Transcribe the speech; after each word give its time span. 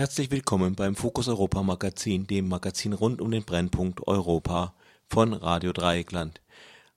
Herzlich 0.00 0.30
willkommen 0.30 0.76
beim 0.76 0.96
Fokus 0.96 1.28
Europa 1.28 1.62
Magazin, 1.62 2.26
dem 2.26 2.48
Magazin 2.48 2.94
rund 2.94 3.20
um 3.20 3.30
den 3.30 3.44
Brennpunkt 3.44 4.08
Europa 4.08 4.72
von 5.06 5.34
Radio 5.34 5.74
Dreieckland. 5.74 6.40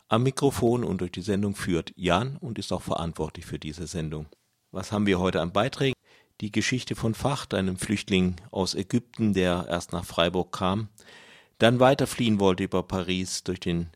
Am 0.08 0.24
Mikrofon 0.24 0.86
und 0.86 1.02
durch 1.02 1.12
die 1.12 1.22
Sendung 1.22 1.54
führt 1.54 1.92
Jan 1.98 2.38
und 2.38 2.58
ist 2.58 2.72
auch 2.72 2.82
verantwortlich 2.82 3.46
für 3.46 3.60
diese 3.60 3.88
Sendung. 3.88 4.28
Was 4.72 4.94
haben 4.94 5.06
wir 5.06 5.20
heute 5.20 5.42
an 5.42 5.52
Beiträgen? 5.52 5.96
Die 6.40 6.54
Geschichte 6.54 6.96
von 6.96 7.14
Facht, 7.14 7.54
einem 7.54 7.76
Flüchtling 7.76 8.38
aus 8.52 8.74
Ägypten, 8.74 9.34
der 9.34 9.66
erst 9.70 9.92
nach 9.92 10.06
Freiburg 10.06 10.54
kam, 10.54 10.88
dann 11.58 11.82
weiter 11.82 12.08
fliehen 12.08 12.40
wollte 12.40 12.64
über 12.64 12.84
Paris 12.84 13.44
durch 13.44 13.60
den 13.60 13.90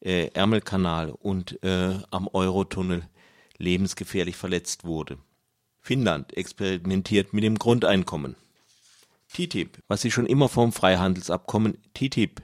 äh, 0.00 0.26
Ärmelkanal 0.34 1.08
und 1.08 1.58
äh, 1.64 1.94
am 2.10 2.28
Eurotunnel 2.28 3.08
lebensgefährlich 3.56 4.36
verletzt 4.36 4.84
wurde. 4.84 5.16
Finnland 5.80 6.36
experimentiert 6.36 7.32
mit 7.32 7.44
dem 7.44 7.58
Grundeinkommen. 7.58 8.36
TTIP, 9.32 9.78
was 9.88 10.02
Sie 10.02 10.10
schon 10.10 10.26
immer 10.26 10.48
vom 10.48 10.72
Freihandelsabkommen 10.72 11.78
TTIP 11.94 12.42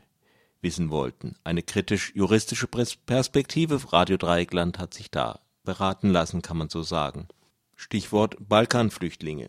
wissen 0.60 0.90
wollten. 0.90 1.36
Eine 1.44 1.62
kritisch-juristische 1.62 2.66
Perspektive. 2.66 3.92
Radio 3.92 4.16
Dreieckland 4.16 4.78
hat 4.78 4.94
sich 4.94 5.10
da 5.10 5.40
beraten 5.64 6.10
lassen, 6.10 6.42
kann 6.42 6.56
man 6.56 6.68
so 6.68 6.82
sagen. 6.82 7.28
Stichwort 7.76 8.36
Balkanflüchtlinge. 8.40 9.48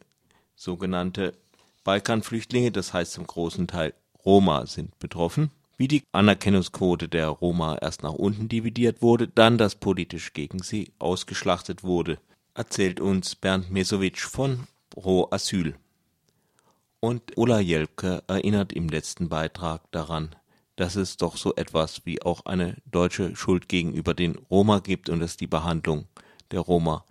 Sogenannte 0.55 1.33
Balkanflüchtlinge, 1.83 2.71
das 2.71 2.93
heißt 2.93 3.13
zum 3.13 3.25
großen 3.25 3.67
Teil 3.67 3.93
Roma 4.25 4.65
sind 4.65 4.99
betroffen. 4.99 5.51
Wie 5.77 5.87
die 5.87 6.03
Anerkennungsquote 6.11 7.07
der 7.07 7.29
Roma 7.29 7.77
erst 7.81 8.03
nach 8.03 8.11
unten 8.11 8.49
dividiert 8.49 9.01
wurde, 9.01 9.29
dann 9.29 9.57
das 9.57 9.75
politisch 9.75 10.33
gegen 10.33 10.61
sie 10.61 10.91
ausgeschlachtet 10.99 11.83
wurde, 11.83 12.19
erzählt 12.53 12.99
uns 12.99 13.35
Bernd 13.35 13.71
Mesowitsch 13.71 14.25
von 14.25 14.67
Pro 14.89 15.29
Asyl. 15.31 15.75
Und 17.01 17.37
Ulla 17.37 17.59
Jelke 17.59 18.23
erinnert 18.27 18.73
im 18.73 18.89
letzten 18.89 19.29
Beitrag 19.29 19.89
daran, 19.91 20.35
dass 20.75 20.95
es 20.95 21.17
doch 21.17 21.37
so 21.37 21.55
etwas 21.55 22.05
wie 22.05 22.21
auch 22.21 22.45
eine 22.45 22.77
deutsche 22.85 23.35
Schuld 23.35 23.69
gegenüber 23.69 24.13
den 24.13 24.35
Roma 24.49 24.79
gibt 24.79 25.09
und 25.09 25.19
dass 25.19 25.37
die 25.37 25.47
Behandlung 25.47 26.07
der 26.51 26.61
Roma 26.61 27.05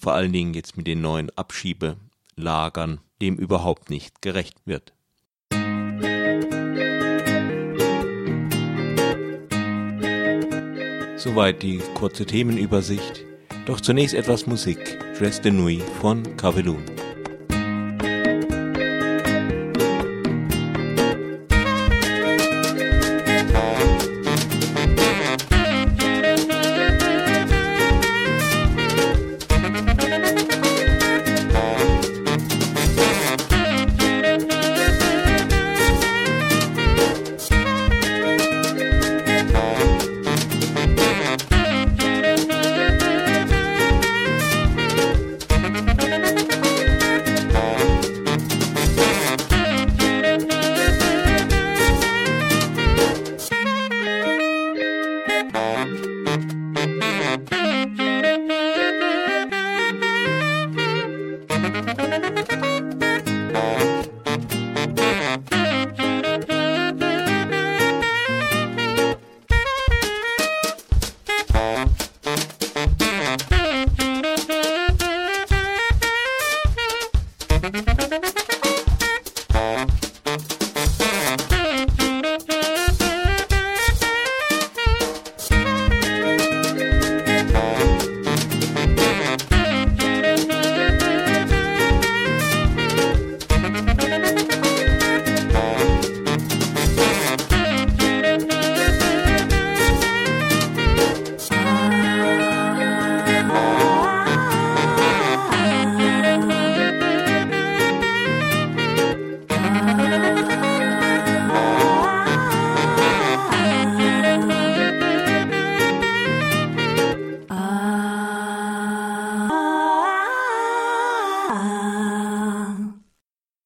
vor 0.00 0.14
allen 0.14 0.32
Dingen 0.32 0.54
jetzt 0.54 0.76
mit 0.76 0.86
den 0.86 1.02
neuen 1.02 1.30
Abschiebelagern 1.36 3.00
dem 3.20 3.36
überhaupt 3.36 3.90
nicht 3.90 4.22
gerecht 4.22 4.56
wird. 4.64 4.92
Soweit 11.16 11.62
die 11.62 11.78
kurze 11.94 12.26
Themenübersicht. 12.26 13.24
Doch 13.66 13.80
zunächst 13.80 14.14
etwas 14.14 14.46
Musik. 14.46 14.98
Dress 15.18 15.40
de 15.40 15.52
Nuit 15.52 15.82
von 16.00 16.22
Cavelun. 16.36 16.93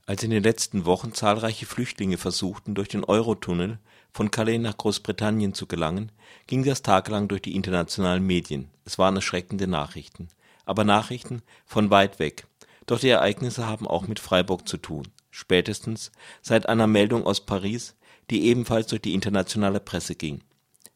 Als 0.09 0.23
in 0.23 0.31
den 0.31 0.43
letzten 0.43 0.87
Wochen 0.87 1.13
zahlreiche 1.13 1.67
Flüchtlinge 1.67 2.17
versuchten, 2.17 2.75
durch 2.75 2.89
den 2.89 3.05
Eurotunnel 3.05 3.79
von 4.11 4.31
Calais 4.31 4.57
nach 4.57 4.79
Großbritannien 4.79 5.53
zu 5.53 5.67
gelangen, 5.67 6.13
ging 6.47 6.65
das 6.65 6.81
tagelang 6.81 7.29
durch 7.29 7.43
die 7.43 7.55
internationalen 7.55 8.25
Medien. 8.25 8.71
Es 8.87 8.99
waren 8.99 9.17
erschreckende 9.17 9.67
Nachrichten. 9.67 10.29
Aber 10.65 10.85
Nachrichten 10.85 11.43
von 11.67 11.91
weit 11.91 12.19
weg. 12.21 12.47
Doch 12.87 12.99
die 12.99 13.11
Ereignisse 13.11 13.67
haben 13.67 13.87
auch 13.87 14.09
mit 14.09 14.19
Freiburg 14.19 14.67
zu 14.67 14.79
tun. 14.79 15.09
Spätestens 15.31 16.11
seit 16.41 16.71
einer 16.71 16.87
Meldung 16.87 17.27
aus 17.27 17.45
Paris, 17.45 17.95
die 18.31 18.47
ebenfalls 18.47 18.87
durch 18.87 19.03
die 19.03 19.13
internationale 19.13 19.79
Presse 19.79 20.15
ging. 20.15 20.41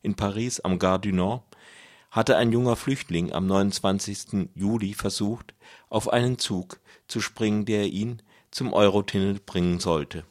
In 0.00 0.14
Paris 0.14 0.58
am 0.60 0.78
Gare 0.78 1.00
du 1.00 1.12
Nord 1.12 1.42
hatte 2.10 2.38
ein 2.38 2.50
junger 2.50 2.76
Flüchtling 2.76 3.30
am 3.34 3.46
29. 3.46 4.48
Juli 4.54 4.94
versucht, 4.94 5.52
auf 5.90 6.10
einen 6.10 6.38
Zug 6.38 6.80
zu 7.08 7.20
springen, 7.20 7.66
der 7.66 7.88
ihn 7.88 8.22
zum 8.52 8.72
Eurotunnel 8.72 9.40
bringen 9.44 9.80
sollte. 9.80 10.24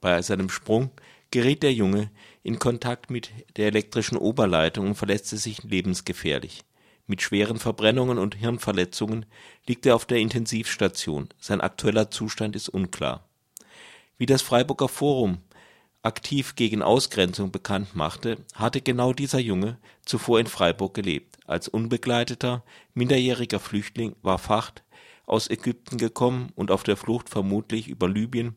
Bei 0.00 0.22
seinem 0.22 0.50
Sprung 0.50 0.90
geriet 1.32 1.64
der 1.64 1.72
Junge 1.72 2.10
in 2.44 2.60
Kontakt 2.60 3.10
mit 3.10 3.30
der 3.56 3.66
elektrischen 3.66 4.16
Oberleitung 4.16 4.86
und 4.86 4.94
verletzte 4.94 5.36
sich 5.36 5.64
lebensgefährlich. 5.64 6.62
Mit 7.06 7.22
schweren 7.22 7.58
Verbrennungen 7.58 8.18
und 8.18 8.36
Hirnverletzungen 8.36 9.26
liegt 9.66 9.84
er 9.84 9.96
auf 9.96 10.04
der 10.04 10.18
Intensivstation. 10.18 11.28
Sein 11.40 11.60
aktueller 11.60 12.10
Zustand 12.10 12.54
ist 12.54 12.68
unklar. 12.68 13.26
Wie 14.16 14.26
das 14.26 14.42
Freiburger 14.42 14.88
Forum 14.88 15.38
aktiv 16.02 16.54
gegen 16.54 16.82
Ausgrenzung 16.82 17.50
bekannt 17.50 17.96
machte, 17.96 18.36
hatte 18.54 18.80
genau 18.80 19.12
dieser 19.12 19.40
Junge 19.40 19.78
zuvor 20.04 20.38
in 20.38 20.46
Freiburg 20.46 20.94
gelebt. 20.94 21.38
Als 21.46 21.66
unbegleiteter, 21.66 22.62
minderjähriger 22.92 23.58
Flüchtling 23.58 24.14
war 24.22 24.38
Facht 24.38 24.82
aus 25.26 25.48
Ägypten 25.48 25.98
gekommen 25.98 26.52
und 26.54 26.70
auf 26.70 26.82
der 26.82 26.96
Flucht 26.96 27.28
vermutlich 27.28 27.88
über 27.88 28.08
Libyen, 28.08 28.56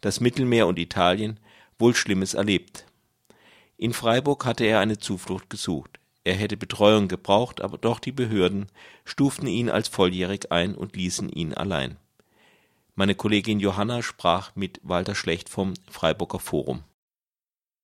das 0.00 0.20
Mittelmeer 0.20 0.66
und 0.66 0.78
Italien 0.78 1.40
wohl 1.78 1.94
Schlimmes 1.94 2.34
erlebt. 2.34 2.86
In 3.76 3.92
Freiburg 3.92 4.44
hatte 4.44 4.64
er 4.64 4.80
eine 4.80 4.98
Zuflucht 4.98 5.50
gesucht. 5.50 6.00
Er 6.24 6.34
hätte 6.34 6.56
Betreuung 6.56 7.08
gebraucht, 7.08 7.60
aber 7.60 7.78
doch 7.78 8.00
die 8.00 8.12
Behörden 8.12 8.66
stuften 9.04 9.46
ihn 9.46 9.70
als 9.70 9.88
volljährig 9.88 10.50
ein 10.52 10.74
und 10.74 10.96
ließen 10.96 11.30
ihn 11.30 11.54
allein. 11.54 11.96
Meine 12.96 13.14
Kollegin 13.14 13.60
Johanna 13.60 14.02
sprach 14.02 14.56
mit 14.56 14.80
Walter 14.82 15.14
Schlecht 15.14 15.48
vom 15.48 15.74
Freiburger 15.88 16.40
Forum. 16.40 16.82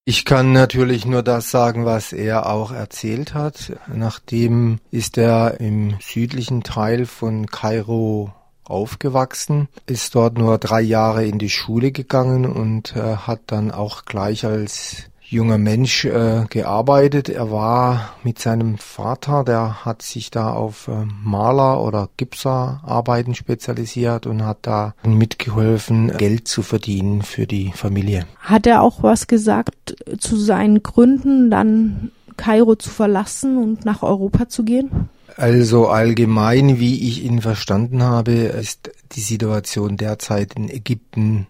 Ich 0.06 0.26
kann 0.26 0.52
natürlich 0.52 1.06
nur 1.06 1.22
das 1.22 1.50
sagen, 1.50 1.86
was 1.86 2.12
er 2.12 2.44
auch 2.46 2.72
erzählt 2.72 3.32
hat. 3.32 3.72
Nachdem 3.86 4.80
ist 4.90 5.16
er 5.16 5.60
im 5.60 5.96
südlichen 5.98 6.62
Teil 6.62 7.06
von 7.06 7.46
Kairo 7.46 8.30
aufgewachsen, 8.64 9.68
ist 9.86 10.14
dort 10.14 10.36
nur 10.36 10.58
drei 10.58 10.82
Jahre 10.82 11.24
in 11.24 11.38
die 11.38 11.48
Schule 11.48 11.90
gegangen 11.90 12.44
und 12.44 12.94
äh, 12.94 13.16
hat 13.16 13.40
dann 13.46 13.70
auch 13.70 14.04
gleich 14.04 14.44
als 14.44 15.10
junger 15.28 15.58
Mensch 15.58 16.04
äh, 16.04 16.44
gearbeitet. 16.48 17.28
Er 17.28 17.50
war 17.50 18.14
mit 18.22 18.38
seinem 18.38 18.78
Vater, 18.78 19.44
der 19.44 19.84
hat 19.84 20.02
sich 20.02 20.30
da 20.30 20.52
auf 20.52 20.88
äh, 20.88 21.06
Maler- 21.22 21.82
oder 21.82 22.08
Gipserarbeiten 22.16 23.34
spezialisiert 23.34 24.26
und 24.26 24.44
hat 24.44 24.58
da 24.62 24.94
mitgeholfen, 25.04 26.16
Geld 26.16 26.48
zu 26.48 26.62
verdienen 26.62 27.22
für 27.22 27.46
die 27.46 27.72
Familie. 27.72 28.26
Hat 28.40 28.66
er 28.66 28.82
auch 28.82 29.02
was 29.02 29.26
gesagt 29.26 29.96
zu 30.18 30.36
seinen 30.36 30.82
Gründen, 30.82 31.50
dann 31.50 32.10
Kairo 32.36 32.74
zu 32.74 32.90
verlassen 32.90 33.58
und 33.58 33.84
nach 33.84 34.02
Europa 34.02 34.48
zu 34.48 34.64
gehen? 34.64 35.08
Also 35.36 35.88
allgemein, 35.88 36.78
wie 36.78 37.08
ich 37.08 37.24
ihn 37.24 37.40
verstanden 37.40 38.02
habe, 38.02 38.32
ist 38.32 38.90
die 39.12 39.20
Situation 39.20 39.96
derzeit 39.96 40.54
in 40.54 40.68
Ägypten 40.68 41.46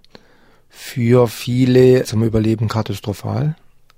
für 0.71 1.29
viele 1.29 2.05
zum 2.05 2.23
Überleben 2.25 2.69
katastrophal. 2.69 3.57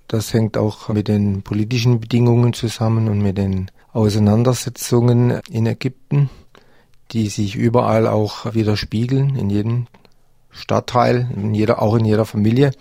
Das 0.09 0.33
hängt 0.33 0.57
auch 0.57 0.89
mit 0.89 1.09
den 1.09 1.43
politischen 1.43 2.01
Bedingungen 2.01 2.53
zusammen 2.53 3.09
und 3.09 3.21
mit 3.21 3.39
den 3.39 3.71
Auseinandersetzungen 3.93 5.41
in 5.51 5.67
Ägypten, 5.67 6.31
die 7.13 7.29
sich 7.29 7.57
überall 7.57 8.07
auch 8.07 8.55
widerspiegeln, 8.55 9.37
in 9.37 9.51
jedem 9.51 9.87
Stadtteil, 10.51 11.29
in 11.35 11.55
jeder, 11.55 11.83
auch 11.83 11.97
in 11.97 12.05
jeder 12.05 12.25
Familie. 12.25 12.73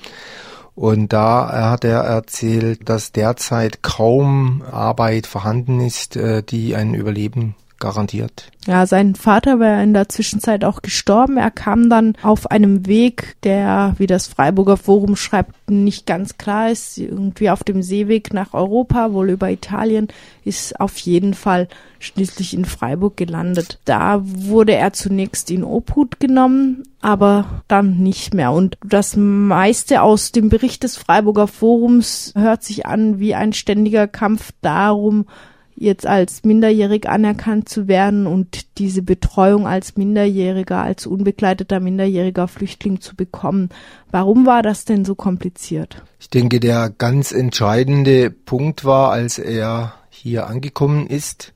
Und 0.75 1.13
da 1.13 1.69
hat 1.71 1.85
er 1.85 2.01
erzählt, 2.01 2.89
dass 2.89 3.11
derzeit 3.13 3.81
kaum 3.81 4.61
Arbeit 4.69 5.25
vorhanden 5.25 5.79
ist, 5.79 6.17
äh, 6.17 6.43
die 6.43 6.75
ein 6.75 6.93
Überleben 6.93 7.55
garantiert. 7.79 8.51
Ja, 8.67 8.87
sein 8.87 9.13
Vater 9.15 9.59
war 9.59 9.83
in 9.83 9.93
der 9.93 10.09
Zwischenzeit 10.09 10.65
auch 10.65 10.81
gestorben. 10.81 11.37
Er 11.37 11.51
kam 11.51 11.89
dann 11.89 12.13
auf 12.23 12.49
einem 12.49 12.87
Weg, 12.87 13.35
der, 13.43 13.93
wie 13.97 14.07
das 14.07 14.27
Freiburger 14.27 14.77
Forum 14.77 15.15
schreibt, 15.15 15.69
nicht 15.69 16.05
ganz 16.07 16.37
klar 16.37 16.71
ist, 16.71 16.97
irgendwie 16.97 17.49
auf 17.49 17.63
dem 17.63 17.83
Seeweg 17.83 18.33
nach 18.33 18.53
Europa, 18.53 19.13
wohl 19.13 19.29
über 19.29 19.51
Italien, 19.51 20.07
ist 20.43 20.79
auf 20.79 20.97
jeden 20.97 21.33
Fall 21.35 21.67
schließlich 21.99 22.53
in 22.53 22.65
Freiburg 22.65 23.17
gelandet. 23.17 23.79
Da 23.85 24.21
wurde 24.23 24.73
er 24.73 24.93
zunächst 24.93 25.51
in 25.51 25.63
Obhut 25.63 26.19
genommen, 26.19 26.83
aber 27.01 27.61
dann 27.67 27.97
nicht 27.99 28.33
mehr. 28.33 28.51
Und 28.51 28.77
das 28.83 29.15
meiste 29.15 30.01
aus 30.01 30.31
dem 30.31 30.49
Bericht 30.49 30.83
des 30.83 30.97
Freiburger 30.97 31.47
Forums 31.47 32.33
hört 32.35 32.63
sich 32.63 32.85
an 32.85 33.19
wie 33.19 33.35
ein 33.35 33.53
ständiger 33.53 34.07
Kampf 34.07 34.51
darum, 34.61 35.25
jetzt 35.75 36.07
als 36.07 36.43
minderjährig 36.43 37.07
anerkannt 37.09 37.67
zu 37.69 37.87
werden 37.87 38.27
und 38.27 38.77
diese 38.77 39.01
Betreuung 39.01 39.67
als 39.67 39.97
Minderjähriger, 39.97 40.81
als 40.81 41.05
unbegleiteter 41.05 41.79
minderjähriger 41.79 42.47
Flüchtling 42.47 43.01
zu 43.01 43.15
bekommen. 43.15 43.69
Warum 44.11 44.45
war 44.45 44.63
das 44.63 44.85
denn 44.85 45.05
so 45.05 45.15
kompliziert? 45.15 46.03
Ich 46.19 46.29
denke, 46.29 46.59
der 46.59 46.89
ganz 46.89 47.31
entscheidende 47.31 48.31
Punkt 48.31 48.85
war, 48.85 49.11
als 49.11 49.37
er 49.37 49.93
hier 50.09 50.47
angekommen 50.47 51.07
ist, 51.07 51.53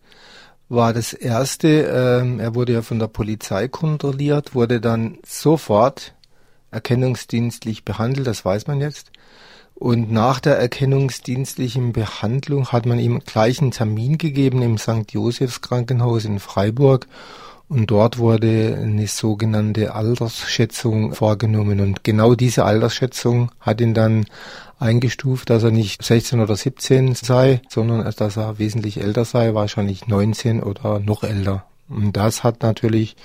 war 0.67 0.93
das 0.93 1.13
erste, 1.13 1.67
äh, 1.67 2.41
er 2.41 2.55
wurde 2.55 2.73
ja 2.73 2.81
von 2.81 2.99
der 2.99 3.07
Polizei 3.07 3.67
kontrolliert, 3.67 4.53
wurde 4.53 4.79
dann 4.79 5.17
sofort 5.25 6.13
erkennungsdienstlich 6.71 7.83
behandelt, 7.83 8.27
das 8.27 8.45
weiß 8.45 8.67
man 8.67 8.79
jetzt. 8.79 9.11
Und 9.79 10.11
nach 10.11 10.41
der 10.41 10.57
erkennungsdienstlichen 10.57 11.93
Behandlung 11.93 12.67
hat 12.67 12.85
man 12.85 12.99
ihm 12.99 13.21
gleich 13.25 13.61
einen 13.61 13.71
Termin 13.71 14.17
gegeben 14.17 14.61
im 14.61 14.77
St. 14.77 15.11
Josephs 15.11 15.61
Krankenhaus 15.61 16.25
in 16.25 16.39
Freiburg. 16.39 17.07
Und 17.69 17.89
dort 17.89 18.17
wurde 18.17 18.77
eine 18.81 19.07
sogenannte 19.07 19.95
Altersschätzung 19.95 21.13
vorgenommen. 21.13 21.79
Und 21.79 22.03
genau 22.03 22.35
diese 22.35 22.65
Altersschätzung 22.65 23.51
hat 23.61 23.79
ihn 23.79 23.93
dann 23.93 24.25
eingestuft, 24.79 25.49
dass 25.49 25.63
er 25.63 25.71
nicht 25.71 26.03
16 26.03 26.41
oder 26.41 26.57
17 26.57 27.15
sei, 27.15 27.61
sondern 27.69 28.11
dass 28.17 28.35
er 28.35 28.59
wesentlich 28.59 28.99
älter 28.99 29.23
sei, 29.23 29.53
wahrscheinlich 29.53 30.07
19 30.07 30.61
oder 30.61 30.99
noch 30.99 31.23
älter. 31.23 31.63
Und 31.87 32.17
das 32.17 32.43
hat 32.43 32.63
natürlich 32.63 33.15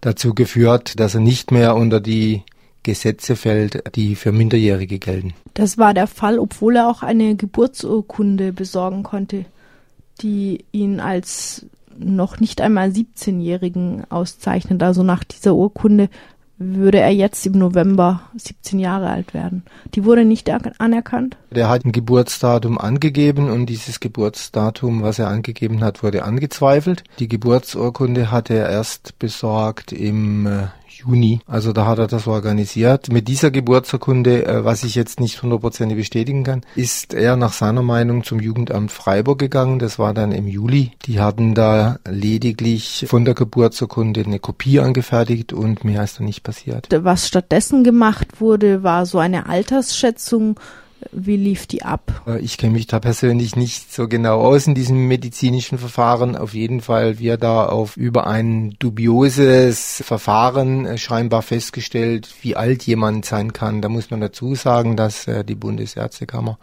dazu 0.00 0.34
geführt, 0.34 0.98
dass 0.98 1.14
er 1.14 1.20
nicht 1.20 1.52
mehr 1.52 1.76
unter 1.76 2.00
die 2.00 2.42
Gesetze 2.90 3.36
fällt, 3.36 3.94
die 3.94 4.16
für 4.16 4.32
Minderjährige 4.32 4.98
gelten. 4.98 5.32
Das 5.54 5.78
war 5.78 5.94
der 5.94 6.08
Fall, 6.08 6.40
obwohl 6.40 6.74
er 6.74 6.88
auch 6.88 7.04
eine 7.04 7.36
Geburtsurkunde 7.36 8.52
besorgen 8.52 9.04
konnte, 9.04 9.44
die 10.22 10.64
ihn 10.72 10.98
als 10.98 11.66
noch 11.96 12.40
nicht 12.40 12.60
einmal 12.60 12.88
17-Jährigen 12.88 14.10
auszeichnet. 14.10 14.82
Also 14.82 15.04
nach 15.04 15.22
dieser 15.22 15.54
Urkunde 15.54 16.08
würde 16.58 16.98
er 16.98 17.10
jetzt 17.10 17.46
im 17.46 17.52
November 17.52 18.22
17 18.36 18.80
Jahre 18.80 19.08
alt 19.08 19.34
werden. 19.34 19.62
Die 19.94 20.04
wurde 20.04 20.24
nicht 20.24 20.50
anerkannt? 20.50 21.36
Der 21.52 21.68
hat 21.68 21.84
ein 21.84 21.92
Geburtsdatum 21.92 22.76
angegeben 22.76 23.50
und 23.50 23.66
dieses 23.66 24.00
Geburtsdatum, 24.00 25.02
was 25.02 25.20
er 25.20 25.28
angegeben 25.28 25.82
hat, 25.82 26.02
wurde 26.02 26.24
angezweifelt. 26.24 27.04
Die 27.20 27.28
Geburtsurkunde 27.28 28.32
hat 28.32 28.50
er 28.50 28.68
erst 28.68 29.18
besorgt 29.20 29.92
im 29.92 30.46
äh, 30.46 30.66
Juni. 31.00 31.40
Also 31.46 31.72
da 31.72 31.86
hat 31.86 31.98
er 31.98 32.06
das 32.06 32.26
organisiert. 32.26 33.12
Mit 33.12 33.28
dieser 33.28 33.50
Geburtsurkunde, 33.50 34.46
äh, 34.46 34.64
was 34.64 34.84
ich 34.84 34.94
jetzt 34.94 35.20
nicht 35.20 35.42
hundertprozentig 35.42 35.96
bestätigen 35.96 36.44
kann, 36.44 36.62
ist 36.76 37.14
er 37.14 37.36
nach 37.36 37.52
seiner 37.52 37.82
Meinung 37.82 38.24
zum 38.24 38.40
Jugendamt 38.40 38.92
Freiburg 38.92 39.38
gegangen. 39.38 39.78
Das 39.78 39.98
war 39.98 40.14
dann 40.14 40.32
im 40.32 40.46
Juli. 40.46 40.92
Die 41.06 41.20
hatten 41.20 41.54
da 41.54 41.98
lediglich 42.08 43.06
von 43.08 43.24
der 43.24 43.34
Geburtsurkunde 43.34 44.22
eine 44.24 44.38
Kopie 44.38 44.80
angefertigt 44.80 45.52
und 45.52 45.84
mehr 45.84 46.04
ist 46.04 46.18
da 46.20 46.24
nicht 46.24 46.42
passiert. 46.42 46.88
Was 46.90 47.26
stattdessen 47.26 47.84
gemacht 47.84 48.40
wurde, 48.40 48.82
war 48.82 49.06
so 49.06 49.18
eine 49.18 49.46
Altersschätzung 49.46 50.58
wie 51.12 51.36
lief 51.36 51.66
die 51.66 51.82
ab? 51.82 52.22
Äh, 52.26 52.40
ich 52.40 52.58
kenne 52.58 52.74
mich 52.74 52.86
da 52.86 53.00
persönlich 53.00 53.56
nicht 53.56 53.92
so 53.92 54.08
genau 54.08 54.40
aus 54.40 54.66
in 54.66 54.74
diesem 54.74 55.06
medizinischen 55.08 55.78
Verfahren. 55.78 56.36
Auf 56.36 56.54
jeden 56.54 56.80
Fall 56.80 57.18
wird 57.18 57.42
da 57.42 57.66
auf 57.66 57.96
über 57.96 58.26
ein 58.26 58.76
dubioses 58.78 60.02
Verfahren 60.04 60.86
äh, 60.86 60.98
scheinbar 60.98 61.42
festgestellt, 61.42 62.28
wie 62.42 62.56
alt 62.56 62.82
jemand 62.84 63.24
sein 63.24 63.52
kann. 63.52 63.82
Da 63.82 63.88
muss 63.88 64.10
man 64.10 64.20
dazu 64.20 64.54
sagen, 64.54 64.96
dass 64.96 65.26
äh, 65.26 65.44
die 65.44 65.54
Bundesärztekammer 65.54 66.58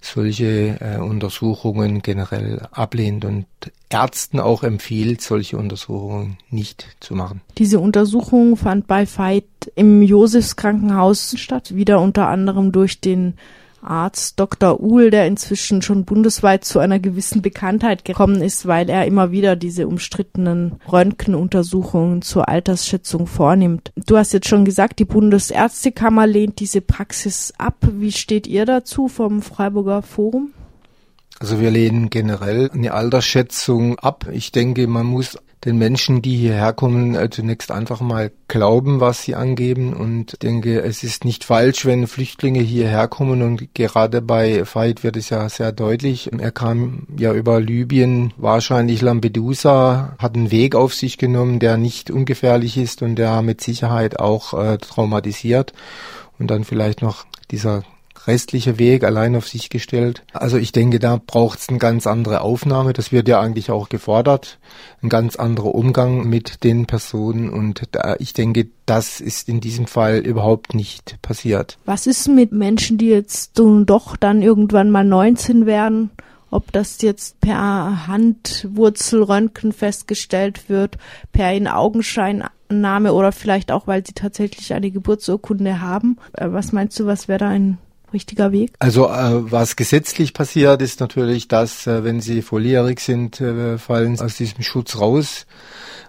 solche 0.00 0.78
Untersuchungen 1.00 2.02
generell 2.02 2.68
ablehnt 2.72 3.24
und 3.24 3.46
Ärzten 3.88 4.38
auch 4.38 4.62
empfiehlt, 4.62 5.22
solche 5.22 5.56
Untersuchungen 5.56 6.36
nicht 6.50 6.86
zu 7.00 7.14
machen. 7.14 7.40
Diese 7.56 7.80
Untersuchung 7.80 8.58
fand 8.58 8.86
bei 8.86 9.06
Veit 9.06 9.46
im 9.76 10.02
Josefskrankenhaus 10.02 11.38
statt, 11.38 11.74
wieder 11.74 12.02
unter 12.02 12.28
anderem 12.28 12.70
durch 12.70 13.00
den 13.00 13.32
Arzt 13.84 14.40
Dr. 14.40 14.80
Uhl, 14.80 15.10
der 15.10 15.26
inzwischen 15.26 15.82
schon 15.82 16.04
bundesweit 16.04 16.64
zu 16.64 16.78
einer 16.78 16.98
gewissen 16.98 17.42
Bekanntheit 17.42 18.04
gekommen 18.04 18.42
ist, 18.42 18.66
weil 18.66 18.88
er 18.88 19.06
immer 19.06 19.30
wieder 19.30 19.56
diese 19.56 19.86
umstrittenen 19.86 20.80
Röntgenuntersuchungen 20.90 22.22
zur 22.22 22.48
Altersschätzung 22.48 23.26
vornimmt. 23.26 23.92
Du 23.96 24.16
hast 24.16 24.32
jetzt 24.32 24.48
schon 24.48 24.64
gesagt, 24.64 24.98
die 24.98 25.04
Bundesärztekammer 25.04 26.26
lehnt 26.26 26.60
diese 26.60 26.80
Praxis 26.80 27.52
ab. 27.58 27.76
Wie 27.92 28.12
steht 28.12 28.46
ihr 28.46 28.66
dazu 28.66 29.08
vom 29.08 29.42
Freiburger 29.42 30.02
Forum? 30.02 30.52
Also 31.40 31.60
wir 31.60 31.70
lehnen 31.70 32.10
generell 32.10 32.70
eine 32.72 32.94
Altersschätzung 32.94 33.98
ab. 33.98 34.26
Ich 34.32 34.52
denke, 34.52 34.86
man 34.86 35.06
muss 35.06 35.36
den 35.64 35.78
Menschen, 35.78 36.20
die 36.20 36.36
hierher 36.36 36.72
kommen, 36.72 37.14
äh, 37.14 37.30
zunächst 37.30 37.70
einfach 37.70 38.00
mal 38.00 38.30
glauben, 38.48 39.00
was 39.00 39.22
sie 39.22 39.34
angeben 39.34 39.94
und 39.94 40.42
denke, 40.42 40.80
es 40.82 41.02
ist 41.02 41.24
nicht 41.24 41.44
falsch, 41.44 41.86
wenn 41.86 42.06
Flüchtlinge 42.06 42.60
hierher 42.60 43.08
kommen 43.08 43.42
und 43.42 43.74
gerade 43.74 44.20
bei 44.20 44.64
Veit 44.72 45.02
wird 45.02 45.16
es 45.16 45.30
ja 45.30 45.48
sehr 45.48 45.72
deutlich. 45.72 46.30
Er 46.38 46.52
kam 46.52 47.06
ja 47.16 47.32
über 47.32 47.60
Libyen, 47.60 48.32
wahrscheinlich 48.36 49.00
Lampedusa, 49.00 50.16
hat 50.18 50.34
einen 50.36 50.50
Weg 50.50 50.74
auf 50.74 50.94
sich 50.94 51.18
genommen, 51.18 51.60
der 51.60 51.76
nicht 51.76 52.10
ungefährlich 52.10 52.76
ist 52.76 53.02
und 53.02 53.16
der 53.16 53.42
mit 53.42 53.60
Sicherheit 53.60 54.18
auch 54.18 54.52
äh, 54.54 54.78
traumatisiert 54.78 55.72
und 56.38 56.50
dann 56.50 56.64
vielleicht 56.64 57.00
noch 57.00 57.24
dieser 57.50 57.84
restliche 58.26 58.78
Weg 58.78 59.04
allein 59.04 59.36
auf 59.36 59.48
sich 59.48 59.70
gestellt. 59.70 60.22
Also 60.32 60.56
ich 60.56 60.72
denke, 60.72 60.98
da 60.98 61.20
braucht 61.24 61.58
es 61.58 61.68
eine 61.68 61.78
ganz 61.78 62.06
andere 62.06 62.40
Aufnahme. 62.40 62.92
Das 62.92 63.12
wird 63.12 63.28
ja 63.28 63.40
eigentlich 63.40 63.70
auch 63.70 63.88
gefordert. 63.88 64.58
Ein 65.02 65.08
ganz 65.08 65.36
anderer 65.36 65.74
Umgang 65.74 66.28
mit 66.28 66.64
den 66.64 66.86
Personen. 66.86 67.50
Und 67.50 67.82
da, 67.92 68.16
ich 68.18 68.32
denke, 68.32 68.68
das 68.86 69.20
ist 69.20 69.48
in 69.48 69.60
diesem 69.60 69.86
Fall 69.86 70.18
überhaupt 70.18 70.74
nicht 70.74 71.20
passiert. 71.22 71.78
Was 71.84 72.06
ist 72.06 72.28
mit 72.28 72.52
Menschen, 72.52 72.98
die 72.98 73.08
jetzt 73.08 73.52
doch 73.54 74.16
dann 74.16 74.42
irgendwann 74.42 74.90
mal 74.90 75.04
19 75.04 75.66
werden? 75.66 76.10
ob 76.54 76.70
das 76.70 77.02
jetzt 77.02 77.40
per 77.40 78.06
Handwurzelröntgen 78.06 79.72
festgestellt 79.72 80.68
wird, 80.68 80.98
per 81.32 81.52
In-Augenscheinnahme 81.52 83.12
oder 83.12 83.32
vielleicht 83.32 83.72
auch, 83.72 83.88
weil 83.88 84.06
sie 84.06 84.12
tatsächlich 84.12 84.72
eine 84.72 84.92
Geburtsurkunde 84.92 85.80
haben. 85.80 86.16
Äh, 86.32 86.52
was 86.52 86.70
meinst 86.70 87.00
du, 87.00 87.06
was 87.06 87.26
wäre 87.26 87.40
da 87.40 87.48
ein 87.48 87.78
richtiger 88.14 88.52
Weg? 88.52 88.72
Also 88.78 89.08
äh, 89.08 89.50
was 89.52 89.76
gesetzlich 89.76 90.32
passiert, 90.32 90.80
ist 90.80 91.00
natürlich, 91.00 91.48
dass 91.48 91.86
äh, 91.86 92.04
wenn 92.04 92.20
sie 92.20 92.40
volljährig 92.40 93.00
sind, 93.00 93.40
äh, 93.40 93.76
fallen 93.78 94.18
aus 94.20 94.36
diesem 94.36 94.62
Schutz 94.62 94.98
raus 94.98 95.46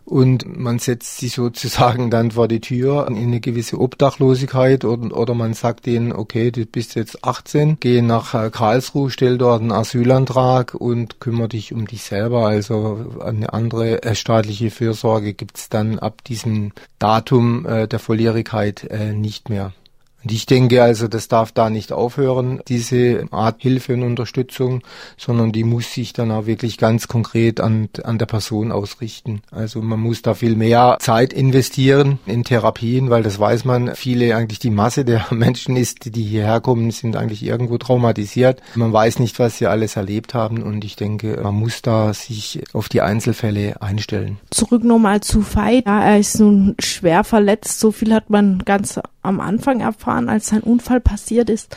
und 0.05 0.45
man 0.57 0.77
setzt 0.79 1.17
sie 1.17 1.27
sozusagen 1.29 2.09
dann 2.09 2.31
vor 2.31 2.47
die 2.47 2.61
Tür 2.61 3.07
in 3.07 3.17
eine 3.17 3.39
gewisse 3.39 3.79
Obdachlosigkeit 3.79 4.85
oder, 4.85 5.17
oder 5.17 5.33
man 5.33 5.53
sagt 5.53 5.87
ihnen, 5.87 6.13
okay, 6.13 6.51
du 6.51 6.65
bist 6.65 6.95
jetzt 6.95 7.25
18, 7.25 7.77
geh 7.79 8.01
nach 8.01 8.33
äh, 8.33 8.49
Karlsruhe, 8.51 9.09
stell 9.09 9.37
dort 9.37 9.61
einen 9.61 9.71
Asylantrag 9.71 10.75
und 10.75 11.19
kümmere 11.19 11.49
dich 11.49 11.73
um 11.73 11.87
dich 11.87 12.03
selber. 12.03 12.47
Also 12.47 13.15
eine 13.19 13.51
andere 13.51 14.03
äh, 14.03 14.15
staatliche 14.15 14.69
Fürsorge 14.69 15.33
gibt's 15.33 15.69
dann 15.69 15.99
ab 15.99 16.23
diesem 16.23 16.71
Datum 16.99 17.65
äh, 17.65 17.87
der 17.87 17.99
Volljährigkeit 17.99 18.83
äh, 18.85 19.13
nicht 19.13 19.49
mehr. 19.49 19.73
Und 20.25 20.31
ich 20.31 20.47
denke 20.47 20.81
also, 20.81 21.07
das 21.07 21.27
darf 21.27 21.51
da 21.51 21.69
nicht 21.69 21.91
aufhören, 21.91 22.59
diese 22.67 23.27
Art 23.29 23.61
Hilfe 23.61 23.93
und 23.93 24.01
Unterstützung, 24.01 24.81
sondern 25.17 25.51
die 25.51 25.63
muss 25.63 25.93
sich 25.93 26.13
dann 26.13 26.31
auch 26.31 26.47
wirklich 26.47 26.79
ganz 26.79 27.07
konkret 27.07 27.61
an, 27.61 27.89
an 28.03 28.17
der 28.17 28.25
Person 28.25 28.71
ausrichten. 28.71 29.43
Also 29.51 29.83
man 29.83 29.99
muss 29.99 30.23
da 30.23 30.33
viel 30.33 30.55
mehr 30.55 30.97
Zeit 30.99 31.31
investieren 31.31 32.17
in 32.25 32.43
Therapien, 32.43 33.11
weil 33.11 33.21
das 33.21 33.39
weiß 33.39 33.65
man, 33.65 33.93
viele 33.93 34.35
eigentlich 34.35 34.57
die 34.57 34.71
Masse 34.71 35.05
der 35.05 35.27
Menschen 35.29 35.77
ist, 35.77 36.15
die 36.15 36.23
hierher 36.23 36.59
kommen, 36.59 36.89
sind 36.89 37.15
eigentlich 37.15 37.43
irgendwo 37.43 37.77
traumatisiert. 37.77 38.63
Man 38.73 38.91
weiß 38.91 39.19
nicht, 39.19 39.37
was 39.37 39.59
sie 39.59 39.67
alles 39.67 39.95
erlebt 39.95 40.33
haben 40.33 40.63
und 40.63 40.83
ich 40.83 40.95
denke, 40.95 41.39
man 41.43 41.53
muss 41.53 41.83
da 41.83 42.15
sich 42.15 42.63
auf 42.73 42.89
die 42.89 43.01
Einzelfälle 43.01 43.79
einstellen. 43.79 44.39
Zurück 44.49 44.83
nochmal 44.83 45.21
zu 45.21 45.43
Veit. 45.43 45.85
Ja, 45.85 46.03
er 46.03 46.17
ist 46.17 46.39
nun 46.39 46.73
schwer 46.79 47.23
verletzt. 47.23 47.79
So 47.79 47.91
viel 47.91 48.11
hat 48.11 48.31
man 48.31 48.63
ganz 48.65 48.99
am 49.25 49.39
Anfang 49.39 49.81
erfahren, 49.81 50.29
als 50.29 50.47
sein 50.47 50.61
Unfall 50.61 51.01
passiert 51.01 51.49
ist. 51.49 51.75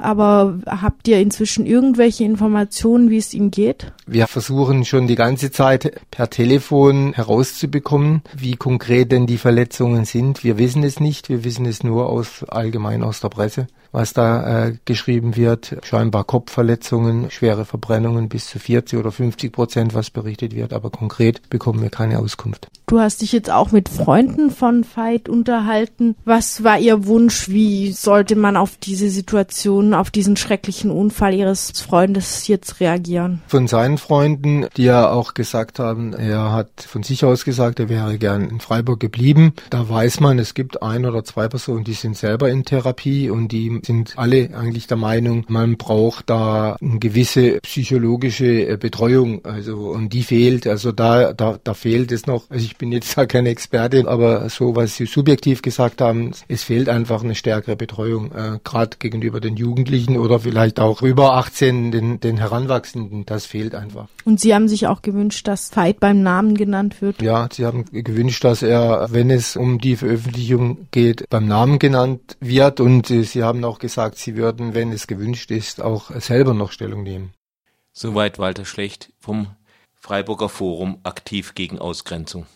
Aber 0.00 0.58
habt 0.66 1.08
ihr 1.08 1.20
inzwischen 1.20 1.66
irgendwelche 1.66 2.24
Informationen, 2.24 3.10
wie 3.10 3.18
es 3.18 3.34
ihm 3.34 3.50
geht? 3.50 3.92
Wir 4.06 4.26
versuchen 4.26 4.84
schon 4.84 5.06
die 5.06 5.16
ganze 5.16 5.50
Zeit 5.50 6.00
per 6.10 6.30
Telefon 6.30 7.12
herauszubekommen, 7.12 8.22
wie 8.36 8.56
konkret 8.56 9.12
denn 9.12 9.26
die 9.26 9.38
Verletzungen 9.38 10.04
sind. 10.04 10.44
Wir 10.44 10.58
wissen 10.58 10.82
es 10.84 11.00
nicht, 11.00 11.28
wir 11.28 11.44
wissen 11.44 11.66
es 11.66 11.82
nur 11.82 12.08
aus 12.08 12.44
allgemein 12.48 13.02
aus 13.02 13.20
der 13.20 13.28
Presse, 13.28 13.66
was 13.92 14.12
da 14.12 14.66
äh, 14.66 14.76
geschrieben 14.84 15.36
wird. 15.36 15.76
Scheinbar 15.82 16.24
Kopfverletzungen, 16.24 17.30
schwere 17.30 17.64
Verbrennungen 17.64 18.28
bis 18.28 18.46
zu 18.46 18.58
40 18.58 18.98
oder 18.98 19.12
50 19.12 19.52
Prozent, 19.52 19.94
was 19.94 20.10
berichtet 20.10 20.54
wird, 20.54 20.72
aber 20.72 20.90
konkret 20.90 21.48
bekommen 21.50 21.82
wir 21.82 21.90
keine 21.90 22.18
Auskunft. 22.18 22.68
Du 22.86 23.00
hast 23.00 23.20
dich 23.20 23.32
jetzt 23.32 23.50
auch 23.50 23.70
mit 23.70 23.90
Freunden 23.90 24.50
von 24.50 24.86
Veit 24.94 25.28
unterhalten. 25.28 26.16
Was 26.24 26.64
war 26.64 26.78
ihr 26.78 27.06
Wunsch? 27.06 27.50
Wie 27.50 27.92
sollte 27.92 28.34
man 28.34 28.56
auf 28.56 28.78
diese 28.78 29.10
Situation, 29.10 29.87
auf 29.94 30.10
diesen 30.10 30.36
schrecklichen 30.36 30.90
Unfall 30.90 31.34
ihres 31.34 31.70
Freundes 31.80 32.46
jetzt 32.48 32.80
reagieren? 32.80 33.42
Von 33.46 33.68
seinen 33.68 33.98
Freunden, 33.98 34.66
die 34.76 34.84
ja 34.84 35.10
auch 35.10 35.34
gesagt 35.34 35.78
haben, 35.78 36.12
er 36.12 36.52
hat 36.52 36.70
von 36.86 37.02
sich 37.02 37.24
aus 37.24 37.44
gesagt, 37.44 37.80
er 37.80 37.88
wäre 37.88 38.18
gern 38.18 38.48
in 38.48 38.60
Freiburg 38.60 39.00
geblieben. 39.00 39.52
Da 39.70 39.88
weiß 39.88 40.20
man, 40.20 40.38
es 40.38 40.54
gibt 40.54 40.82
ein 40.82 41.04
oder 41.04 41.24
zwei 41.24 41.48
Personen, 41.48 41.84
die 41.84 41.94
sind 41.94 42.16
selber 42.16 42.48
in 42.50 42.64
Therapie 42.64 43.30
und 43.30 43.52
die 43.52 43.80
sind 43.84 44.14
alle 44.16 44.50
eigentlich 44.56 44.86
der 44.86 44.96
Meinung, 44.96 45.44
man 45.48 45.76
braucht 45.76 46.30
da 46.30 46.76
eine 46.80 46.98
gewisse 46.98 47.58
psychologische 47.62 48.76
Betreuung, 48.78 49.44
also 49.44 49.90
und 49.90 50.12
die 50.12 50.22
fehlt. 50.22 50.66
Also 50.66 50.92
da 50.92 51.32
da, 51.32 51.58
da 51.62 51.74
fehlt 51.74 52.12
es 52.12 52.26
noch. 52.26 52.50
Also 52.50 52.64
ich 52.64 52.76
bin 52.76 52.92
jetzt 52.92 53.16
da 53.16 53.26
keine 53.26 53.50
Expertin, 53.50 54.06
aber 54.06 54.48
so 54.48 54.76
was 54.76 54.96
Sie 54.96 55.06
subjektiv 55.06 55.62
gesagt 55.62 56.00
haben, 56.00 56.32
es 56.48 56.62
fehlt 56.62 56.88
einfach 56.88 57.22
eine 57.22 57.34
stärkere 57.34 57.76
Betreuung, 57.76 58.32
äh, 58.32 58.58
gerade 58.64 58.96
gegenüber 58.98 59.40
den 59.40 59.56
Jugendlichen 59.56 59.77
oder 59.86 60.40
vielleicht 60.40 60.80
auch 60.80 61.02
über 61.02 61.34
18 61.34 61.90
den, 61.90 62.20
den 62.20 62.38
Heranwachsenden. 62.38 63.26
Das 63.26 63.46
fehlt 63.46 63.74
einfach. 63.74 64.08
Und 64.24 64.40
Sie 64.40 64.54
haben 64.54 64.68
sich 64.68 64.86
auch 64.86 65.02
gewünscht, 65.02 65.46
dass 65.46 65.74
Veit 65.76 66.00
beim 66.00 66.22
Namen 66.22 66.54
genannt 66.54 67.00
wird? 67.00 67.22
Ja, 67.22 67.48
Sie 67.52 67.64
haben 67.66 67.84
gewünscht, 67.90 68.44
dass 68.44 68.62
er, 68.62 69.08
wenn 69.10 69.30
es 69.30 69.56
um 69.56 69.78
die 69.78 69.96
Veröffentlichung 69.96 70.88
geht, 70.90 71.28
beim 71.30 71.46
Namen 71.46 71.78
genannt 71.78 72.36
wird 72.40 72.80
und 72.80 73.10
äh, 73.10 73.22
Sie 73.22 73.42
haben 73.42 73.64
auch 73.64 73.78
gesagt, 73.78 74.18
Sie 74.18 74.36
würden, 74.36 74.74
wenn 74.74 74.92
es 74.92 75.06
gewünscht 75.06 75.50
ist, 75.50 75.80
auch 75.82 76.10
selber 76.20 76.54
noch 76.54 76.72
Stellung 76.72 77.02
nehmen. 77.02 77.32
Soweit 77.92 78.38
Walter 78.38 78.64
Schlecht 78.64 79.12
vom 79.18 79.48
Freiburger 79.94 80.48
Forum 80.48 80.98
aktiv 81.02 81.54
gegen 81.54 81.78
Ausgrenzung. 81.78 82.46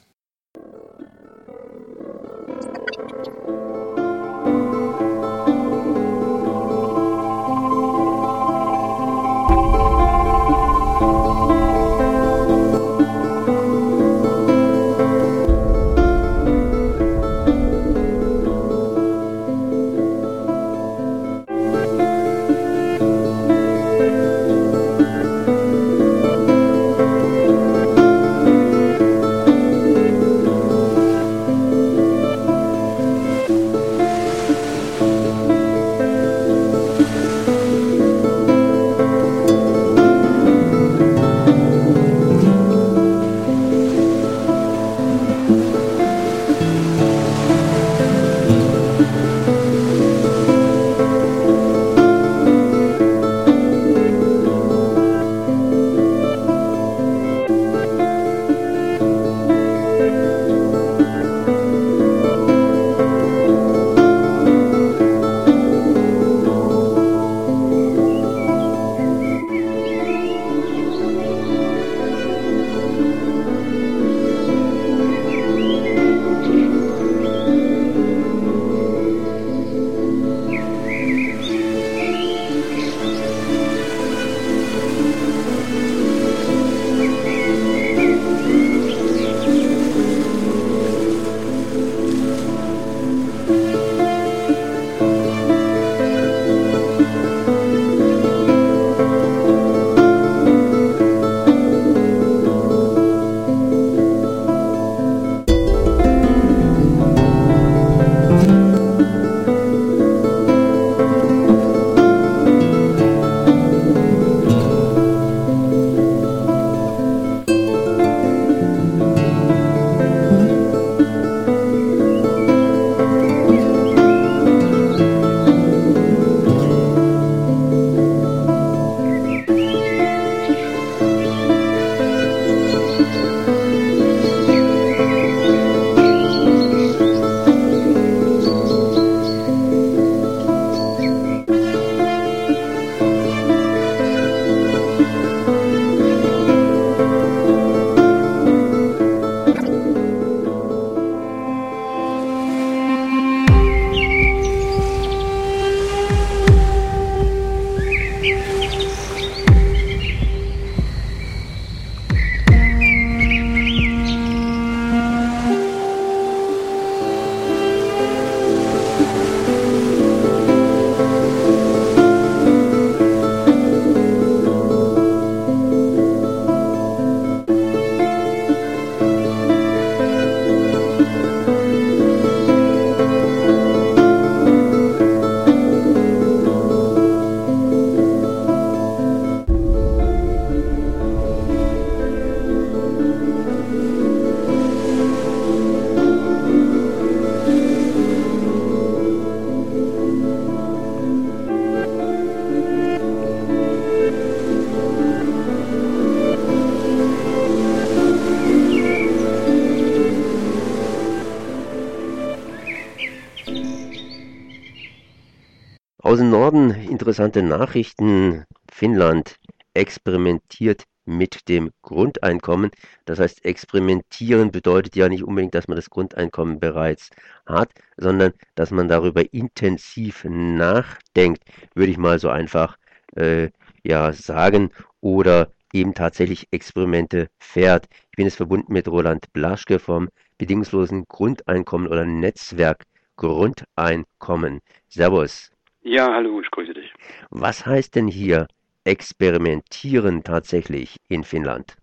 Dem 216.22 216.30
Norden 216.30 216.70
interessante 216.70 217.42
Nachrichten. 217.42 218.44
Finnland 218.70 219.40
experimentiert 219.74 220.84
mit 221.04 221.48
dem 221.48 221.72
Grundeinkommen. 221.82 222.70
Das 223.06 223.18
heißt, 223.18 223.44
experimentieren 223.44 224.52
bedeutet 224.52 224.94
ja 224.94 225.08
nicht 225.08 225.24
unbedingt, 225.24 225.56
dass 225.56 225.66
man 225.66 225.74
das 225.74 225.90
Grundeinkommen 225.90 226.60
bereits 226.60 227.10
hat, 227.44 227.70
sondern 227.96 228.34
dass 228.54 228.70
man 228.70 228.86
darüber 228.86 229.32
intensiv 229.34 230.24
nachdenkt, 230.28 231.42
würde 231.74 231.90
ich 231.90 231.98
mal 231.98 232.20
so 232.20 232.28
einfach 232.28 232.76
äh, 233.16 233.48
ja 233.82 234.12
sagen, 234.12 234.70
oder 235.00 235.50
eben 235.72 235.94
tatsächlich 235.94 236.46
Experimente 236.52 237.30
fährt. 237.40 237.88
Ich 238.10 238.16
bin 238.16 238.26
jetzt 238.26 238.36
verbunden 238.36 238.72
mit 238.72 238.86
Roland 238.86 239.32
Blaschke 239.32 239.80
vom 239.80 240.08
bedingungslosen 240.38 241.06
Grundeinkommen 241.08 241.88
oder 241.88 242.04
Netzwerk 242.04 242.84
Grundeinkommen. 243.16 244.60
Servus. 244.88 245.51
Ja, 245.82 246.12
hallo, 246.12 246.40
ich 246.40 246.50
grüße 246.50 246.74
dich. 246.74 246.92
Was 247.30 247.66
heißt 247.66 247.96
denn 247.96 248.06
hier 248.06 248.46
experimentieren 248.84 250.22
tatsächlich 250.22 250.96
in 251.08 251.24
Finnland? 251.24 251.76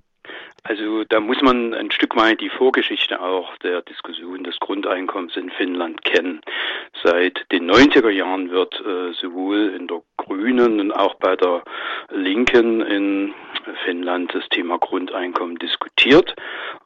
Also 0.63 1.03
da 1.05 1.19
muss 1.19 1.41
man 1.41 1.73
ein 1.73 1.91
Stück 1.91 2.15
weit 2.15 2.41
die 2.41 2.49
Vorgeschichte 2.49 3.21
auch 3.21 3.57
der 3.57 3.81
Diskussion 3.81 4.43
des 4.43 4.59
Grundeinkommens 4.59 5.35
in 5.37 5.49
Finnland 5.49 6.03
kennen. 6.03 6.41
Seit 7.01 7.45
den 7.51 7.71
90er 7.71 8.09
Jahren 8.09 8.51
wird 8.51 8.73
äh, 8.81 9.13
sowohl 9.13 9.73
in 9.75 9.87
der 9.87 10.01
Grünen 10.17 10.79
und 10.79 10.91
auch 10.91 11.15
bei 11.15 11.35
der 11.35 11.63
Linken 12.11 12.81
in 12.81 13.33
Finnland 13.85 14.33
das 14.33 14.47
Thema 14.49 14.77
Grundeinkommen 14.77 15.57
diskutiert. 15.57 16.35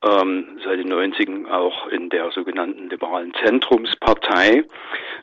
Ähm, 0.04 0.60
seit 0.64 0.80
den 0.80 0.92
90ern 0.92 1.50
auch 1.50 1.88
in 1.88 2.10
der 2.10 2.30
sogenannten 2.32 2.90
liberalen 2.90 3.34
Zentrumspartei. 3.42 4.66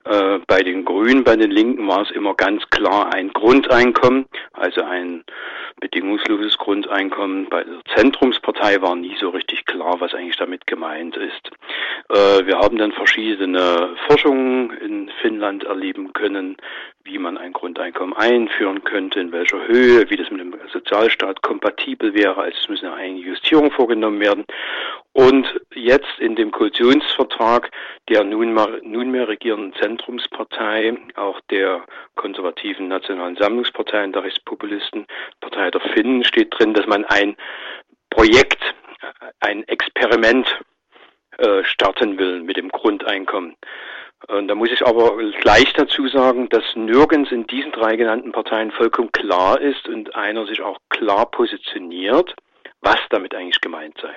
Äh, 0.05 0.39
bei 0.47 0.63
den 0.63 0.87
Grünen, 0.87 1.23
bei 1.23 1.37
den 1.37 1.51
Linken 1.51 1.87
war 1.87 2.01
es 2.03 2.11
immer 2.11 2.35
ganz 2.35 2.69
klar 2.71 3.13
ein 3.13 3.31
Grundeinkommen, 3.35 4.25
also 4.55 4.83
ein 4.83 5.23
bedingungsloses 5.81 6.57
Grundeinkommen. 6.57 7.49
Bei 7.51 7.65
der 7.65 7.81
Zentrumspartei 7.95 8.81
war 8.81 8.97
nie 8.97 9.15
so 9.21 9.29
richtig 9.29 9.67
klar, 9.67 10.01
was 10.01 10.15
eigentlich 10.15 10.37
damit 10.37 10.67
gemeint 10.67 11.17
ist. 11.17 11.51
Äh, 12.09 12.47
wir 12.47 12.59
haben 12.59 12.79
dann 12.79 12.93
verschiedene 12.93 13.91
Forschungen 14.07 14.71
in 14.79 15.11
Finnland 15.21 15.65
erleben 15.65 16.15
können, 16.15 16.57
wie 17.05 17.19
man 17.19 17.39
ein 17.39 17.53
Grundeinkommen 17.53 18.15
einführen 18.15 18.85
könnte, 18.85 19.21
in 19.21 19.33
welcher 19.33 19.67
Höhe, 19.67 20.09
wie 20.11 20.17
das 20.17 20.31
mit 20.31 20.41
dem 20.41 20.55
Sozialstaat 20.73 21.43
kompatibel 21.43 22.15
wäre. 22.15 22.37
Also 22.37 22.57
es 22.63 22.69
müssen 22.69 22.85
ja 22.87 22.95
einige 22.95 23.31
Justierungen 23.31 23.71
vorgenommen 23.71 24.21
werden. 24.21 24.45
Und 25.13 25.47
jetzt 25.75 26.19
in 26.19 26.37
dem 26.37 26.53
Koalitionsvertrag 26.53 27.71
der 28.09 28.23
nunmehr, 28.23 28.81
nunmehr 28.83 29.27
regierenden 29.27 29.75
Zentrumspartei, 29.81 30.97
auch 31.17 31.41
der 31.51 31.85
konservativen 32.15 32.89
Nationalen 32.89 33.37
Sammlungspartei 33.37 34.05
und 34.05 34.15
der 34.15 34.23
Rechtspopulisten, 34.23 35.07
Partei 35.41 35.71
der 35.71 35.81
Finnen, 35.81 36.25
steht 36.25 36.55
drin, 36.57 36.75
dass 36.75 36.87
man 36.87 37.05
ein 37.07 37.37
Projekt, 38.11 38.63
ein 39.41 39.67
Experiment 39.67 40.61
äh, 41.39 41.65
starten 41.65 42.19
will 42.19 42.43
mit 42.43 42.57
dem 42.57 42.69
Grundeinkommen. 42.69 43.57
Und 44.29 44.49
da 44.49 44.55
muss 44.55 44.71
ich 44.71 44.87
aber 44.87 45.17
gleich 45.41 45.73
dazu 45.73 46.07
sagen, 46.09 46.49
dass 46.51 46.77
nirgends 46.77 47.33
in 47.33 47.47
diesen 47.47 47.73
drei 47.73 47.97
genannten 47.97 48.33
Parteien 48.33 48.71
vollkommen 48.71 49.11
klar 49.13 49.61
ist 49.61 49.89
und 49.89 50.15
einer 50.15 50.47
sich 50.47 50.61
auch 50.61 50.79
klar 50.91 51.31
positioniert, 51.31 52.35
was 52.81 52.99
damit 53.09 53.35
eigentlich 53.35 53.61
gemeint 53.61 53.99
sei. 54.01 54.15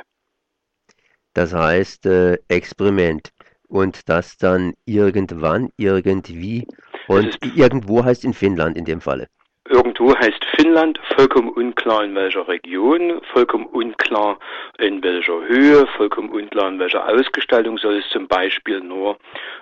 Das 1.33 1.53
heißt 1.53 2.05
äh, 2.05 2.37
Experiment 2.47 3.31
und 3.67 4.07
das 4.07 4.37
dann 4.37 4.73
irgendwann, 4.85 5.69
irgendwie 5.77 6.67
und 7.07 7.37
irgendwo 7.55 8.03
heißt 8.03 8.23
in 8.23 8.33
Finnland 8.33 8.77
in 8.77 8.85
dem 8.85 9.01
Falle. 9.01 9.27
Irgendwo 9.73 10.15
heißt 10.15 10.45
Finnland, 10.55 10.99
vollkommen 11.15 11.49
unklar 11.49 12.03
in 12.03 12.13
welcher 12.13 12.47
Region, 12.47 13.19
vollkommen 13.33 13.65
unklar 13.65 14.37
in 14.77 15.01
welcher 15.01 15.47
Höhe, 15.47 15.87
vollkommen 15.97 16.29
unklar 16.29 16.67
in 16.67 16.77
welcher 16.77 17.09
Ausgestaltung 17.09 17.79
soll 17.79 17.95
es 17.95 18.07
zum 18.09 18.27
Beispiel 18.27 18.81
nur 18.81 19.17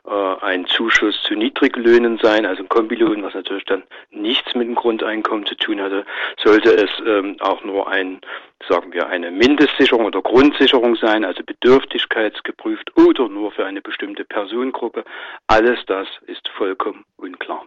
äh, 0.06 0.12
ein 0.41 0.65
Zuschuss 0.65 1.17
zu 1.24 1.36
Niedriglöhnen 1.36 2.19
sein, 2.21 2.45
also 2.45 2.62
ein 2.62 2.67
Kombilohn, 2.67 3.24
was 3.24 3.36
natürlich 3.36 3.63
dann 3.63 3.84
nichts 4.10 4.54
mit 4.54 4.67
dem 4.67 4.76
Grundeinkommen 4.76 5.45
zu 5.45 5.56
tun 5.56 5.80
hatte, 5.80 6.04
sollte 6.43 6.71
es 6.74 6.89
ähm, 7.08 7.38
auch 7.39 7.63
nur 7.63 7.88
ein, 7.88 8.19
sagen 8.67 8.91
wir, 8.91 9.08
eine 9.08 9.32
Mindestsicherung 9.32 10.04
oder 10.04 10.21
Grundsicherung 10.21 10.97
sein, 10.97 11.24
also 11.24 11.41
bedürftigkeitsgeprüft 11.41 12.97
oder 12.97 13.30
nur 13.30 13.54
für 13.54 13.65
eine 13.65 13.82
bestimmte 13.82 14.26
Personengruppe. 14.26 15.06
Alles 15.47 15.80
das 15.86 16.10
ist 16.28 16.50
vollkommen 16.50 17.06
unklar. 17.15 17.65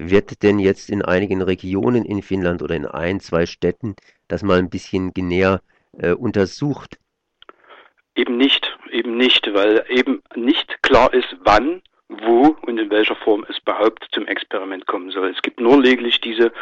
Wird 0.00 0.44
denn 0.44 0.60
jetzt 0.60 0.90
in 0.90 1.02
einigen 1.02 1.42
Regionen 1.42 2.04
in 2.04 2.22
Finnland 2.22 2.62
oder 2.62 2.76
in 2.76 2.86
ein, 2.86 3.18
zwei 3.18 3.46
Städten 3.46 3.96
das 4.28 4.44
mal 4.44 4.58
ein 4.58 4.70
bisschen 4.70 5.12
näher 5.16 5.60
äh, 5.98 6.12
untersucht? 6.12 6.98
Eben 8.14 8.36
nicht, 8.36 8.78
eben 8.92 9.16
nicht, 9.16 9.52
weil 9.52 9.84
eben 9.88 10.22
nicht 10.36 10.82
klar 10.84 11.12
ist, 11.12 11.36
wann, 11.40 11.82
wo 12.08 12.56
und 12.62 12.78
in 12.78 12.90
welcher 12.90 13.16
Form 13.16 13.44
es 13.48 13.58
überhaupt 13.58 14.06
zum 14.12 14.26
Experiment 14.28 14.86
kommen 14.86 15.10
soll. 15.10 15.30
Es 15.30 15.42
gibt 15.42 15.58
nur 15.60 15.82
lediglich 15.82 16.20
diese 16.20 16.52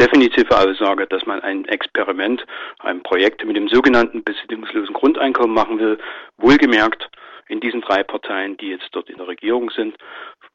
definitive 0.00 0.56
Aussage, 0.56 1.06
dass 1.06 1.26
man 1.26 1.40
ein 1.40 1.66
Experiment, 1.66 2.46
ein 2.78 3.02
Projekt 3.02 3.44
mit 3.44 3.56
dem 3.56 3.68
sogenannten 3.68 4.24
bedingungslosen 4.24 4.94
Grundeinkommen 4.94 5.54
machen 5.54 5.78
will, 5.78 5.98
wohlgemerkt 6.38 7.10
in 7.48 7.60
diesen 7.60 7.80
drei 7.80 8.02
Parteien, 8.02 8.56
die 8.56 8.68
jetzt 8.68 8.88
dort 8.92 9.08
in 9.08 9.16
der 9.16 9.28
Regierung 9.28 9.70
sind, 9.70 9.96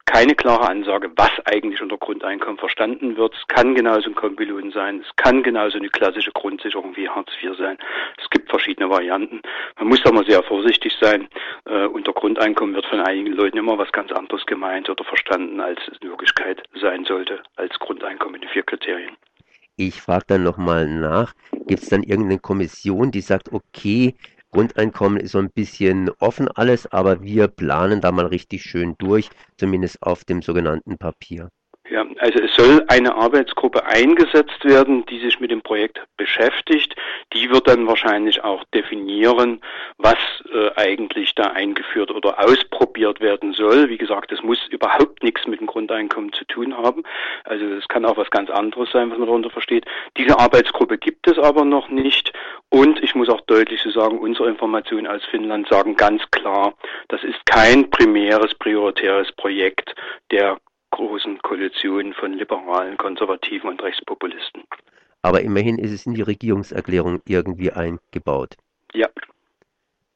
keine 0.06 0.34
klare 0.34 0.68
Ansage, 0.68 1.10
was 1.16 1.30
eigentlich 1.44 1.80
unter 1.80 1.96
Grundeinkommen 1.96 2.58
verstanden 2.58 3.16
wird. 3.16 3.34
Es 3.34 3.46
kann 3.48 3.74
genauso 3.74 4.10
ein 4.10 4.14
Kombilohn 4.14 4.70
sein, 4.70 5.00
es 5.00 5.16
kann 5.16 5.42
genauso 5.42 5.78
eine 5.78 5.88
klassische 5.88 6.32
Grundsicherung 6.32 6.96
wie 6.96 7.08
Hartz 7.08 7.30
IV 7.42 7.56
sein. 7.58 7.78
Es 8.18 8.28
gibt 8.30 8.50
verschiedene 8.50 8.88
Varianten. 8.90 9.40
Man 9.78 9.88
muss 9.88 10.02
da 10.02 10.12
mal 10.12 10.26
sehr 10.26 10.42
vorsichtig 10.42 10.92
sein. 11.00 11.28
Äh, 11.64 11.86
unter 11.86 12.12
Grundeinkommen 12.12 12.74
wird 12.74 12.86
von 12.86 13.00
einigen 13.00 13.32
Leuten 13.32 13.58
immer 13.58 13.78
was 13.78 13.90
ganz 13.92 14.12
anderes 14.12 14.44
gemeint 14.46 14.88
oder 14.88 15.04
verstanden, 15.04 15.60
als 15.60 15.80
es 15.90 15.98
in 16.00 16.10
Wirklichkeit 16.10 16.62
sein 16.80 17.04
sollte, 17.04 17.42
als 17.56 17.78
Grundeinkommen 17.78 18.36
in 18.36 18.42
den 18.42 18.50
vier 18.50 18.62
Kriterien. 18.62 19.16
Ich 19.76 20.00
frage 20.00 20.24
dann 20.28 20.44
nochmal 20.44 20.86
nach, 20.86 21.34
gibt 21.66 21.82
es 21.82 21.88
dann 21.88 22.04
irgendeine 22.04 22.38
Kommission, 22.38 23.10
die 23.10 23.20
sagt, 23.20 23.52
okay, 23.52 24.14
Grundeinkommen 24.54 25.18
ist 25.18 25.32
so 25.32 25.38
ein 25.38 25.50
bisschen 25.50 26.10
offen 26.20 26.48
alles, 26.48 26.86
aber 26.92 27.22
wir 27.22 27.48
planen 27.48 28.00
da 28.00 28.12
mal 28.12 28.26
richtig 28.26 28.62
schön 28.62 28.94
durch, 28.98 29.28
zumindest 29.58 30.00
auf 30.02 30.24
dem 30.24 30.42
sogenannten 30.42 30.96
Papier. 30.96 31.50
Ja, 31.90 32.06
also 32.18 32.38
es 32.38 32.54
soll 32.54 32.82
eine 32.88 33.14
Arbeitsgruppe 33.14 33.84
eingesetzt 33.84 34.64
werden, 34.64 35.04
die 35.04 35.20
sich 35.20 35.38
mit 35.38 35.50
dem 35.50 35.60
Projekt 35.60 36.00
beschäftigt. 36.16 36.96
Die 37.34 37.50
wird 37.50 37.68
dann 37.68 37.86
wahrscheinlich 37.86 38.42
auch 38.42 38.64
definieren, 38.72 39.60
was 39.98 40.16
äh, 40.50 40.70
eigentlich 40.76 41.34
da 41.34 41.48
eingeführt 41.48 42.10
oder 42.10 42.42
ausprobiert 42.42 43.20
werden 43.20 43.52
soll. 43.52 43.90
Wie 43.90 43.98
gesagt, 43.98 44.32
es 44.32 44.42
muss 44.42 44.66
überhaupt 44.68 45.22
nichts 45.22 45.46
mit 45.46 45.60
dem 45.60 45.66
Grundeinkommen 45.66 46.32
zu 46.32 46.46
tun 46.46 46.74
haben. 46.74 47.02
Also 47.44 47.66
es 47.66 47.86
kann 47.88 48.06
auch 48.06 48.16
was 48.16 48.30
ganz 48.30 48.48
anderes 48.48 48.90
sein, 48.90 49.10
was 49.10 49.18
man 49.18 49.26
darunter 49.26 49.50
versteht. 49.50 49.84
Diese 50.16 50.38
Arbeitsgruppe 50.38 50.96
gibt 50.96 51.28
es 51.28 51.38
aber 51.38 51.66
noch 51.66 51.90
nicht. 51.90 52.32
Und 52.70 53.02
ich 53.02 53.14
muss 53.14 53.28
auch 53.28 53.42
deutlich 53.42 53.82
so 53.82 53.90
sagen, 53.90 54.18
unsere 54.18 54.48
Informationen 54.48 55.06
aus 55.06 55.22
Finnland 55.30 55.68
sagen 55.68 55.96
ganz 55.96 56.22
klar, 56.30 56.72
das 57.08 57.22
ist 57.24 57.44
kein 57.44 57.90
primäres, 57.90 58.54
prioritäres 58.54 59.30
Projekt 59.32 59.94
der 60.30 60.56
großen 60.94 61.38
Koalition 61.42 62.14
von 62.14 62.34
Liberalen, 62.34 62.96
Konservativen 62.96 63.68
und 63.68 63.82
Rechtspopulisten. 63.82 64.62
Aber 65.22 65.40
immerhin 65.40 65.78
ist 65.78 65.90
es 65.90 66.06
in 66.06 66.14
die 66.14 66.22
Regierungserklärung 66.22 67.20
irgendwie 67.26 67.72
eingebaut. 67.72 68.56
Ja. 68.92 69.08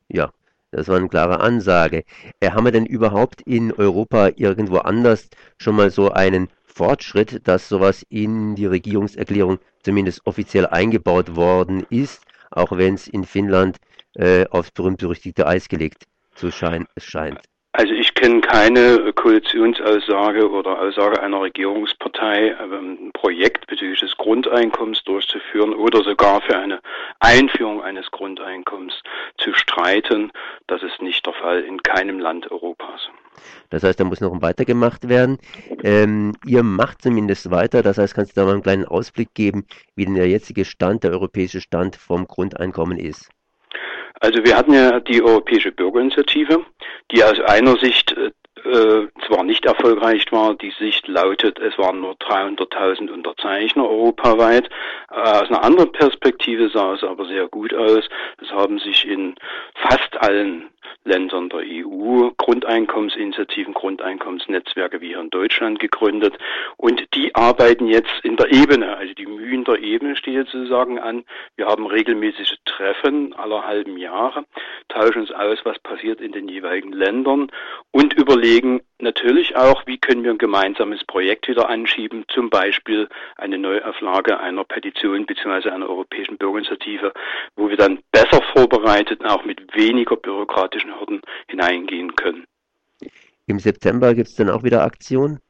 Ja, 0.08 0.30
das 0.70 0.86
war 0.86 0.96
eine 0.96 1.08
klare 1.08 1.40
Ansage. 1.40 2.04
Äh, 2.40 2.50
haben 2.50 2.64
wir 2.64 2.72
denn 2.72 2.86
überhaupt 2.86 3.42
in 3.42 3.72
Europa 3.72 4.30
irgendwo 4.36 4.78
anders 4.78 5.28
schon 5.58 5.74
mal 5.74 5.90
so 5.90 6.12
einen 6.12 6.48
Fortschritt, 6.64 7.48
dass 7.48 7.68
sowas 7.68 8.06
in 8.08 8.54
die 8.54 8.66
Regierungserklärung 8.66 9.58
zumindest 9.82 10.26
offiziell 10.26 10.66
eingebaut 10.66 11.34
worden 11.34 11.86
ist, 11.90 12.22
auch 12.50 12.70
wenn 12.70 12.94
es 12.94 13.08
in 13.08 13.24
Finnland 13.24 13.78
äh, 14.14 14.46
aufs 14.46 14.70
berühmt-berüchtigte 14.70 15.46
Eis 15.46 15.68
gelegt 15.68 16.04
zu 16.36 16.52
schein 16.52 16.86
scheint? 16.98 17.40
Also 17.78 17.92
ich 17.92 18.12
kenne 18.14 18.40
keine 18.40 19.12
Koalitionsaussage 19.12 20.50
oder 20.50 20.80
Aussage 20.80 21.22
einer 21.22 21.42
Regierungspartei, 21.42 22.48
ähm, 22.60 22.98
ein 23.00 23.12
Projekt 23.12 23.68
bezüglich 23.68 24.00
des 24.00 24.16
Grundeinkommens 24.16 25.04
durchzuführen 25.04 25.72
oder 25.72 26.02
sogar 26.02 26.40
für 26.40 26.58
eine 26.58 26.80
Einführung 27.20 27.80
eines 27.80 28.10
Grundeinkommens 28.10 28.94
zu 29.36 29.54
streiten. 29.54 30.32
Das 30.66 30.82
ist 30.82 31.00
nicht 31.00 31.24
der 31.24 31.34
Fall 31.34 31.60
in 31.60 31.80
keinem 31.80 32.18
Land 32.18 32.50
Europas. 32.50 33.10
Das 33.70 33.84
heißt, 33.84 34.00
da 34.00 34.02
muss 34.02 34.20
noch 34.20 34.42
weitergemacht 34.42 35.08
werden. 35.08 35.38
Ähm, 35.84 36.34
ihr 36.44 36.64
macht 36.64 37.00
zumindest 37.02 37.52
weiter. 37.52 37.84
Das 37.84 37.96
heißt, 37.96 38.12
kannst 38.12 38.36
du 38.36 38.40
da 38.40 38.44
mal 38.44 38.54
einen 38.54 38.64
kleinen 38.64 38.86
Ausblick 38.86 39.34
geben, 39.34 39.68
wie 39.94 40.04
denn 40.04 40.16
der 40.16 40.26
jetzige 40.26 40.64
Stand, 40.64 41.04
der 41.04 41.12
europäische 41.12 41.60
Stand 41.60 41.94
vom 41.94 42.26
Grundeinkommen 42.26 42.98
ist? 42.98 43.30
Also 44.20 44.44
wir 44.44 44.56
hatten 44.56 44.72
ja 44.72 45.00
die 45.00 45.22
Europäische 45.22 45.72
Bürgerinitiative, 45.72 46.64
die 47.12 47.22
aus 47.22 47.38
einer 47.40 47.76
Sicht 47.78 48.14
äh, 48.64 49.08
zwar 49.26 49.44
nicht 49.44 49.66
erfolgreich 49.66 50.24
war. 50.30 50.54
Die 50.54 50.72
Sicht 50.78 51.08
lautet, 51.08 51.58
es 51.58 51.76
waren 51.78 52.00
nur 52.00 52.14
300.000 52.14 53.10
Unterzeichner 53.10 53.88
europaweit. 53.88 54.68
Äh, 55.10 55.14
aus 55.14 55.48
einer 55.48 55.64
anderen 55.64 55.92
Perspektive 55.92 56.68
sah 56.70 56.94
es 56.94 57.02
aber 57.02 57.26
sehr 57.26 57.48
gut 57.48 57.74
aus. 57.74 58.08
Es 58.42 58.50
haben 58.50 58.78
sich 58.78 59.06
in 59.06 59.34
fast 59.74 60.16
allen 60.20 60.70
Ländern 61.04 61.48
der 61.48 61.60
EU 61.60 62.30
Grundeinkommensinitiativen, 62.36 63.74
Grundeinkommensnetzwerke 63.74 65.00
wie 65.00 65.08
hier 65.08 65.20
in 65.20 65.30
Deutschland 65.30 65.80
gegründet. 65.80 66.36
Und 66.76 67.02
die 67.14 67.34
arbeiten 67.34 67.86
jetzt 67.86 68.12
in 68.22 68.36
der 68.36 68.52
Ebene, 68.52 68.96
also 68.96 69.14
die 69.14 69.26
Mühen 69.26 69.64
der 69.64 69.80
Ebene 69.80 70.16
steht 70.16 70.48
sozusagen 70.48 70.98
an. 70.98 71.24
Wir 71.56 71.66
haben 71.66 71.86
regelmäßige 71.86 72.56
Treffen 72.64 73.32
aller 73.34 73.66
halben 73.66 73.96
Jahre, 73.96 74.44
tauschen 74.88 75.22
uns 75.22 75.32
aus, 75.32 75.58
was 75.64 75.78
passiert 75.78 76.20
in 76.20 76.32
den 76.32 76.48
jeweiligen 76.48 76.92
Ländern 76.92 77.50
und 77.90 78.14
überlegen 78.14 78.47
natürlich 79.00 79.56
auch, 79.56 79.86
wie 79.86 79.98
können 79.98 80.24
wir 80.24 80.30
ein 80.30 80.38
gemeinsames 80.38 81.04
Projekt 81.04 81.48
wieder 81.48 81.68
anschieben, 81.68 82.24
zum 82.28 82.50
Beispiel 82.50 83.08
eine 83.36 83.58
Neuauflage 83.58 84.38
einer 84.38 84.64
Petition 84.64 85.26
bzw. 85.26 85.70
einer 85.70 85.88
europäischen 85.88 86.38
Bürgerinitiative, 86.38 87.12
wo 87.56 87.68
wir 87.68 87.76
dann 87.76 88.00
besser 88.12 88.40
vorbereitet, 88.54 89.24
auch 89.24 89.44
mit 89.44 89.60
weniger 89.74 90.16
bürokratischen 90.16 90.98
Hürden 90.98 91.20
hineingehen 91.48 92.14
können. 92.16 92.44
Im 93.46 93.58
September 93.58 94.14
gibt 94.14 94.28
es 94.28 94.34
dann 94.34 94.50
auch 94.50 94.62
wieder 94.62 94.82
Aktionen? 94.82 95.40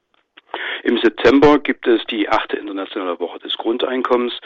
Im 0.82 0.98
September 0.98 1.58
gibt 1.58 1.86
es 1.86 2.04
die 2.06 2.28
achte 2.28 2.56
internationale 2.56 3.18
Woche 3.20 3.38
des 3.38 3.56
Grundeinkommens. 3.56 4.38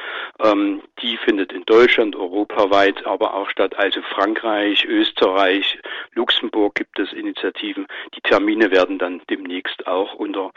Ähm, 0.42 0.82
die 1.00 1.16
findet 1.16 1.52
in 1.52 1.64
Deutschland, 1.64 2.16
europaweit, 2.16 3.06
aber 3.06 3.34
auch 3.34 3.48
statt. 3.50 3.76
Also 3.76 4.00
Frankreich, 4.02 4.84
Österreich, 4.84 5.78
Luxemburg 6.14 6.74
gibt 6.74 6.98
es 6.98 7.12
Initiativen. 7.12 7.86
Die 8.14 8.20
Termine 8.20 8.70
werden 8.70 8.98
dann 8.98 9.22
demnächst 9.28 9.86
auch 9.86 10.14
unter 10.14 10.52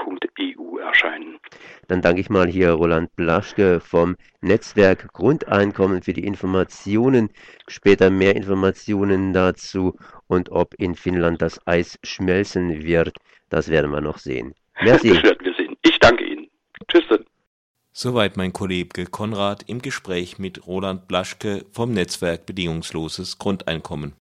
www.woche-des-grundeinkommens.eu 0.00 0.78
erscheinen. 0.78 1.38
Dann 1.88 2.02
danke 2.02 2.20
ich 2.20 2.30
mal 2.30 2.48
hier 2.48 2.70
Roland 2.72 3.14
Blaschke 3.16 3.80
vom 3.80 4.16
Netzwerk 4.40 5.12
Grundeinkommen 5.12 6.02
für 6.02 6.12
die 6.12 6.24
Informationen. 6.24 7.30
Später 7.68 8.10
mehr 8.10 8.36
Informationen 8.36 9.32
dazu 9.32 9.96
und 10.26 10.50
ob 10.50 10.74
in 10.74 10.94
Finnland 10.94 11.42
das 11.42 11.66
Eis 11.66 11.98
schmelzen 12.02 12.82
wird, 12.84 13.16
das 13.48 13.68
werden 13.68 13.90
wir 13.90 14.00
noch 14.00 14.18
sehen. 14.18 14.54
Merci. 14.82 15.10
Das 15.10 15.22
werden 15.22 15.44
wir 15.44 15.54
sehen. 15.54 15.76
Ich 15.82 15.98
danke 15.98 16.24
Ihnen. 16.24 16.48
Tschüss 16.88 17.04
dann. 17.08 17.24
Soweit 17.92 18.36
mein 18.36 18.52
Kollege 18.52 19.04
Konrad 19.06 19.64
im 19.68 19.82
Gespräch 19.82 20.38
mit 20.38 20.66
Roland 20.66 21.08
Blaschke 21.08 21.66
vom 21.72 21.92
Netzwerk 21.92 22.46
Bedingungsloses 22.46 23.38
Grundeinkommen. 23.38 24.14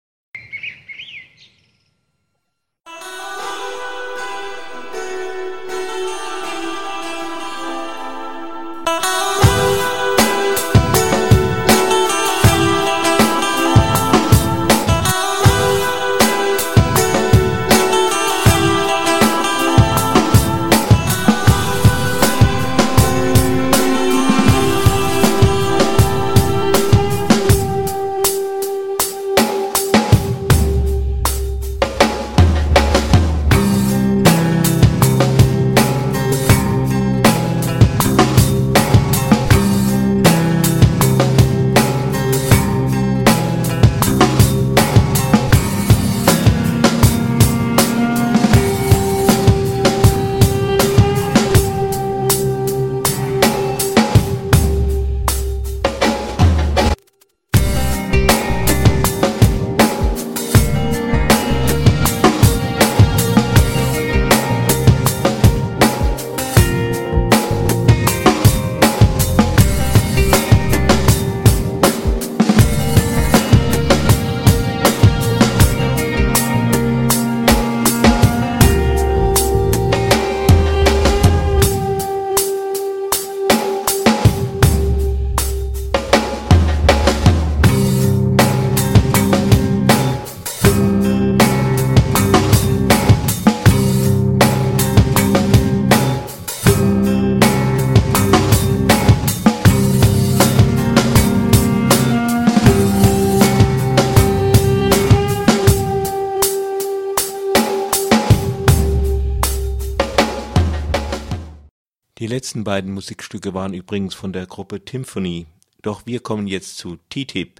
Letzten 112.40 112.64
beiden 112.64 112.94
Musikstücke 112.94 113.54
waren 113.54 113.74
übrigens 113.74 114.16
von 114.16 114.32
der 114.32 114.46
Gruppe 114.46 114.82
Symphony. 114.90 115.48
Doch 115.82 116.06
wir 116.06 116.22
kommen 116.22 116.48
jetzt 116.48 116.78
zu 116.78 116.96
TTIP. 117.10 117.60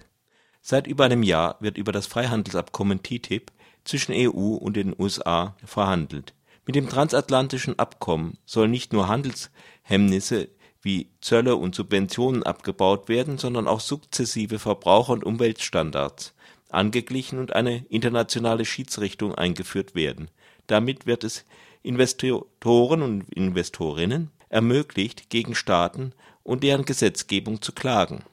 Seit 0.62 0.88
über 0.88 1.04
einem 1.04 1.22
Jahr 1.22 1.58
wird 1.60 1.78
über 1.78 1.92
das 1.92 2.08
Freihandelsabkommen 2.08 3.04
TTIP 3.04 3.52
zwischen 3.84 4.14
EU 4.16 4.54
und 4.54 4.78
den 4.78 4.96
USA 4.98 5.58
verhandelt. 5.66 6.34
Mit 6.66 6.78
dem 6.78 6.88
transatlantischen 6.88 7.78
Abkommen 7.78 8.38
sollen 8.46 8.72
nicht 8.72 8.94
nur 8.94 9.10
Handelshemmnisse 9.10 10.48
wie 10.82 11.10
Zölle 11.20 11.58
und 11.58 11.76
Subventionen 11.76 12.44
abgebaut 12.44 13.10
werden, 13.10 13.38
sondern 13.38 13.68
auch 13.68 13.82
sukzessive 13.82 14.60
Verbraucher- 14.60 15.12
und 15.12 15.26
Umweltstandards 15.26 16.34
angeglichen 16.70 17.38
und 17.38 17.54
eine 17.54 17.84
internationale 17.90 18.64
Schiedsrichtung 18.64 19.36
eingeführt 19.36 19.94
werden. 19.94 20.32
Damit 20.68 21.06
wird 21.06 21.26
es 21.26 21.44
Investoren 21.84 23.02
und 23.02 23.30
Investorinnen 23.34 24.32
ermöglicht, 24.50 25.30
gegen 25.30 25.56
Staaten 25.56 26.14
und 26.44 26.64
deren 26.64 26.86
Gesetzgebung 26.86 27.62
zu 27.62 27.72
klagen. 27.72 28.24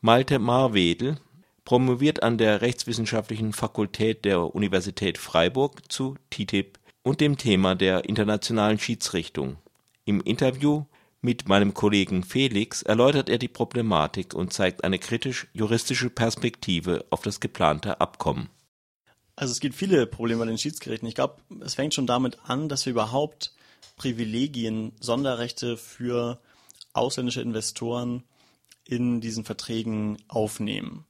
Malte 0.00 0.38
Marwedel 0.38 1.18
promoviert 1.64 2.22
an 2.22 2.38
der 2.38 2.62
Rechtswissenschaftlichen 2.62 3.52
Fakultät 3.52 4.24
der 4.24 4.54
Universität 4.54 5.18
Freiburg 5.18 5.92
zu 5.92 6.16
TTIP 6.30 6.78
und 7.02 7.20
dem 7.20 7.36
Thema 7.36 7.74
der 7.74 8.04
internationalen 8.04 8.78
Schiedsrichtung. 8.78 9.58
Im 10.04 10.20
Interview 10.20 10.84
mit 11.20 11.48
meinem 11.48 11.74
Kollegen 11.74 12.22
Felix 12.22 12.82
erläutert 12.82 13.28
er 13.28 13.38
die 13.38 13.48
Problematik 13.48 14.32
und 14.32 14.52
zeigt 14.52 14.84
eine 14.84 15.00
kritisch-juristische 15.00 16.08
Perspektive 16.08 17.04
auf 17.10 17.22
das 17.22 17.40
geplante 17.40 18.00
Abkommen. 18.00 18.48
Also 19.34 19.50
es 19.50 19.58
gibt 19.58 19.74
viele 19.74 20.06
Probleme 20.06 20.40
bei 20.40 20.46
den 20.46 20.58
Schiedsgerichten. 20.58 21.08
Ich 21.08 21.16
glaube, 21.16 21.42
es 21.60 21.74
fängt 21.74 21.94
schon 21.94 22.06
damit 22.06 22.38
an, 22.44 22.68
dass 22.68 22.86
wir 22.86 22.92
überhaupt 22.92 23.55
Privilegien, 23.96 24.92
Sonderrechte 25.00 25.76
für 25.76 26.40
ausländische 26.92 27.42
Investoren 27.42 28.24
in 28.84 29.20
diesen 29.20 29.44
Verträgen 29.44 30.18
aufnehmen. 30.28 31.06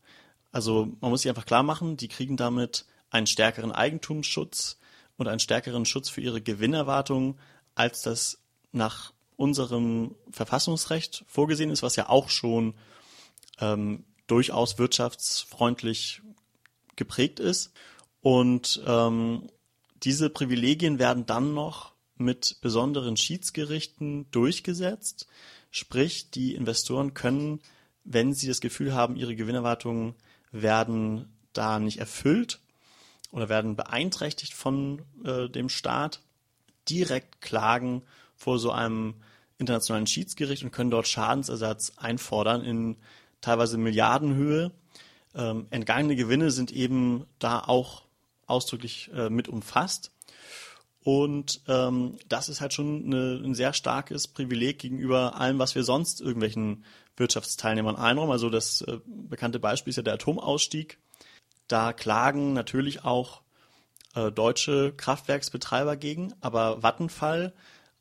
Also 0.52 0.88
man 1.00 1.10
muss 1.10 1.22
sich 1.22 1.28
einfach 1.28 1.46
klar 1.46 1.62
machen, 1.62 1.96
die 1.96 2.08
kriegen 2.08 2.36
damit 2.36 2.86
einen 3.10 3.26
stärkeren 3.26 3.72
Eigentumsschutz 3.72 4.78
und 5.16 5.28
einen 5.28 5.40
stärkeren 5.40 5.84
Schutz 5.84 6.08
für 6.08 6.20
ihre 6.20 6.40
Gewinnerwartung, 6.40 7.38
als 7.74 8.02
das 8.02 8.38
nach 8.72 9.12
unserem 9.36 10.14
Verfassungsrecht 10.30 11.24
vorgesehen 11.28 11.70
ist, 11.70 11.82
was 11.82 11.96
ja 11.96 12.08
auch 12.08 12.30
schon 12.30 12.74
ähm, 13.60 14.04
durchaus 14.26 14.78
wirtschaftsfreundlich 14.78 16.22
geprägt 16.96 17.38
ist. 17.38 17.72
Und 18.22 18.82
ähm, 18.86 19.48
diese 20.02 20.30
Privilegien 20.30 20.98
werden 20.98 21.26
dann 21.26 21.54
noch 21.54 21.92
mit 22.18 22.58
besonderen 22.60 23.16
Schiedsgerichten 23.16 24.30
durchgesetzt. 24.30 25.26
Sprich, 25.70 26.30
die 26.30 26.54
Investoren 26.54 27.14
können, 27.14 27.60
wenn 28.04 28.32
sie 28.32 28.46
das 28.46 28.60
Gefühl 28.60 28.94
haben, 28.94 29.16
ihre 29.16 29.36
Gewinnerwartungen 29.36 30.14
werden 30.52 31.28
da 31.52 31.78
nicht 31.78 31.98
erfüllt 31.98 32.60
oder 33.32 33.48
werden 33.48 33.76
beeinträchtigt 33.76 34.54
von 34.54 35.02
äh, 35.24 35.48
dem 35.48 35.68
Staat, 35.68 36.20
direkt 36.88 37.40
klagen 37.40 38.02
vor 38.36 38.58
so 38.58 38.70
einem 38.70 39.14
internationalen 39.58 40.06
Schiedsgericht 40.06 40.62
und 40.62 40.70
können 40.70 40.90
dort 40.90 41.08
Schadensersatz 41.08 41.92
einfordern 41.96 42.62
in 42.62 42.96
teilweise 43.40 43.78
Milliardenhöhe. 43.78 44.70
Ähm, 45.34 45.66
entgangene 45.70 46.16
Gewinne 46.16 46.50
sind 46.50 46.72
eben 46.72 47.26
da 47.38 47.60
auch 47.60 48.02
ausdrücklich 48.46 49.10
äh, 49.14 49.30
mit 49.30 49.48
umfasst. 49.48 50.12
Und 51.06 51.60
ähm, 51.68 52.18
das 52.28 52.48
ist 52.48 52.60
halt 52.60 52.74
schon 52.74 53.04
eine, 53.04 53.40
ein 53.40 53.54
sehr 53.54 53.72
starkes 53.72 54.26
Privileg 54.26 54.80
gegenüber 54.80 55.40
allem, 55.40 55.60
was 55.60 55.76
wir 55.76 55.84
sonst 55.84 56.20
irgendwelchen 56.20 56.82
Wirtschaftsteilnehmern 57.16 57.94
einräumen. 57.94 58.32
Also 58.32 58.50
das 58.50 58.80
äh, 58.80 58.98
bekannte 59.06 59.60
Beispiel 59.60 59.92
ist 59.92 59.98
ja 59.98 60.02
der 60.02 60.14
Atomausstieg. 60.14 60.98
Da 61.68 61.92
klagen 61.92 62.54
natürlich 62.54 63.04
auch 63.04 63.42
äh, 64.16 64.32
deutsche 64.32 64.94
Kraftwerksbetreiber 64.96 65.96
gegen, 65.96 66.34
aber 66.40 66.82
Vattenfall 66.82 67.52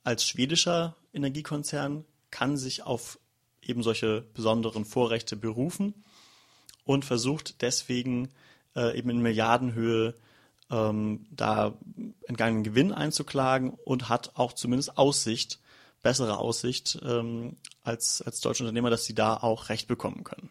als 0.03 0.25
schwedischer 0.25 0.95
Energiekonzern 1.13 2.05
kann 2.31 2.57
sich 2.57 2.81
auf 2.81 3.19
eben 3.61 3.83
solche 3.83 4.21
besonderen 4.33 4.83
Vorrechte 4.83 5.35
berufen 5.35 5.93
und 6.85 7.05
versucht 7.05 7.61
deswegen 7.61 8.29
äh, 8.75 8.97
eben 8.97 9.11
in 9.11 9.21
Milliardenhöhe 9.21 10.15
ähm, 10.69 11.25
da 11.31 11.77
entgangenen 12.27 12.63
Gewinn 12.63 12.91
einzuklagen 12.91 13.71
und 13.71 14.09
hat 14.09 14.31
auch 14.35 14.53
zumindest 14.53 14.97
Aussicht, 14.97 15.59
bessere 16.01 16.37
Aussicht 16.37 16.99
ähm, 17.03 17.57
als, 17.83 18.21
als 18.21 18.39
deutsche 18.39 18.63
Unternehmer, 18.63 18.89
dass 18.89 19.05
sie 19.05 19.15
da 19.15 19.37
auch 19.37 19.69
Recht 19.69 19.87
bekommen 19.87 20.23
können. 20.23 20.49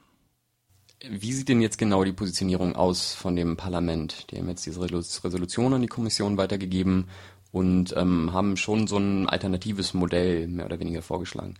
Wie 1.07 1.33
sieht 1.33 1.49
denn 1.49 1.61
jetzt 1.61 1.77
genau 1.77 2.03
die 2.05 2.13
Positionierung 2.13 2.77
aus 2.77 3.13
von 3.15 3.37
dem 3.37 3.57
Parlament? 3.57 4.31
Die 4.31 4.39
haben 4.39 4.49
jetzt 4.49 4.65
diese 4.65 4.81
Resolution 4.81 5.75
an 5.75 5.83
die 5.83 5.89
Kommission 5.89 6.39
weitergegeben 6.39 7.09
und 7.53 7.95
ähm, 7.97 8.33
haben 8.33 8.57
schon 8.57 8.87
so 8.87 8.97
ein 8.97 9.29
alternatives 9.29 9.95
Modell 9.95 10.49
mehr 10.49 10.67
oder 10.67 10.81
weniger 10.81 11.03
vorgeschlagen. 11.03 11.55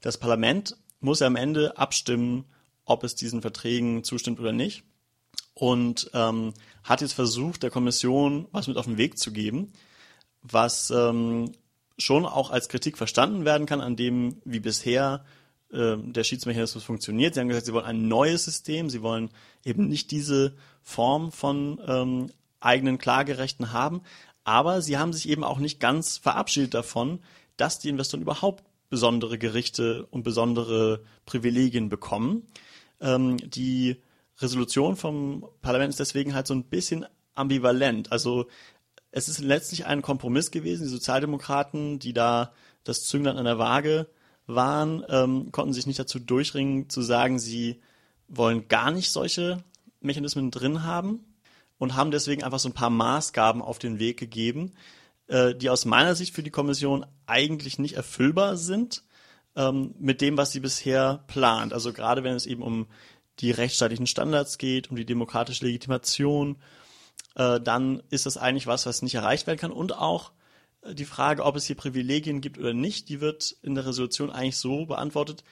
Das 0.00 0.18
Parlament 0.18 0.76
muss 1.00 1.20
ja 1.20 1.26
am 1.26 1.36
Ende 1.36 1.78
abstimmen, 1.78 2.44
ob 2.84 3.02
es 3.02 3.14
diesen 3.14 3.40
Verträgen 3.40 4.04
zustimmt 4.04 4.40
oder 4.40 4.52
nicht. 4.52 4.84
Und 5.58 6.10
ähm, 6.12 6.52
hat 6.84 7.00
jetzt 7.00 7.14
versucht, 7.14 7.62
der 7.62 7.70
Kommission 7.70 8.46
was 8.52 8.68
mit 8.68 8.76
auf 8.76 8.84
den 8.84 8.98
Weg 8.98 9.18
zu 9.18 9.32
geben, 9.32 9.72
was 10.42 10.90
ähm, 10.90 11.52
schon 11.96 12.26
auch 12.26 12.50
als 12.50 12.68
Kritik 12.68 12.98
verstanden 12.98 13.46
werden 13.46 13.66
kann 13.66 13.80
an 13.80 13.96
dem, 13.96 14.36
wie 14.44 14.60
bisher 14.60 15.24
äh, 15.72 15.96
der 15.96 16.24
Schiedsmechanismus 16.24 16.84
funktioniert. 16.84 17.32
Sie 17.32 17.40
haben 17.40 17.48
gesagt, 17.48 17.64
sie 17.64 17.72
wollen 17.72 17.86
ein 17.86 18.06
neues 18.06 18.44
System, 18.44 18.90
sie 18.90 19.00
wollen 19.00 19.30
eben 19.64 19.88
nicht 19.88 20.10
diese 20.10 20.54
Form 20.82 21.32
von 21.32 21.80
ähm, 21.86 22.30
eigenen 22.60 22.98
Klagerechten 22.98 23.72
haben, 23.72 24.02
aber 24.44 24.82
sie 24.82 24.98
haben 24.98 25.14
sich 25.14 25.26
eben 25.26 25.42
auch 25.42 25.58
nicht 25.58 25.80
ganz 25.80 26.18
verabschiedet 26.18 26.74
davon, 26.74 27.20
dass 27.56 27.78
die 27.78 27.88
Investoren 27.88 28.20
überhaupt 28.20 28.62
besondere 28.90 29.38
Gerichte 29.38 30.06
und 30.10 30.22
besondere 30.22 31.02
Privilegien 31.24 31.88
bekommen. 31.88 32.46
Ähm, 33.00 33.38
die 33.38 34.02
Resolution 34.38 34.96
vom 34.96 35.46
Parlament 35.62 35.90
ist 35.90 36.00
deswegen 36.00 36.34
halt 36.34 36.46
so 36.46 36.54
ein 36.54 36.64
bisschen 36.64 37.06
ambivalent. 37.34 38.12
Also 38.12 38.46
es 39.10 39.28
ist 39.28 39.40
letztlich 39.40 39.86
ein 39.86 40.02
Kompromiss 40.02 40.50
gewesen. 40.50 40.84
Die 40.84 40.90
Sozialdemokraten, 40.90 41.98
die 41.98 42.12
da 42.12 42.52
das 42.84 43.04
Zünglein 43.04 43.38
an 43.38 43.44
der 43.44 43.58
Waage 43.58 44.08
waren, 44.46 45.04
ähm, 45.08 45.52
konnten 45.52 45.72
sich 45.72 45.86
nicht 45.86 45.98
dazu 45.98 46.18
durchringen, 46.18 46.88
zu 46.88 47.02
sagen, 47.02 47.38
sie 47.38 47.80
wollen 48.28 48.68
gar 48.68 48.90
nicht 48.90 49.10
solche 49.10 49.62
Mechanismen 50.00 50.50
drin 50.50 50.82
haben 50.82 51.24
und 51.78 51.94
haben 51.94 52.10
deswegen 52.10 52.44
einfach 52.44 52.58
so 52.58 52.68
ein 52.68 52.74
paar 52.74 52.90
Maßgaben 52.90 53.62
auf 53.62 53.78
den 53.78 53.98
Weg 53.98 54.18
gegeben, 54.18 54.72
äh, 55.28 55.54
die 55.54 55.70
aus 55.70 55.84
meiner 55.84 56.14
Sicht 56.14 56.34
für 56.34 56.42
die 56.42 56.50
Kommission 56.50 57.06
eigentlich 57.26 57.78
nicht 57.78 57.94
erfüllbar 57.94 58.56
sind 58.56 59.02
ähm, 59.56 59.94
mit 59.98 60.20
dem, 60.20 60.36
was 60.36 60.52
sie 60.52 60.60
bisher 60.60 61.24
plant. 61.26 61.72
Also 61.72 61.92
gerade 61.92 62.22
wenn 62.22 62.34
es 62.34 62.46
eben 62.46 62.62
um 62.62 62.86
die 63.40 63.50
rechtsstaatlichen 63.50 64.06
Standards 64.06 64.58
geht, 64.58 64.90
um 64.90 64.96
die 64.96 65.04
demokratische 65.04 65.64
Legitimation, 65.64 66.56
äh, 67.34 67.60
dann 67.60 68.02
ist 68.10 68.26
das 68.26 68.36
eigentlich 68.36 68.66
was, 68.66 68.86
was 68.86 69.02
nicht 69.02 69.14
erreicht 69.14 69.46
werden 69.46 69.58
kann 69.58 69.72
und 69.72 69.96
auch 69.96 70.32
die 70.92 71.04
Frage, 71.04 71.44
ob 71.44 71.56
es 71.56 71.66
hier 71.66 71.76
Privilegien 71.76 72.40
gibt 72.40 72.58
oder 72.58 72.74
nicht, 72.74 73.08
die 73.08 73.20
wird 73.20 73.56
in 73.62 73.74
der 73.74 73.86
Resolution 73.86 74.30
eigentlich 74.30 74.56
so 74.56 74.86
beantwortet, 74.86 75.42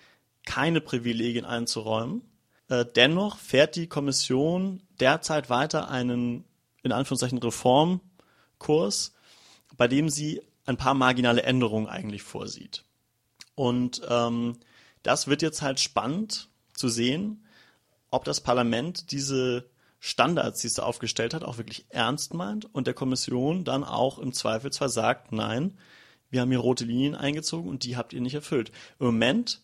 keine 0.46 0.80
Privilegien 0.80 1.44
einzuräumen. 1.44 2.22
Äh, 2.68 2.84
dennoch 2.94 3.38
fährt 3.38 3.76
die 3.76 3.88
Kommission 3.88 4.82
derzeit 5.00 5.50
weiter 5.50 5.90
einen, 5.90 6.44
in 6.82 6.92
Anführungszeichen, 6.92 7.38
Reformkurs, 7.38 9.12
bei 9.76 9.88
dem 9.88 10.08
sie 10.08 10.42
ein 10.66 10.76
paar 10.76 10.94
marginale 10.94 11.42
Änderungen 11.42 11.88
eigentlich 11.88 12.22
vorsieht. 12.22 12.84
Und 13.54 14.02
ähm, 14.08 14.58
das 15.02 15.26
wird 15.26 15.42
jetzt 15.42 15.62
halt 15.62 15.80
spannend 15.80 16.48
zu 16.72 16.88
sehen, 16.88 17.43
ob 18.14 18.24
das 18.24 18.40
Parlament 18.40 19.10
diese 19.10 19.68
Standards, 19.98 20.60
die 20.60 20.66
es 20.66 20.74
da 20.74 20.82
aufgestellt 20.82 21.34
hat, 21.34 21.44
auch 21.44 21.58
wirklich 21.58 21.86
ernst 21.88 22.34
meint 22.34 22.72
und 22.74 22.86
der 22.86 22.94
Kommission 22.94 23.64
dann 23.64 23.84
auch 23.84 24.18
im 24.18 24.32
Zweifelsfall 24.32 24.88
sagt, 24.88 25.32
nein, 25.32 25.78
wir 26.30 26.40
haben 26.40 26.50
hier 26.50 26.60
rote 26.60 26.84
Linien 26.84 27.14
eingezogen 27.14 27.68
und 27.68 27.84
die 27.84 27.96
habt 27.96 28.12
ihr 28.12 28.20
nicht 28.20 28.34
erfüllt. 28.34 28.70
Im 28.98 29.06
Moment 29.06 29.62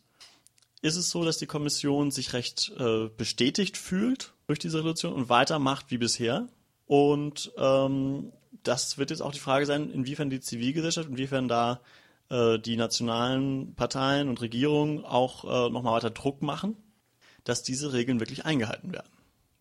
ist 0.82 0.96
es 0.96 1.10
so, 1.10 1.24
dass 1.24 1.38
die 1.38 1.46
Kommission 1.46 2.10
sich 2.10 2.32
recht 2.32 2.72
äh, 2.78 3.08
bestätigt 3.08 3.76
fühlt 3.76 4.32
durch 4.46 4.58
diese 4.58 4.78
Resolution 4.78 5.12
und 5.12 5.28
weitermacht 5.28 5.90
wie 5.90 5.98
bisher. 5.98 6.48
Und 6.86 7.52
ähm, 7.58 8.32
das 8.62 8.98
wird 8.98 9.10
jetzt 9.10 9.20
auch 9.20 9.32
die 9.32 9.38
Frage 9.38 9.66
sein, 9.66 9.90
inwiefern 9.90 10.30
die 10.30 10.40
Zivilgesellschaft, 10.40 11.08
inwiefern 11.08 11.48
da 11.48 11.80
äh, 12.30 12.58
die 12.58 12.76
nationalen 12.76 13.74
Parteien 13.74 14.28
und 14.28 14.40
Regierungen 14.40 15.04
auch 15.04 15.44
äh, 15.44 15.70
nochmal 15.70 15.94
weiter 15.96 16.10
Druck 16.10 16.40
machen, 16.42 16.76
dass 17.44 17.62
diese 17.62 17.92
Regeln 17.92 18.20
wirklich 18.20 18.44
eingehalten 18.44 18.92
werden. 18.92 19.10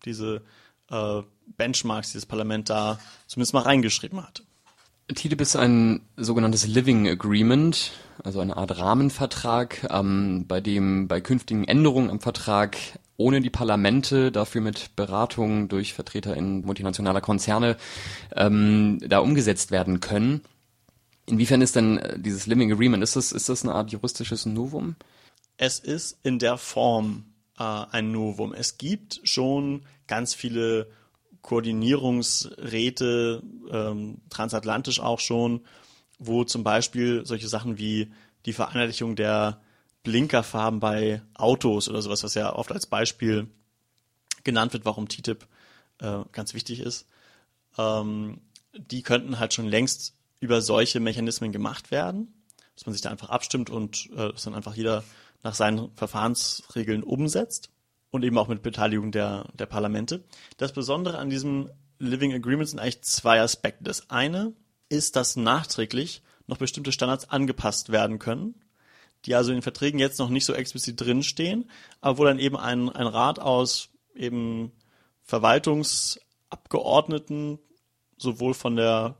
Diese 0.04 0.42
äh, 0.90 1.22
Benchmarks, 1.56 2.12
die 2.12 2.18
das 2.18 2.26
Parlament 2.26 2.70
da 2.70 2.98
zumindest 3.26 3.54
mal 3.54 3.62
reingeschrieben 3.62 4.22
hat. 4.22 4.42
TTIP 5.08 5.40
ist 5.40 5.56
ein 5.56 6.02
sogenanntes 6.16 6.66
Living 6.66 7.08
Agreement, 7.08 7.92
also 8.22 8.40
eine 8.40 8.56
Art 8.56 8.78
Rahmenvertrag, 8.78 9.88
ähm, 9.90 10.44
bei 10.46 10.60
dem 10.60 11.08
bei 11.08 11.20
künftigen 11.20 11.64
Änderungen 11.64 12.10
am 12.10 12.20
Vertrag 12.20 12.76
ohne 13.16 13.40
die 13.42 13.50
Parlamente, 13.50 14.32
dafür 14.32 14.62
mit 14.62 14.96
Beratungen 14.96 15.68
durch 15.68 15.92
Vertreter 15.92 16.36
in 16.36 16.62
multinationaler 16.62 17.20
Konzerne 17.20 17.76
ähm, 18.34 18.98
da 19.06 19.18
umgesetzt 19.18 19.70
werden 19.70 20.00
können. 20.00 20.40
Inwiefern 21.26 21.60
ist 21.60 21.76
denn 21.76 21.98
äh, 21.98 22.18
dieses 22.18 22.46
Living 22.46 22.72
Agreement, 22.72 23.02
ist 23.02 23.16
das, 23.16 23.32
ist 23.32 23.48
das 23.48 23.62
eine 23.62 23.74
Art 23.74 23.92
juristisches 23.92 24.46
Novum? 24.46 24.96
Es 25.58 25.78
ist 25.78 26.18
in 26.22 26.38
der 26.38 26.56
Form 26.56 27.26
äh, 27.60 27.62
ein 27.62 28.10
Novum. 28.10 28.54
Es 28.54 28.78
gibt 28.78 29.20
schon 29.22 29.82
ganz 30.08 30.34
viele 30.34 30.90
Koordinierungsräte, 31.42 33.42
ähm, 33.70 34.18
transatlantisch 34.30 35.00
auch 35.00 35.20
schon, 35.20 35.60
wo 36.18 36.44
zum 36.44 36.64
Beispiel 36.64 37.24
solche 37.24 37.48
Sachen 37.48 37.78
wie 37.78 38.10
die 38.46 38.52
Vereinheitlichung 38.52 39.14
der 39.14 39.60
Blinkerfarben 40.02 40.80
bei 40.80 41.22
Autos 41.34 41.88
oder 41.88 42.02
sowas, 42.02 42.24
was 42.24 42.34
ja 42.34 42.54
oft 42.54 42.72
als 42.72 42.86
Beispiel 42.86 43.46
genannt 44.42 44.72
wird, 44.72 44.86
warum 44.86 45.08
TTIP 45.08 45.46
äh, 45.98 46.20
ganz 46.32 46.54
wichtig 46.54 46.80
ist, 46.80 47.06
ähm, 47.78 48.40
die 48.74 49.02
könnten 49.02 49.38
halt 49.38 49.52
schon 49.52 49.66
längst 49.66 50.14
über 50.40 50.62
solche 50.62 51.00
Mechanismen 51.00 51.52
gemacht 51.52 51.90
werden, 51.90 52.32
dass 52.74 52.86
man 52.86 52.94
sich 52.94 53.02
da 53.02 53.10
einfach 53.10 53.28
abstimmt 53.28 53.68
und 53.68 54.08
äh, 54.12 54.32
dass 54.32 54.44
dann 54.44 54.54
einfach 54.54 54.74
jeder 54.74 55.04
nach 55.42 55.54
seinen 55.54 55.90
Verfahrensregeln 55.94 57.02
umsetzt 57.02 57.70
und 58.10 58.24
eben 58.24 58.38
auch 58.38 58.48
mit 58.48 58.62
Beteiligung 58.62 59.12
der, 59.12 59.48
der 59.54 59.66
Parlamente. 59.66 60.24
Das 60.56 60.72
Besondere 60.72 61.18
an 61.18 61.30
diesem 61.30 61.70
Living 61.98 62.32
Agreement 62.32 62.68
sind 62.68 62.78
eigentlich 62.78 63.02
zwei 63.02 63.40
Aspekte. 63.40 63.84
Das 63.84 64.10
eine 64.10 64.52
ist, 64.88 65.16
dass 65.16 65.36
nachträglich 65.36 66.22
noch 66.46 66.58
bestimmte 66.58 66.92
Standards 66.92 67.30
angepasst 67.30 67.90
werden 67.90 68.18
können, 68.18 68.54
die 69.24 69.34
also 69.34 69.50
in 69.50 69.58
den 69.58 69.62
Verträgen 69.62 69.98
jetzt 69.98 70.18
noch 70.18 70.30
nicht 70.30 70.44
so 70.44 70.52
explizit 70.52 71.00
drinstehen, 71.00 71.70
aber 72.00 72.18
wo 72.18 72.24
dann 72.24 72.38
eben 72.38 72.56
ein, 72.56 72.88
ein 72.88 73.06
Rat 73.06 73.38
aus 73.38 73.90
eben 74.14 74.72
Verwaltungsabgeordneten 75.22 77.58
sowohl 78.16 78.54
von 78.54 78.76
der 78.76 79.16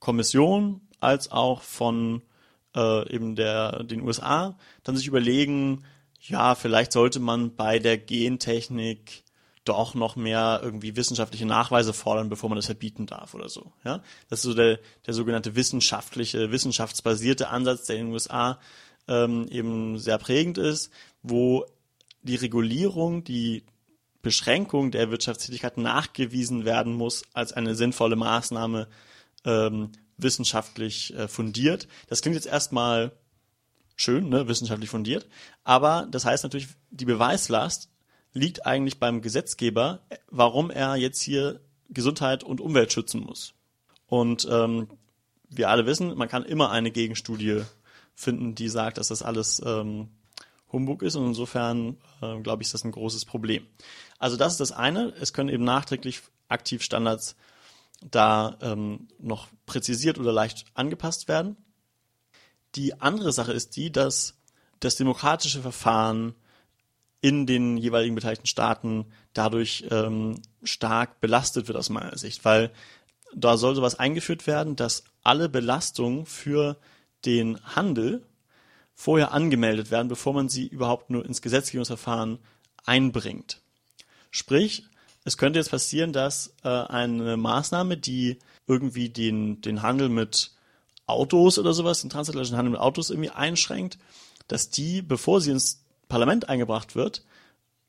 Kommission 0.00 0.80
als 1.00 1.30
auch 1.30 1.62
von 1.62 2.22
äh, 2.74 3.14
eben 3.14 3.36
der 3.36 3.82
den 3.84 4.02
USA 4.02 4.56
dann 4.82 4.96
sich 4.96 5.06
überlegen, 5.06 5.84
ja, 6.20 6.54
vielleicht 6.54 6.92
sollte 6.92 7.20
man 7.20 7.56
bei 7.56 7.78
der 7.78 7.98
Gentechnik 7.98 9.24
doch 9.64 9.94
noch 9.94 10.16
mehr 10.16 10.60
irgendwie 10.62 10.96
wissenschaftliche 10.96 11.46
Nachweise 11.46 11.92
fordern, 11.92 12.28
bevor 12.28 12.48
man 12.48 12.56
das 12.56 12.66
verbieten 12.66 13.06
darf 13.06 13.34
oder 13.34 13.48
so. 13.48 13.72
Ja, 13.84 14.02
das 14.28 14.40
ist 14.40 14.44
so 14.44 14.54
der, 14.54 14.80
der 15.06 15.14
sogenannte 15.14 15.54
wissenschaftliche, 15.54 16.50
wissenschaftsbasierte 16.50 17.48
Ansatz, 17.48 17.86
der 17.86 17.96
in 17.96 18.06
den 18.06 18.12
USA 18.12 18.58
ähm, 19.08 19.46
eben 19.48 19.98
sehr 19.98 20.18
prägend 20.18 20.58
ist, 20.58 20.90
wo 21.22 21.64
die 22.22 22.36
Regulierung, 22.36 23.24
die 23.24 23.64
Beschränkung 24.20 24.90
der 24.90 25.10
Wirtschaftstätigkeit 25.10 25.76
nachgewiesen 25.78 26.64
werden 26.64 26.94
muss 26.94 27.24
als 27.32 27.52
eine 27.52 27.74
sinnvolle 27.74 28.16
Maßnahme 28.16 28.88
ähm, 29.44 29.90
wissenschaftlich 30.22 31.14
äh, 31.14 31.28
fundiert. 31.28 31.88
Das 32.08 32.22
klingt 32.22 32.36
jetzt 32.36 32.46
erstmal 32.46 33.12
schön, 33.96 34.28
ne, 34.28 34.48
wissenschaftlich 34.48 34.90
fundiert, 34.90 35.28
aber 35.64 36.06
das 36.10 36.24
heißt 36.24 36.44
natürlich, 36.44 36.68
die 36.90 37.04
Beweislast 37.04 37.90
liegt 38.32 38.66
eigentlich 38.66 38.98
beim 38.98 39.20
Gesetzgeber, 39.20 40.00
warum 40.30 40.70
er 40.70 40.96
jetzt 40.96 41.20
hier 41.20 41.60
Gesundheit 41.90 42.42
und 42.42 42.60
Umwelt 42.60 42.92
schützen 42.92 43.20
muss. 43.20 43.54
Und 44.06 44.46
ähm, 44.50 44.88
wir 45.48 45.68
alle 45.68 45.86
wissen, 45.86 46.16
man 46.16 46.28
kann 46.28 46.44
immer 46.44 46.70
eine 46.70 46.90
Gegenstudie 46.90 47.62
finden, 48.14 48.54
die 48.54 48.68
sagt, 48.68 48.98
dass 48.98 49.08
das 49.08 49.22
alles 49.22 49.60
ähm, 49.64 50.08
Humbug 50.70 51.02
ist 51.02 51.16
und 51.16 51.26
insofern 51.26 51.98
äh, 52.22 52.40
glaube 52.40 52.62
ich, 52.62 52.68
ist 52.68 52.74
das 52.74 52.84
ein 52.84 52.92
großes 52.92 53.26
Problem. 53.26 53.66
Also 54.18 54.36
das 54.36 54.52
ist 54.52 54.60
das 54.60 54.72
eine. 54.72 55.12
Es 55.20 55.32
können 55.32 55.50
eben 55.50 55.64
nachträglich 55.64 56.22
Aktivstandards 56.48 57.36
da 58.10 58.56
ähm, 58.60 59.08
noch 59.18 59.48
präzisiert 59.66 60.18
oder 60.18 60.32
leicht 60.32 60.64
angepasst 60.74 61.28
werden. 61.28 61.56
Die 62.74 63.00
andere 63.00 63.32
Sache 63.32 63.52
ist 63.52 63.76
die, 63.76 63.92
dass 63.92 64.38
das 64.80 64.96
demokratische 64.96 65.62
Verfahren 65.62 66.34
in 67.20 67.46
den 67.46 67.76
jeweiligen 67.76 68.14
beteiligten 68.14 68.46
Staaten 68.46 69.06
dadurch 69.32 69.84
ähm, 69.90 70.42
stark 70.64 71.20
belastet 71.20 71.68
wird 71.68 71.78
aus 71.78 71.88
meiner 71.88 72.18
Sicht, 72.18 72.44
weil 72.44 72.72
da 73.34 73.56
soll 73.56 73.74
sowas 73.74 73.98
eingeführt 73.98 74.46
werden, 74.46 74.76
dass 74.76 75.04
alle 75.22 75.48
Belastungen 75.48 76.26
für 76.26 76.76
den 77.24 77.64
Handel 77.64 78.26
vorher 78.94 79.32
angemeldet 79.32 79.90
werden, 79.90 80.08
bevor 80.08 80.34
man 80.34 80.48
sie 80.48 80.66
überhaupt 80.66 81.10
nur 81.10 81.24
ins 81.24 81.42
Gesetzgebungsverfahren 81.42 82.38
einbringt. 82.84 83.62
Sprich, 84.30 84.84
es 85.24 85.36
könnte 85.36 85.58
jetzt 85.58 85.70
passieren, 85.70 86.12
dass 86.12 86.54
äh, 86.64 86.68
eine 86.68 87.36
Maßnahme, 87.36 87.96
die 87.96 88.38
irgendwie 88.66 89.08
den, 89.08 89.60
den 89.60 89.82
Handel 89.82 90.08
mit 90.08 90.52
Autos 91.06 91.58
oder 91.58 91.72
sowas, 91.72 92.00
den 92.00 92.10
transatlantischen 92.10 92.56
Handel 92.56 92.72
mit 92.72 92.80
Autos 92.80 93.10
irgendwie 93.10 93.30
einschränkt, 93.30 93.98
dass 94.48 94.70
die, 94.70 95.02
bevor 95.02 95.40
sie 95.40 95.50
ins 95.50 95.84
Parlament 96.08 96.48
eingebracht 96.48 96.94
wird, 96.94 97.24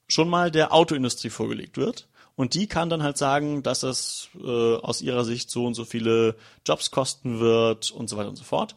schon 0.08 0.30
mal 0.30 0.52
der 0.52 0.74
Autoindustrie 0.74 1.30
vorgelegt 1.30 1.78
wird. 1.78 2.08
Und 2.36 2.56
die 2.56 2.68
kann 2.68 2.90
dann 2.90 3.04
halt 3.04 3.18
sagen, 3.18 3.62
dass 3.62 3.84
es 3.84 4.30
äh, 4.44 4.76
aus 4.78 5.02
ihrer 5.02 5.24
Sicht 5.24 5.52
so 5.52 5.66
und 5.66 5.76
so 5.76 5.86
viele 5.86 6.36
Jobs 6.66 6.90
kosten 6.90 7.40
wird 7.40 7.92
und 7.92 8.10
so 8.10 8.18
weiter 8.18 8.30
und 8.30 8.36
so 8.36 8.44
fort. 8.44 8.76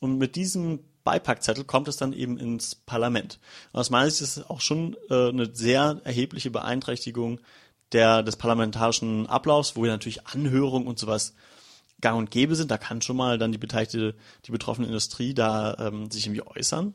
Und 0.00 0.18
mit 0.18 0.36
diesem 0.36 0.80
Beipackzettel 1.04 1.64
kommt 1.64 1.88
es 1.88 1.96
dann 1.96 2.12
eben 2.12 2.38
ins 2.38 2.74
Parlament. 2.74 3.38
aus 3.72 3.88
meiner 3.88 4.10
Sicht 4.10 4.20
ist 4.20 4.36
es 4.36 4.50
auch 4.50 4.60
schon 4.60 4.94
äh, 5.08 5.28
eine 5.28 5.54
sehr 5.54 6.02
erhebliche 6.04 6.50
Beeinträchtigung 6.50 7.40
der, 7.92 8.22
des 8.22 8.36
parlamentarischen 8.36 9.26
Ablaufs, 9.26 9.76
wo 9.76 9.82
wir 9.82 9.90
natürlich 9.90 10.26
Anhörungen 10.26 10.88
und 10.88 10.98
sowas 10.98 11.34
gang 12.00 12.18
und 12.18 12.30
gäbe 12.30 12.54
sind. 12.54 12.70
Da 12.70 12.78
kann 12.78 13.02
schon 13.02 13.16
mal 13.16 13.38
dann 13.38 13.52
die 13.52 13.58
beteiligte, 13.58 14.14
die 14.46 14.52
betroffene 14.52 14.86
Industrie 14.86 15.34
da 15.34 15.76
ähm, 15.78 16.10
sich 16.10 16.26
irgendwie 16.26 16.46
äußern. 16.46 16.94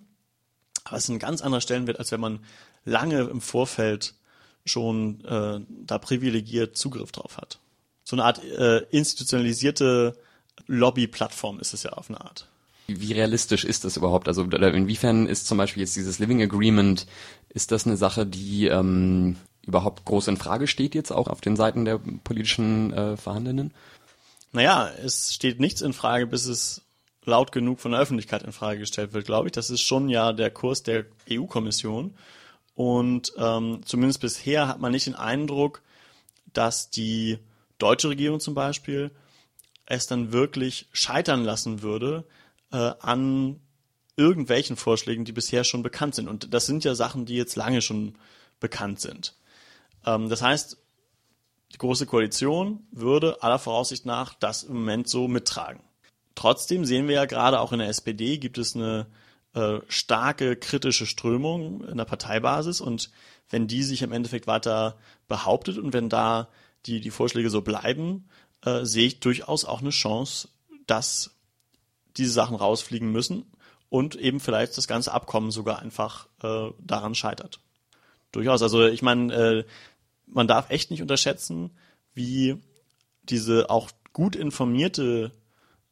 Aber 0.84 0.98
es 0.98 1.06
ist 1.06 1.10
ein 1.10 1.20
ganz 1.20 1.42
anderer 1.42 1.62
Stellenwert, 1.62 2.00
als 2.00 2.12
wenn 2.12 2.20
man 2.20 2.40
lange 2.86 3.22
im 3.22 3.42
Vorfeld 3.42 4.16
schon 4.66 5.24
äh, 5.26 5.60
da 5.86 5.98
privilegiert 5.98 6.78
Zugriff 6.78 7.12
drauf 7.12 7.38
hat. 7.38 7.60
So 8.04 8.16
eine 8.16 8.26
Art 8.26 8.44
äh, 8.44 8.80
institutionalisierte 8.92 10.18
Lobby-Plattform 10.68 11.60
ist 11.60 11.74
es 11.74 11.84
ja 11.84 11.92
auf 11.94 12.10
eine 12.10 12.22
Art. 12.22 12.48
Wie 12.88 13.14
realistisch 13.14 13.64
ist 13.64 13.86
das 13.86 13.96
überhaupt? 13.96 14.28
Also 14.28 14.44
inwiefern 14.44 15.26
ist 15.26 15.48
zum 15.48 15.58
Beispiel 15.58 15.82
jetzt 15.82 15.96
dieses 15.96 16.20
Living 16.20 16.42
Agreement, 16.42 17.08
ist 17.50 17.72
das 17.72 17.86
eine 17.86 17.96
Sache, 17.96 18.26
die 18.26 18.68
ähm, 18.68 19.38
überhaupt 19.66 20.06
groß 20.06 20.28
in 20.28 20.38
Frage 20.38 20.68
steht 20.68 20.96
jetzt 20.96 21.12
auch 21.12 21.28
auf 21.28 21.42
den 21.42 21.56
Seiten 21.56 21.86
der 21.86 22.00
politischen 22.24 22.94
äh, 22.94 23.18
Verhandelnden? 23.18 23.74
Naja, 24.52 24.90
es 25.04 25.34
steht 25.34 25.60
nichts 25.60 25.82
in 25.82 25.94
Frage, 25.94 26.28
bis 26.28 26.46
es 26.46 26.82
laut 27.26 27.52
genug 27.52 27.80
von 27.80 27.92
der 27.92 28.02
Öffentlichkeit 28.02 28.44
in 28.44 28.52
Frage 28.52 28.80
gestellt 28.80 29.14
wird, 29.14 29.26
glaube 29.26 29.48
ich. 29.48 29.52
Das 29.54 29.70
ist 29.70 29.82
schon 29.82 30.10
ja 30.10 30.34
der 30.34 30.52
Kurs 30.52 30.84
der 30.84 31.06
EU-Kommission. 31.32 32.16
Und 32.76 33.34
ähm, 33.38 33.82
zumindest 33.86 34.22
bisher 34.22 34.68
hat 34.68 34.80
man 34.80 34.92
nicht 34.92 35.08
den 35.08 35.16
Eindruck, 35.16 35.82
dass 36.54 36.90
die 36.90 37.40
deutsche 37.78 38.10
Regierung 38.10 38.40
zum 38.40 38.54
Beispiel 38.54 39.12
es 39.86 40.08
dann 40.08 40.32
wirklich 40.32 40.88
scheitern 40.92 41.44
lassen 41.44 41.82
würde, 41.82 42.26
äh, 42.72 42.92
an 43.00 43.60
irgendwelchen 44.16 44.76
Vorschlägen, 44.76 45.26
die 45.26 45.32
bisher 45.32 45.64
schon 45.64 45.84
bekannt 45.84 46.16
sind. 46.16 46.28
Und 46.28 46.54
das 46.54 46.66
sind 46.66 46.84
ja 46.84 46.96
Sachen, 46.96 47.26
die 47.26 47.36
jetzt 47.36 47.56
lange 47.56 47.82
schon 47.82 48.16
bekannt 48.60 49.00
sind. 49.02 49.36
Ähm, 50.06 50.30
das 50.30 50.42
heißt, 50.42 50.78
die 51.74 51.78
Große 51.78 52.06
Koalition 52.06 52.86
würde 52.92 53.42
aller 53.42 53.60
Voraussicht 53.60 54.06
nach 54.06 54.34
das 54.36 54.64
im 54.64 54.76
Moment 54.76 55.10
so 55.10 55.28
mittragen. 55.28 55.82
Trotzdem 56.36 56.86
sehen 56.86 57.08
wir 57.08 57.16
ja 57.16 57.26
gerade 57.26 57.60
auch 57.60 57.72
in 57.72 57.80
der 57.80 57.90
SPD 57.90 58.38
gibt 58.38 58.58
es 58.58 58.76
eine 58.76 59.08
äh, 59.54 59.80
starke 59.88 60.56
kritische 60.56 61.06
Strömung 61.06 61.84
in 61.88 61.98
der 61.98 62.06
Parteibasis 62.06 62.82
und 62.82 63.12
wenn 63.50 63.68
die 63.68 63.84
sich 63.84 64.02
im 64.02 64.12
Endeffekt 64.12 64.48
weiter 64.48 64.98
behauptet 65.28 65.78
und 65.78 65.94
wenn 65.94 66.10
da 66.10 66.48
die, 66.86 67.02
die 67.02 67.12
Vorschläge 67.12 67.50
so 67.50 67.62
bleiben, 67.62 68.28
äh, 68.66 68.84
sehe 68.84 69.08
ich 69.08 69.20
durchaus 69.20 69.66
auch 69.66 69.82
eine 69.82 69.92
Chance, 69.92 70.50
dass 70.88 71.36
diese 72.18 72.32
Sachen 72.32 72.56
rausfliegen 72.56 73.12
müssen 73.12 73.46
und 73.90 74.16
eben 74.16 74.40
vielleicht 74.40 74.78
das 74.78 74.88
ganze 74.88 75.14
Abkommen 75.14 75.52
sogar 75.52 75.80
einfach 75.80 76.28
äh, 76.42 76.72
daran 76.80 77.16
scheitert. 77.16 77.60
Durchaus. 78.32 78.64
Also 78.64 78.88
ich 78.88 79.04
meine, 79.04 79.34
äh, 79.34 79.64
man 80.28 80.48
darf 80.48 80.70
echt 80.70 80.92
nicht 80.92 81.02
unterschätzen, 81.02 81.72
wie 82.14 82.58
diese 83.24 83.70
auch 83.70 83.92
gut 84.14 84.36
informierte 84.36 85.32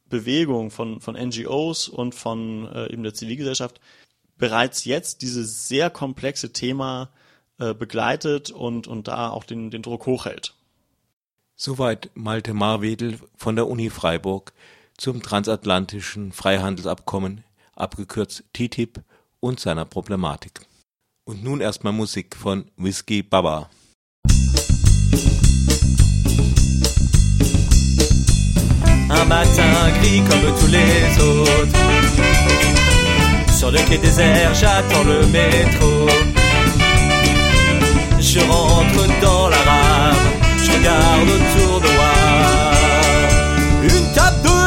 Bewegung 0.09 0.71
von, 0.71 1.01
von 1.01 1.15
NGOs 1.15 1.87
und 1.87 2.13
von 2.13 2.67
äh, 2.73 2.91
eben 2.91 3.03
der 3.03 3.13
Zivilgesellschaft 3.13 3.79
bereits 4.37 4.85
jetzt 4.85 5.21
dieses 5.21 5.67
sehr 5.67 5.89
komplexe 5.89 6.51
Thema 6.51 7.09
äh, 7.59 7.73
begleitet 7.73 8.49
und, 8.49 8.87
und 8.87 9.07
da 9.07 9.29
auch 9.29 9.43
den, 9.43 9.71
den 9.71 9.83
Druck 9.83 10.05
hochhält. 10.05 10.55
Soweit 11.55 12.09
Malte 12.15 12.53
Marwedel 12.53 13.19
von 13.37 13.55
der 13.55 13.67
Uni 13.67 13.89
Freiburg 13.89 14.53
zum 14.97 15.21
transatlantischen 15.21 16.31
Freihandelsabkommen, 16.31 17.43
abgekürzt 17.75 18.43
TTIP, 18.53 19.01
und 19.41 19.59
seiner 19.59 19.85
Problematik. 19.85 20.61
Und 21.25 21.43
nun 21.43 21.61
erstmal 21.61 21.93
Musik 21.93 22.35
von 22.35 22.71
Whiskey 22.77 23.23
Baba. 23.23 23.69
Un 29.13 29.25
matin 29.25 29.91
gris 30.01 30.21
comme 30.29 30.53
tous 30.59 30.67
les 30.67 31.21
autres. 31.21 31.79
Sur 33.53 33.71
le 33.71 33.79
quai 33.79 33.97
désert, 33.97 34.53
j'attends 34.53 35.03
le 35.03 35.25
métro. 35.27 36.07
Je 38.19 38.39
rentre 38.39 39.03
dans 39.21 39.49
la 39.49 39.57
rame, 39.57 40.15
je 40.63 40.71
regarde 40.71 41.29
autour 41.29 41.81
de 41.81 41.87
moi. 41.97 42.13
Une 43.83 44.13
tape 44.13 44.41
de 44.43 44.61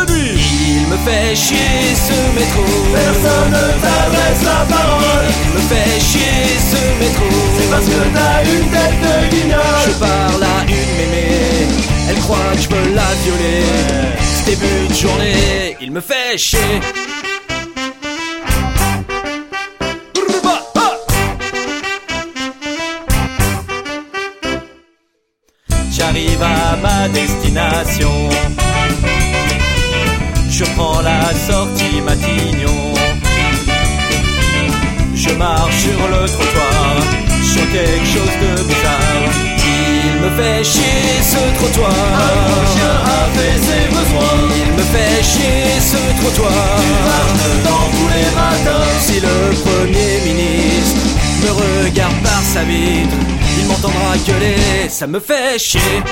il 0.76 0.86
me 0.88 0.96
fait 0.98 1.34
chier 1.34 1.94
ce 1.94 2.16
métro. 2.38 2.64
Personne 2.92 3.50
ne 3.50 3.66
t'adresse 3.82 4.42
la 4.44 4.76
parole. 4.76 5.26
Il 5.44 5.54
me 5.54 5.60
fait 5.70 6.00
chier 6.00 6.58
ce 6.70 6.80
métro. 7.00 7.24
C'est 7.56 7.70
parce 7.70 7.86
que 7.86 8.00
t'as 8.14 8.42
une 8.44 8.68
tête 8.70 9.00
de 9.04 9.34
guignol. 9.34 9.60
Je 9.86 9.92
parle 9.92 10.42
à 10.42 10.62
une 10.68 10.96
mémé. 10.98 11.53
Elle 12.08 12.18
croit 12.20 12.36
que 12.54 12.62
je 12.62 12.68
veux 12.68 12.94
la 12.94 13.14
violer. 13.22 13.62
Ouais. 13.62 14.46
Début 14.46 14.88
de 14.88 14.94
journée, 14.94 15.76
il 15.80 15.90
me 15.90 16.00
fait 16.00 16.36
chier. 16.36 16.58
J'arrive 25.90 26.42
à 26.42 26.76
ma 26.82 27.08
destination 27.08 28.30
je 30.58 30.64
prends 30.76 31.00
la 31.00 31.34
sortie 31.48 32.00
Matignon. 32.00 32.94
Je 35.14 35.30
marche 35.30 35.76
sur 35.78 36.08
le 36.14 36.26
trottoir, 36.28 36.96
sur 37.42 37.66
quelque 37.72 38.06
chose 38.06 38.36
de 38.42 38.62
bizarre. 38.62 39.63
Il 40.24 40.30
me 40.30 40.36
fait 40.36 40.64
chier 40.64 41.20
ce 41.20 41.36
trottoir. 41.58 41.90
Un 41.90 42.66
chien 42.72 42.94
a 43.04 43.28
fait 43.36 43.58
ses 43.58 43.88
besoins. 43.88 44.38
Il 44.56 44.72
me 44.72 44.82
fait 44.82 45.22
chier 45.22 45.80
ce 45.80 46.22
trottoir. 46.22 46.52
Tu 46.80 46.88
marches 47.04 47.62
dans 47.64 47.86
tous 47.90 48.08
les 48.08 48.30
matins. 48.34 48.86
Si 49.00 49.20
le 49.20 49.36
premier 49.64 50.32
ministre 50.32 51.02
me 51.42 51.84
regarde 51.84 52.22
par 52.22 52.40
sa 52.42 52.62
vitre, 52.62 53.14
il 53.58 53.66
m'entendra 53.66 54.16
gueuler. 54.26 54.88
Ça 54.88 55.06
me 55.06 55.20
fait 55.20 55.58
chier. 55.58 56.02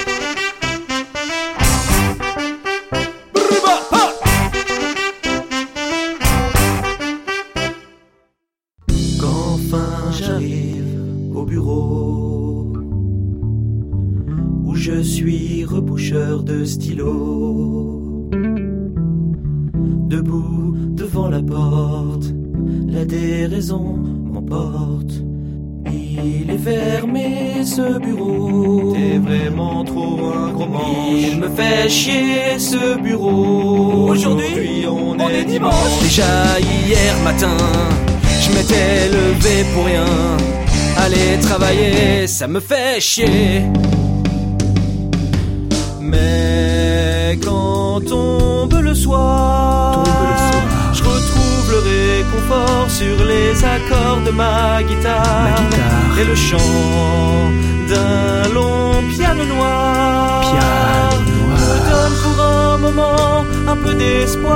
De 16.10 16.64
stylo. 16.64 18.28
Debout 20.08 20.74
devant 20.96 21.28
la 21.28 21.40
porte, 21.40 22.34
la 22.88 23.04
déraison 23.04 23.98
m'emporte. 24.32 25.12
Il 25.86 26.50
est 26.50 26.58
fermé 26.58 27.64
ce 27.64 27.98
bureau. 28.00 28.94
T'es 28.94 29.18
vraiment 29.18 29.84
trop 29.84 30.32
un 30.34 30.52
gros 30.52 30.66
manche. 30.66 31.22
Il 31.32 31.38
me 31.38 31.48
fait 31.48 31.88
chier 31.88 32.58
ce 32.58 33.00
bureau. 33.00 34.08
Aujourd'hui, 34.10 34.84
on, 34.88 35.16
est 35.28 35.44
dimanche. 35.44 36.02
Déjà 36.02 36.58
hier 36.60 37.14
matin, 37.22 37.56
je 38.40 38.48
m'étais 38.54 39.08
levé 39.08 39.64
pour 39.72 39.84
rien. 39.84 40.04
Aller 40.98 41.40
travailler, 41.40 42.26
ça 42.26 42.48
me 42.48 42.58
fait 42.58 43.00
chier. 43.00 43.62
Mais 46.12 47.38
quand 47.42 48.00
tombe 48.06 48.78
le 48.88 48.94
soir, 48.94 50.04
je 50.92 51.02
retrouve 51.02 51.66
le 51.74 51.78
réconfort 51.92 52.88
sur 52.90 53.24
les 53.24 53.64
accords 53.64 54.20
de 54.26 54.30
ma 54.30 54.82
guitare, 54.82 55.62
et 56.20 56.24
le 56.24 56.34
chant 56.34 56.58
d'un 57.88 58.48
long 58.52 58.92
piano 59.14 59.44
noir, 59.44 60.54
me 61.48 61.76
donne 61.90 62.16
pour 62.22 62.38
un 62.44 62.76
moment 62.78 63.44
un 63.66 63.76
peu 63.76 63.94
d'espoir. 63.94 64.52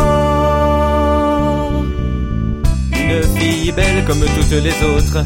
Une 2.92 3.22
fille 3.36 3.72
belle 3.72 4.04
comme 4.06 4.20
toutes 4.36 4.56
les 4.66 4.76
autres. 4.94 5.24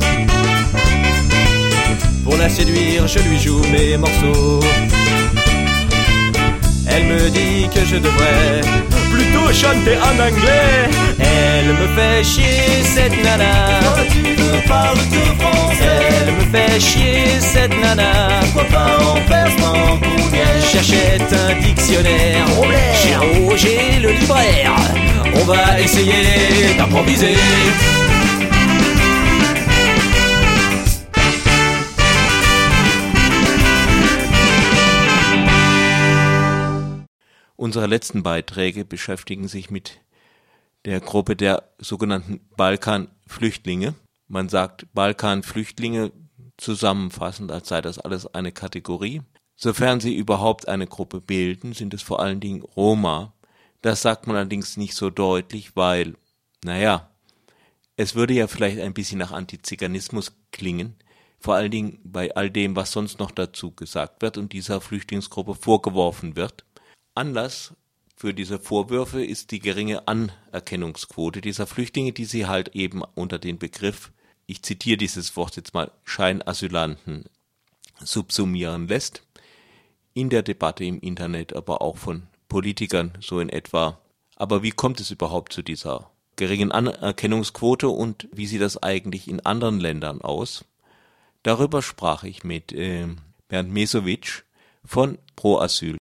Pour 2.24 2.36
la 2.36 2.48
séduire, 2.48 3.08
je 3.08 3.18
lui 3.18 3.38
joue 3.38 3.62
mes 3.72 3.96
morceaux. 3.96 4.60
Elle 6.90 7.04
me 7.04 7.30
dit 7.30 7.68
que 7.74 7.84
je 7.84 7.96
devrais 7.96 8.60
plutôt 9.10 9.52
chanter 9.52 9.96
en 9.98 10.14
anglais. 10.28 10.88
Elle 11.18 11.68
me 11.74 11.86
fait 11.96 12.24
chier 12.24 12.82
cette 12.84 13.22
nana. 13.22 13.80
Toi 13.82 14.04
tu 14.10 14.22
veux 14.22 14.60
parler 14.68 15.00
que 15.12 15.42
français? 15.42 15.98
Elle 16.26 16.34
me 16.34 16.44
fait 16.52 16.80
chier 16.80 17.40
cette 17.40 17.76
nana. 17.80 18.40
Pourquoi 18.52 18.64
pas 18.64 19.04
en 19.04 19.20
persan 19.28 19.98
J'achète 20.72 21.32
un 21.32 21.60
dictionnaire. 21.60 22.46
Chez 23.02 23.16
Roger 23.16 23.98
le 24.00 24.10
libraire. 24.12 24.74
On 25.34 25.44
va 25.44 25.80
essayer 25.80 26.74
d'improviser. 26.78 27.36
Unsere 37.60 37.86
letzten 37.86 38.22
Beiträge 38.22 38.86
beschäftigen 38.86 39.46
sich 39.46 39.70
mit 39.70 40.00
der 40.86 40.98
Gruppe 40.98 41.36
der 41.36 41.68
sogenannten 41.76 42.40
Balkanflüchtlinge. 42.56 43.94
Man 44.28 44.48
sagt 44.48 44.86
Balkanflüchtlinge 44.94 46.10
zusammenfassend, 46.56 47.52
als 47.52 47.68
sei 47.68 47.82
das 47.82 47.98
alles 47.98 48.26
eine 48.34 48.50
Kategorie. 48.50 49.20
Sofern 49.56 50.00
sie 50.00 50.16
überhaupt 50.16 50.68
eine 50.68 50.86
Gruppe 50.86 51.20
bilden, 51.20 51.74
sind 51.74 51.92
es 51.92 52.00
vor 52.00 52.20
allen 52.20 52.40
Dingen 52.40 52.62
Roma. 52.62 53.34
Das 53.82 54.00
sagt 54.00 54.26
man 54.26 54.36
allerdings 54.36 54.78
nicht 54.78 54.94
so 54.94 55.10
deutlich, 55.10 55.76
weil, 55.76 56.14
naja, 56.64 57.10
es 57.94 58.14
würde 58.14 58.32
ja 58.32 58.46
vielleicht 58.46 58.80
ein 58.80 58.94
bisschen 58.94 59.18
nach 59.18 59.32
Antiziganismus 59.32 60.32
klingen, 60.50 60.96
vor 61.38 61.56
allen 61.56 61.70
Dingen 61.70 62.00
bei 62.04 62.34
all 62.34 62.50
dem, 62.50 62.74
was 62.74 62.92
sonst 62.92 63.18
noch 63.18 63.30
dazu 63.30 63.72
gesagt 63.72 64.22
wird 64.22 64.38
und 64.38 64.54
dieser 64.54 64.80
Flüchtlingsgruppe 64.80 65.54
vorgeworfen 65.54 66.36
wird. 66.36 66.64
Anlass 67.20 67.74
für 68.16 68.32
diese 68.32 68.58
Vorwürfe 68.58 69.22
ist 69.22 69.50
die 69.50 69.58
geringe 69.58 70.08
Anerkennungsquote 70.08 71.42
dieser 71.42 71.66
Flüchtlinge, 71.66 72.12
die 72.12 72.24
sie 72.24 72.46
halt 72.46 72.74
eben 72.74 73.02
unter 73.14 73.38
den 73.38 73.58
Begriff, 73.58 74.10
ich 74.46 74.62
zitiere 74.62 74.96
dieses 74.96 75.36
Wort 75.36 75.54
jetzt 75.56 75.74
mal, 75.74 75.92
Scheinasylanten 76.04 77.26
subsumieren 78.02 78.88
lässt. 78.88 79.22
In 80.14 80.30
der 80.30 80.42
Debatte 80.42 80.82
im 80.84 80.98
Internet, 81.00 81.54
aber 81.54 81.82
auch 81.82 81.98
von 81.98 82.26
Politikern 82.48 83.12
so 83.20 83.38
in 83.38 83.50
etwa. 83.50 84.00
Aber 84.36 84.62
wie 84.62 84.70
kommt 84.70 84.98
es 85.00 85.10
überhaupt 85.10 85.52
zu 85.52 85.60
dieser 85.62 86.10
geringen 86.36 86.72
Anerkennungsquote 86.72 87.90
und 87.90 88.28
wie 88.32 88.46
sieht 88.46 88.62
das 88.62 88.82
eigentlich 88.82 89.28
in 89.28 89.44
anderen 89.44 89.78
Ländern 89.78 90.22
aus? 90.22 90.64
Darüber 91.42 91.82
sprach 91.82 92.24
ich 92.24 92.44
mit 92.44 92.72
äh, 92.72 93.08
Bernd 93.48 93.70
Mesowitsch 93.70 94.42
von 94.86 95.18
Pro 95.36 95.58
Asyl. 95.58 95.99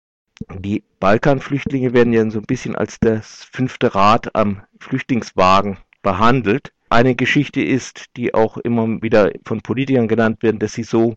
Die 0.58 0.82
Balkanflüchtlinge 1.00 1.94
werden 1.94 2.12
ja 2.12 2.28
so 2.30 2.40
ein 2.40 2.46
bisschen 2.46 2.76
als 2.76 3.00
das 3.00 3.48
fünfte 3.52 3.94
Rad 3.94 4.34
am 4.34 4.62
Flüchtlingswagen 4.80 5.78
behandelt. 6.02 6.72
Eine 6.90 7.14
Geschichte 7.14 7.62
ist, 7.62 8.06
die 8.16 8.34
auch 8.34 8.58
immer 8.58 9.02
wieder 9.02 9.32
von 9.44 9.62
Politikern 9.62 10.08
genannt 10.08 10.42
wird, 10.42 10.62
dass 10.62 10.74
sie 10.74 10.82
so 10.82 11.16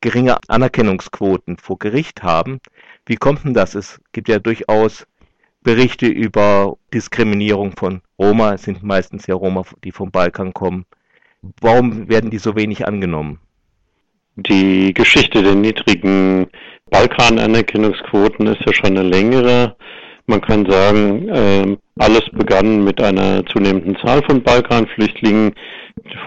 geringe 0.00 0.38
Anerkennungsquoten 0.48 1.58
vor 1.58 1.78
Gericht 1.78 2.22
haben. 2.22 2.60
Wie 3.06 3.16
kommt 3.16 3.44
denn 3.44 3.54
das? 3.54 3.74
Es 3.74 4.00
gibt 4.12 4.28
ja 4.28 4.38
durchaus 4.38 5.06
Berichte 5.62 6.06
über 6.06 6.78
Diskriminierung 6.94 7.72
von 7.76 8.00
Roma. 8.18 8.54
Es 8.54 8.62
sind 8.62 8.82
meistens 8.82 9.26
ja 9.26 9.34
Roma, 9.34 9.64
die 9.84 9.92
vom 9.92 10.10
Balkan 10.10 10.54
kommen. 10.54 10.86
Warum 11.60 12.08
werden 12.08 12.30
die 12.30 12.38
so 12.38 12.54
wenig 12.54 12.86
angenommen? 12.86 13.40
Die 14.36 14.94
Geschichte 14.94 15.42
der 15.42 15.54
niedrigen 15.54 16.46
Balkan-Anerkennungsquoten 16.90 18.46
ist 18.46 18.60
ja 18.66 18.72
schon 18.72 18.96
eine 18.96 19.08
längere. 19.08 19.76
Man 20.26 20.40
kann 20.40 20.64
sagen, 20.70 21.28
äh, 21.28 21.76
alles 21.98 22.22
begann 22.32 22.84
mit 22.84 23.02
einer 23.02 23.44
zunehmenden 23.46 23.96
Zahl 23.96 24.22
von 24.22 24.42
Balkanflüchtlingen. 24.42 25.52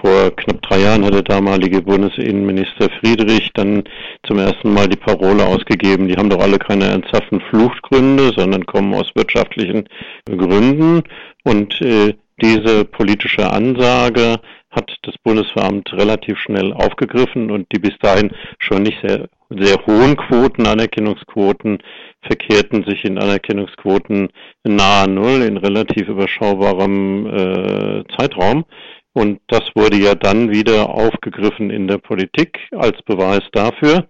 Vor 0.00 0.30
knapp 0.36 0.60
drei 0.62 0.80
Jahren 0.80 1.04
hat 1.04 1.14
der 1.14 1.22
damalige 1.22 1.80
Bundesinnenminister 1.80 2.90
Friedrich 3.00 3.50
dann 3.54 3.82
zum 4.26 4.38
ersten 4.38 4.72
Mal 4.74 4.88
die 4.88 4.98
Parole 4.98 5.46
ausgegeben, 5.46 6.06
die 6.06 6.16
haben 6.16 6.28
doch 6.28 6.40
alle 6.40 6.58
keine 6.58 6.84
ernsthaften 6.84 7.40
Fluchtgründe, 7.48 8.32
sondern 8.36 8.66
kommen 8.66 8.92
aus 8.94 9.10
wirtschaftlichen 9.14 9.88
Gründen. 10.26 11.02
Und 11.44 11.80
äh, 11.80 12.14
diese 12.42 12.84
politische 12.84 13.50
Ansage 13.50 14.38
hat 14.74 14.96
das 15.02 15.16
Bundesveramt 15.18 15.92
relativ 15.92 16.38
schnell 16.38 16.72
aufgegriffen 16.72 17.50
und 17.50 17.66
die 17.72 17.78
bis 17.78 17.96
dahin 18.00 18.32
schon 18.58 18.82
nicht 18.82 18.98
sehr, 19.02 19.28
sehr 19.50 19.86
hohen 19.86 20.16
Quoten, 20.16 20.66
Anerkennungsquoten, 20.66 21.78
verkehrten 22.22 22.84
sich 22.84 23.04
in 23.04 23.18
Anerkennungsquoten 23.18 24.28
nahe 24.64 25.08
Null 25.08 25.42
in 25.42 25.56
relativ 25.56 26.08
überschaubarem 26.08 27.26
äh, 27.26 28.04
Zeitraum. 28.16 28.64
Und 29.12 29.40
das 29.46 29.62
wurde 29.76 29.96
ja 29.96 30.16
dann 30.16 30.50
wieder 30.50 30.90
aufgegriffen 30.90 31.70
in 31.70 31.86
der 31.86 31.98
Politik 31.98 32.58
als 32.72 33.00
Beweis 33.02 33.42
dafür, 33.52 34.08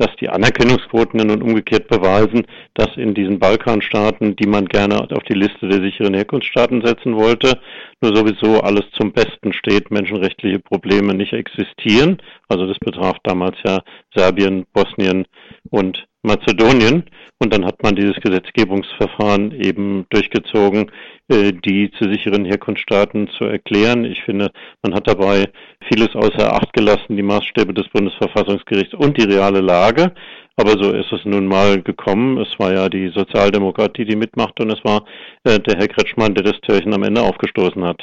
dass 0.00 0.16
die 0.16 0.30
Anerkennungsquoten 0.30 1.20
ja 1.20 1.26
nun 1.26 1.42
umgekehrt 1.42 1.88
beweisen, 1.88 2.46
dass 2.72 2.96
in 2.96 3.12
diesen 3.12 3.38
Balkanstaaten, 3.38 4.34
die 4.34 4.48
man 4.48 4.64
gerne 4.64 4.98
auf 4.98 5.22
die 5.24 5.34
Liste 5.34 5.68
der 5.68 5.82
sicheren 5.82 6.14
Herkunftsstaaten 6.14 6.82
setzen 6.84 7.14
wollte, 7.16 7.60
nur 8.00 8.16
sowieso 8.16 8.62
alles 8.62 8.86
zum 8.98 9.12
Besten 9.12 9.52
steht, 9.52 9.90
menschenrechtliche 9.90 10.58
Probleme 10.58 11.12
nicht 11.12 11.34
existieren. 11.34 12.16
Also 12.50 12.66
das 12.66 12.78
betraf 12.80 13.16
damals 13.22 13.56
ja 13.64 13.80
Serbien, 14.14 14.66
Bosnien 14.72 15.24
und 15.70 16.04
Mazedonien. 16.22 17.04
Und 17.38 17.54
dann 17.54 17.64
hat 17.64 17.82
man 17.82 17.94
dieses 17.94 18.16
Gesetzgebungsverfahren 18.16 19.52
eben 19.52 20.04
durchgezogen, 20.10 20.90
äh, 21.28 21.52
die 21.52 21.90
zu 21.92 22.10
sicheren 22.10 22.44
Herkunftsstaaten 22.44 23.28
zu 23.38 23.44
erklären. 23.44 24.04
Ich 24.04 24.22
finde, 24.24 24.50
man 24.82 24.94
hat 24.94 25.08
dabei 25.08 25.48
vieles 25.88 26.14
außer 26.14 26.52
Acht 26.52 26.72
gelassen, 26.74 27.16
die 27.16 27.22
Maßstäbe 27.22 27.72
des 27.72 27.88
Bundesverfassungsgerichts 27.88 28.94
und 28.94 29.16
die 29.16 29.24
reale 29.24 29.60
Lage. 29.60 30.12
Aber 30.56 30.72
so 30.72 30.92
ist 30.92 31.12
es 31.12 31.24
nun 31.24 31.46
mal 31.46 31.80
gekommen. 31.80 32.36
Es 32.38 32.58
war 32.58 32.74
ja 32.74 32.88
die 32.88 33.08
Sozialdemokratie, 33.14 34.04
die 34.04 34.16
mitmachte 34.16 34.64
und 34.64 34.72
es 34.72 34.84
war 34.84 35.04
äh, 35.44 35.58
der 35.60 35.78
Herr 35.78 35.88
Kretschmann, 35.88 36.34
der 36.34 36.44
das 36.44 36.60
Türchen 36.60 36.92
am 36.92 37.04
Ende 37.04 37.22
aufgestoßen 37.22 37.82
hat. 37.84 38.02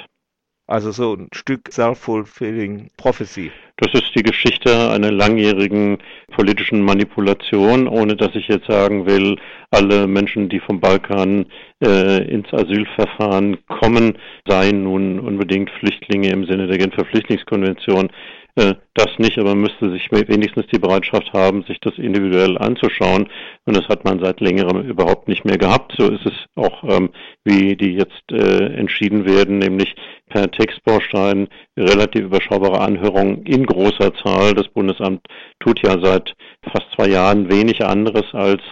Also 0.69 0.91
so 0.91 1.13
ein 1.13 1.29
Stück 1.31 1.71
self-fulfilling 1.71 2.89
prophecy. 2.97 3.51
Das 3.77 3.93
ist 3.93 4.13
die 4.15 4.23
Geschichte 4.23 4.89
einer 4.89 5.11
langjährigen 5.11 5.99
politischen 6.35 6.81
Manipulation, 6.81 7.87
ohne 7.87 8.17
dass 8.17 8.35
ich 8.35 8.49
jetzt 8.49 8.67
sagen 8.67 9.05
will, 9.05 9.37
alle 9.71 10.07
Menschen, 10.07 10.49
die 10.49 10.59
vom 10.59 10.81
Balkan 10.81 11.45
äh, 11.81 12.21
ins 12.27 12.53
Asylverfahren 12.53 13.57
kommen, 13.67 14.17
seien 14.45 14.83
nun 14.83 15.19
unbedingt 15.19 15.69
Flüchtlinge 15.69 16.31
im 16.31 16.45
Sinne 16.45 16.67
der 16.67 16.77
Genfer 16.77 17.05
Flüchtlingskonvention. 17.05 18.09
Äh, 18.57 18.73
das 18.95 19.19
nicht, 19.19 19.37
aber 19.37 19.53
müsste 19.53 19.91
sich 19.91 20.11
wenigstens 20.11 20.65
die 20.73 20.79
Bereitschaft 20.79 21.31
haben, 21.31 21.61
sich 21.63 21.79
das 21.79 21.99
individuell 21.99 22.57
anzuschauen. 22.57 23.29
Und 23.65 23.77
das 23.77 23.87
hat 23.87 24.03
man 24.03 24.19
seit 24.19 24.41
längerem 24.41 24.81
überhaupt 24.81 25.27
nicht 25.27 25.45
mehr 25.45 25.59
gehabt. 25.59 25.93
So 25.95 26.09
ist 26.09 26.25
es 26.25 26.33
auch, 26.55 26.83
ähm, 26.83 27.11
wie 27.43 27.75
die 27.75 27.93
jetzt 27.93 28.23
äh, 28.31 28.73
entschieden 28.73 29.25
werden, 29.25 29.59
nämlich 29.59 29.95
per 30.29 30.49
Textbaustein 30.49 31.49
relativ 31.77 32.23
überschaubare 32.23 32.81
Anhörungen 32.81 33.45
in 33.45 33.63
großer 33.63 34.15
Zahl. 34.15 34.55
Das 34.55 34.67
Bundesamt 34.69 35.21
tut 35.59 35.79
ja 35.85 35.99
seit 36.01 36.33
fast 36.63 36.87
zwei 36.95 37.09
Jahren 37.09 37.51
wenig 37.51 37.85
anderes 37.85 38.25
als 38.33 38.63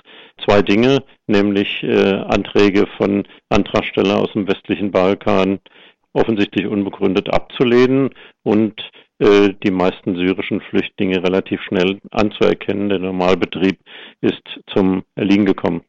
zwei 0.44 0.64
Dinge, 0.64 1.04
nämlich 1.28 1.84
äh, 1.84 2.24
Anträge 2.28 2.88
von 2.98 3.28
Antragstellern 3.50 4.18
aus 4.18 4.34
dem 4.34 4.48
westlichen 4.48 4.90
Balkan 4.90 5.60
offensichtlich 6.14 6.66
unbegründet 6.66 7.32
abzulehnen 7.32 8.10
und 8.44 8.82
die 9.18 9.72
meisten 9.72 10.16
syrischen 10.16 10.60
Flüchtlinge 10.60 11.24
relativ 11.24 11.62
schnell 11.62 12.00
anzuerkennen. 12.12 12.90
Der 12.90 13.00
Normalbetrieb 13.00 13.80
ist 14.22 14.44
zum 14.74 15.04
Erliegen 15.16 15.46
gekommen. 15.46 15.84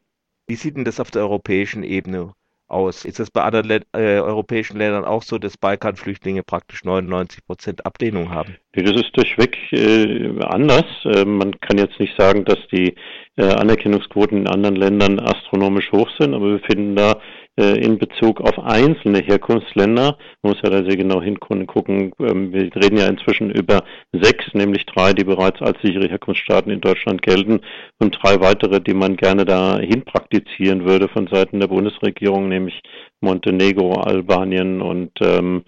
Wie 0.47 0.55
sieht 0.55 0.77
denn 0.77 0.85
das 0.85 1.01
auf 1.01 1.11
der 1.11 1.23
europäischen 1.23 1.83
Ebene 1.83 2.31
aus? 2.67 3.05
Ist 3.05 3.19
das 3.19 3.31
bei 3.31 3.43
anderen 3.43 3.67
Lä 3.67 3.79
äh, 3.93 4.19
europäischen 4.19 4.77
Ländern 4.77 5.05
auch 5.05 5.23
so, 5.23 5.37
dass 5.37 5.57
Balkanflüchtlinge 5.57 6.43
praktisch 6.43 6.83
99 6.83 7.45
Prozent 7.45 7.85
Ablehnung 7.85 8.31
haben? 8.31 8.55
Das 8.73 8.91
ist 8.91 9.15
durchweg 9.15 9.57
äh, 9.71 10.39
anders. 10.45 10.85
Äh, 11.03 11.25
man 11.25 11.59
kann 11.59 11.77
jetzt 11.77 11.99
nicht 11.99 12.15
sagen, 12.17 12.45
dass 12.45 12.59
die 12.71 12.95
äh, 13.35 13.43
Anerkennungsquoten 13.43 14.37
in 14.39 14.47
anderen 14.47 14.75
Ländern 14.75 15.19
astronomisch 15.19 15.91
hoch 15.91 16.09
sind, 16.17 16.33
aber 16.33 16.51
wir 16.51 16.59
finden 16.59 16.95
da 16.95 17.11
äh, 17.11 17.15
in 17.57 17.97
Bezug 17.97 18.39
auf 18.41 18.59
einzelne 18.59 19.19
Herkunftsländer, 19.19 20.17
man 20.43 20.53
muss 20.53 20.61
ja 20.63 20.69
da 20.69 20.83
sehr 20.83 20.95
genau 20.95 21.21
hingucken, 21.21 22.11
ähm, 22.19 22.53
wir 22.53 22.69
reden 22.75 22.97
ja 22.97 23.07
inzwischen 23.07 23.49
über 23.49 23.83
sechs, 24.11 24.45
nämlich 24.53 24.85
drei, 24.85 25.13
die 25.13 25.23
bereits 25.23 25.59
als 25.61 25.77
sichere 25.81 26.07
Herkunftsstaaten 26.07 26.71
in 26.71 26.81
Deutschland 26.81 27.23
gelten 27.23 27.61
und 27.99 28.17
drei 28.21 28.39
weitere, 28.41 28.79
die 28.79 28.93
man 28.93 29.17
gerne 29.17 29.43
dahin 29.43 30.03
praktizieren 30.05 30.85
würde 30.85 31.07
von 31.07 31.27
Seiten 31.27 31.59
der 31.59 31.67
Bundesregierung, 31.67 32.47
nämlich 32.47 32.79
Montenegro, 33.21 33.93
Albanien 34.01 34.81
und 34.81 35.11
ähm, 35.21 35.63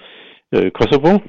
äh, 0.52 0.70
Kosovo. 0.72 1.22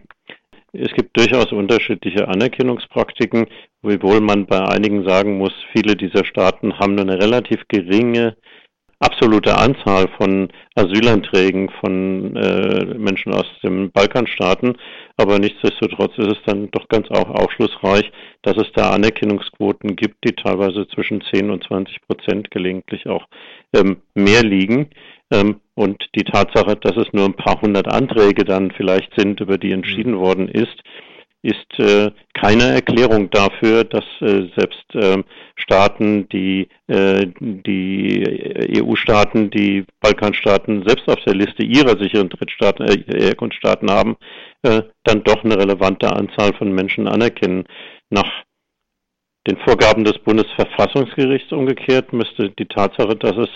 Es 0.72 0.92
gibt 0.92 1.16
durchaus 1.16 1.52
unterschiedliche 1.52 2.28
Anerkennungspraktiken, 2.28 3.46
wiewohl 3.82 4.20
man 4.20 4.46
bei 4.46 4.60
einigen 4.60 5.08
sagen 5.08 5.38
muss, 5.38 5.52
viele 5.74 5.96
dieser 5.96 6.24
Staaten 6.24 6.78
haben 6.78 6.94
nur 6.94 7.08
eine 7.08 7.18
relativ 7.18 7.62
geringe 7.66 8.36
absolute 9.00 9.56
Anzahl 9.56 10.08
von 10.16 10.48
Asylanträgen 10.74 11.70
von 11.80 12.36
äh, 12.36 12.84
Menschen 12.96 13.32
aus 13.32 13.46
den 13.62 13.90
Balkanstaaten, 13.90 14.76
aber 15.16 15.38
nichtsdestotrotz 15.38 16.12
ist 16.18 16.32
es 16.32 16.38
dann 16.46 16.70
doch 16.70 16.86
ganz 16.88 17.10
auch 17.10 17.30
aufschlussreich, 17.30 18.12
dass 18.42 18.56
es 18.58 18.70
da 18.74 18.90
Anerkennungsquoten 18.90 19.96
gibt, 19.96 20.24
die 20.24 20.34
teilweise 20.34 20.86
zwischen 20.88 21.22
10 21.22 21.50
und 21.50 21.64
20 21.64 22.00
Prozent 22.06 22.50
gelegentlich 22.50 23.06
auch 23.08 23.26
ähm, 23.74 24.02
mehr 24.14 24.42
liegen. 24.42 24.90
Ähm, 25.32 25.60
und 25.74 26.04
die 26.14 26.24
Tatsache, 26.24 26.76
dass 26.76 26.96
es 26.96 27.12
nur 27.12 27.24
ein 27.24 27.36
paar 27.36 27.60
hundert 27.62 27.88
Anträge 27.88 28.44
dann 28.44 28.70
vielleicht 28.70 29.12
sind, 29.18 29.40
über 29.40 29.56
die 29.56 29.72
entschieden 29.72 30.18
worden 30.18 30.48
ist, 30.48 30.82
ist 31.42 31.78
äh, 31.78 32.10
keine 32.34 32.64
Erklärung 32.64 33.30
dafür, 33.30 33.84
dass 33.84 34.04
äh, 34.20 34.48
selbst 34.56 34.94
äh, 34.94 35.22
Staaten, 35.56 36.28
die 36.28 36.68
äh, 36.86 37.26
die 37.40 38.82
EU-Staaten, 38.82 39.50
die 39.50 39.84
Balkanstaaten 40.00 40.84
selbst 40.86 41.08
auf 41.08 41.22
der 41.24 41.34
Liste 41.34 41.62
ihrer 41.62 41.98
sicheren 41.98 42.28
Drittstaaten, 42.28 42.86
äh, 42.86 43.26
Herkunftsstaaten 43.26 43.90
haben, 43.90 44.16
äh, 44.62 44.82
dann 45.04 45.24
doch 45.24 45.42
eine 45.42 45.56
relevante 45.58 46.12
Anzahl 46.14 46.52
von 46.54 46.72
Menschen 46.72 47.08
anerkennen. 47.08 47.64
Nach 48.10 48.30
den 49.46 49.56
Vorgaben 49.58 50.04
des 50.04 50.18
Bundesverfassungsgerichts 50.18 51.52
umgekehrt 51.52 52.12
müsste 52.12 52.50
die 52.50 52.66
Tatsache, 52.66 53.16
dass 53.16 53.36
es 53.36 53.48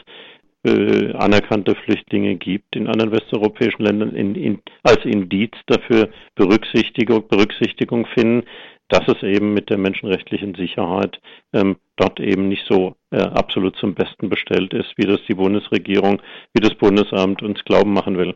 äh, 0.65 1.13
anerkannte 1.13 1.75
Flüchtlinge 1.75 2.37
gibt 2.37 2.75
in 2.75 2.87
anderen 2.87 3.13
westeuropäischen 3.13 3.85
Ländern 3.85 4.15
in, 4.15 4.35
in, 4.35 4.63
als 4.83 5.05
Indiz 5.05 5.53
dafür 5.67 6.09
Berücksichtigung, 6.35 7.29
Berücksichtigung 7.29 8.07
finden, 8.07 8.47
dass 8.89 9.07
es 9.09 9.23
eben 9.23 9.55
mit 9.55 9.71
der 9.71 9.79
menschenrechtlichen 9.79 10.55
Sicherheit 10.55 11.21
ähm, 11.53 11.77
dort 11.97 12.21
eben 12.21 12.49
nicht 12.49 12.65
so 12.69 12.97
äh, 13.11 13.23
absolut 13.23 13.77
zum 13.77 13.95
Besten 13.95 14.29
bestellt 14.29 14.75
ist, 14.75 14.93
wie 14.97 15.07
das 15.07 15.21
die 15.29 15.35
Bundesregierung, 15.35 16.21
wie 16.53 16.61
das 16.61 16.75
Bundesamt 16.75 17.43
uns 17.43 17.65
glauben 17.65 17.93
machen 17.93 18.19
will. 18.19 18.35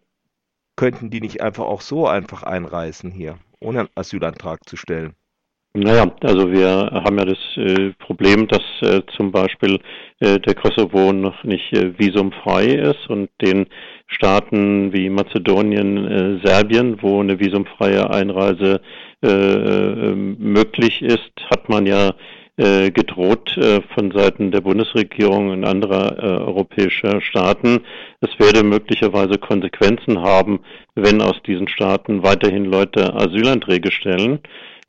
Könnten 0.77 1.11
die 1.11 1.21
nicht 1.21 1.43
einfach 1.43 1.65
auch 1.65 1.81
so 1.81 2.07
einfach 2.07 2.45
einreisen 2.45 3.11
hier, 3.11 3.39
ohne 3.61 3.81
einen 3.81 3.89
Asylantrag 3.95 4.69
zu 4.69 4.77
stellen? 4.77 5.15
Naja, 5.81 6.11
also 6.23 6.51
wir 6.51 6.91
haben 6.93 7.19
ja 7.19 7.25
das 7.25 7.39
äh, 7.57 7.93
Problem, 8.01 8.49
dass 8.49 8.63
äh, 8.83 9.03
zum 9.17 9.31
Beispiel 9.31 9.79
äh, 10.19 10.41
der 10.41 10.55
Kosovo 10.55 11.13
noch 11.13 11.45
nicht 11.45 11.73
äh, 11.73 11.97
visumfrei 11.97 12.65
ist 12.65 13.09
und 13.09 13.31
den 13.41 13.67
Staaten 14.09 14.93
wie 14.93 15.09
Mazedonien, 15.09 16.05
äh, 16.05 16.41
Serbien, 16.45 17.01
wo 17.01 17.21
eine 17.21 17.39
visumfreie 17.39 18.11
Einreise 18.11 18.81
äh, 19.23 20.15
möglich 20.15 21.01
ist, 21.03 21.33
hat 21.51 21.69
man 21.69 21.87
ja 21.87 22.13
gedroht 22.61 23.57
von 23.95 24.11
Seiten 24.11 24.51
der 24.51 24.63
Bundesregierung 24.63 25.51
und 25.51 25.65
anderer 25.65 26.17
europäischer 26.45 27.21
Staaten. 27.21 27.83
Es 28.21 28.31
werde 28.41 28.65
möglicherweise 28.65 29.39
Konsequenzen 29.39 30.21
haben, 30.23 30.59
wenn 30.97 31.23
aus 31.23 31.41
diesen 31.47 31.69
Staaten 31.69 32.25
weiterhin 32.25 32.65
Leute 32.65 33.15
Asylanträge 33.15 33.93
stellen. 33.93 34.41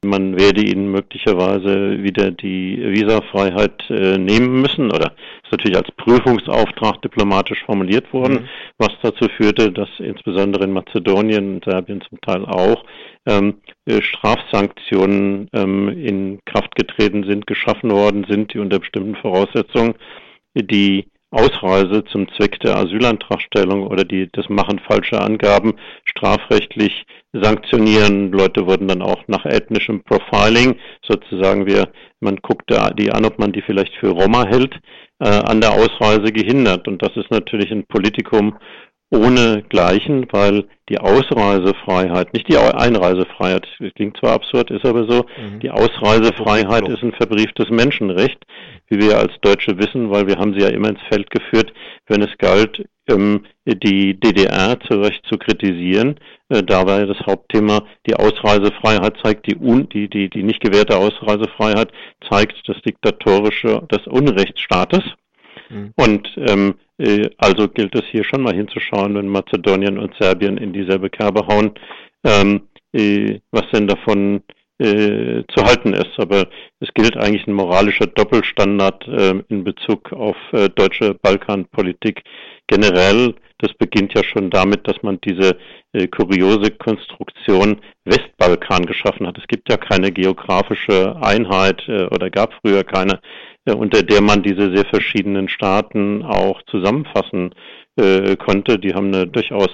Man 0.05 0.39
werde 0.39 0.63
ihnen 0.63 0.91
möglicherweise 0.91 2.01
wieder 2.01 2.31
die 2.31 2.77
Visafreiheit 2.81 3.83
äh, 3.89 4.17
nehmen 4.17 4.61
müssen 4.61 4.91
oder 4.91 5.11
ist 5.43 5.51
natürlich 5.51 5.75
als 5.75 5.91
Prüfungsauftrag 5.97 7.01
diplomatisch 7.01 7.65
formuliert 7.65 8.13
worden, 8.13 8.43
mhm. 8.43 8.49
was 8.77 8.91
dazu 9.01 9.27
führte, 9.35 9.73
dass 9.73 9.89
insbesondere 9.97 10.63
in 10.63 10.71
Mazedonien 10.71 11.55
und 11.55 11.65
Serbien 11.65 12.01
zum 12.07 12.21
Teil 12.21 12.45
auch 12.45 12.85
ähm, 13.25 13.55
äh, 13.85 14.01
Strafsanktionen 14.01 15.49
ähm, 15.53 15.89
in 15.89 16.39
Kraft 16.45 16.75
getreten 16.75 17.25
sind, 17.25 17.45
geschaffen 17.45 17.91
worden 17.91 18.25
sind, 18.29 18.53
die 18.53 18.59
unter 18.59 18.79
bestimmten 18.79 19.15
Voraussetzungen 19.15 19.95
die 20.55 21.05
Ausreise 21.31 22.03
zum 22.05 22.27
Zweck 22.33 22.59
der 22.61 22.75
Asylantragstellung 22.75 23.85
oder 23.85 24.03
die, 24.03 24.29
das 24.31 24.49
Machen 24.49 24.79
falscher 24.79 25.23
Angaben 25.23 25.75
strafrechtlich 26.05 27.05
sanktionieren. 27.33 28.31
Leute 28.31 28.65
wurden 28.65 28.87
dann 28.87 29.01
auch 29.01 29.23
nach 29.27 29.45
ethnischem 29.45 30.03
Profiling, 30.03 30.75
sozusagen 31.07 31.67
wir, 31.67 31.89
man 32.19 32.37
guckt 32.37 32.71
da 32.71 32.89
die 32.89 33.11
an, 33.11 33.25
ob 33.25 33.37
man 33.37 33.51
die 33.51 33.61
vielleicht 33.61 33.95
für 33.97 34.09
Roma 34.09 34.45
hält, 34.47 34.73
äh, 35.19 35.29
an 35.29 35.61
der 35.61 35.73
Ausreise 35.73 36.31
gehindert. 36.31 36.87
Und 36.87 37.01
das 37.03 37.15
ist 37.15 37.29
natürlich 37.29 37.71
ein 37.71 37.85
Politikum 37.85 38.57
ohne 39.11 39.63
Gleichen, 39.69 40.27
weil 40.31 40.65
die 40.87 40.99
Ausreisefreiheit, 40.99 42.33
nicht 42.33 42.47
die 42.47 42.57
Einreisefreiheit, 42.57 43.67
das 43.79 43.93
klingt 43.95 44.17
zwar 44.17 44.33
absurd, 44.33 44.69
ist 44.69 44.85
aber 44.85 45.09
so, 45.09 45.25
mhm. 45.37 45.59
die 45.61 45.71
Ausreisefreiheit 45.71 46.87
ist 46.87 47.01
ein 47.01 47.13
verbrieftes 47.13 47.69
Menschenrecht, 47.69 48.39
wie 48.87 48.99
wir 48.99 49.17
als 49.17 49.33
Deutsche 49.41 49.77
wissen, 49.77 50.11
weil 50.11 50.27
wir 50.27 50.37
haben 50.37 50.53
sie 50.53 50.61
ja 50.61 50.69
immer 50.69 50.89
ins 50.89 51.01
Feld 51.09 51.29
geführt, 51.31 51.73
wenn 52.07 52.21
es 52.21 52.37
galt, 52.37 52.85
ähm, 53.07 53.45
die 53.65 54.19
DDR 54.19 54.79
zu 54.81 54.99
Recht 54.99 55.25
zu 55.27 55.37
kritisieren. 55.37 56.19
Äh, 56.49 56.63
da 56.63 56.85
war 56.85 56.99
ja 56.99 57.05
das 57.07 57.19
Hauptthema, 57.25 57.83
die 58.07 58.15
Ausreisefreiheit 58.15 59.17
zeigt, 59.23 59.47
die, 59.47 59.55
un, 59.55 59.89
die, 59.89 60.07
die, 60.07 60.29
die 60.29 60.43
nicht 60.43 60.61
gewährte 60.61 60.97
Ausreisefreiheit 60.97 61.91
zeigt 62.29 62.57
das 62.67 62.79
diktatorische, 62.81 63.83
das 63.89 64.05
Unrechtsstaates. 64.05 65.03
Mhm. 65.69 65.93
Und 65.95 66.29
ähm, 66.37 66.75
äh, 66.75 66.88
also 67.37 67.67
gilt 67.69 67.95
es 67.95 68.03
hier 68.11 68.23
schon 68.23 68.41
mal 68.41 68.53
hinzuschauen, 68.53 69.15
wenn 69.15 69.27
Mazedonien 69.27 69.97
und 69.97 70.15
Serbien 70.19 70.57
in 70.57 70.73
dieselbe 70.73 71.09
Kerbe 71.09 71.47
hauen, 71.47 71.71
ähm, 72.25 72.61
äh, 72.93 73.39
was 73.51 73.63
denn 73.71 73.87
davon 73.87 74.43
äh, 74.79 75.43
zu 75.55 75.63
halten 75.63 75.93
ist. 75.93 76.17
Aber 76.17 76.47
es 76.79 76.89
gilt 76.93 77.17
eigentlich 77.17 77.47
ein 77.47 77.53
moralischer 77.53 78.07
Doppelstandard 78.07 79.07
äh, 79.07 79.43
in 79.49 79.63
Bezug 79.63 80.11
auf 80.13 80.37
äh, 80.51 80.69
deutsche 80.69 81.13
Balkanpolitik 81.13 82.23
generell. 82.67 83.35
Das 83.59 83.73
beginnt 83.73 84.13
ja 84.13 84.23
schon 84.23 84.49
damit, 84.49 84.87
dass 84.87 85.01
man 85.03 85.19
diese 85.21 85.57
äh, 85.91 86.07
kuriose 86.07 86.71
Konstruktion 86.71 87.81
Westbalkan 88.05 88.85
geschaffen 88.85 89.27
hat. 89.27 89.37
Es 89.37 89.47
gibt 89.47 89.69
ja 89.69 89.77
keine 89.77 90.11
geografische 90.11 91.17
Einheit 91.21 91.83
äh, 91.87 92.05
oder 92.05 92.29
gab 92.29 92.53
früher 92.61 92.83
keine 92.83 93.15
äh, 93.15 93.17
unter 93.65 94.03
der 94.03 94.21
man 94.21 94.43
diese 94.43 94.73
sehr 94.75 94.85
verschiedenen 94.85 95.49
Staaten 95.49 96.23
auch 96.23 96.61
zusammenfassen 96.63 97.53
äh, 97.97 98.35
konnte. 98.35 98.79
Die 98.79 98.93
haben 98.93 99.13
eine 99.13 99.27
durchaus 99.27 99.69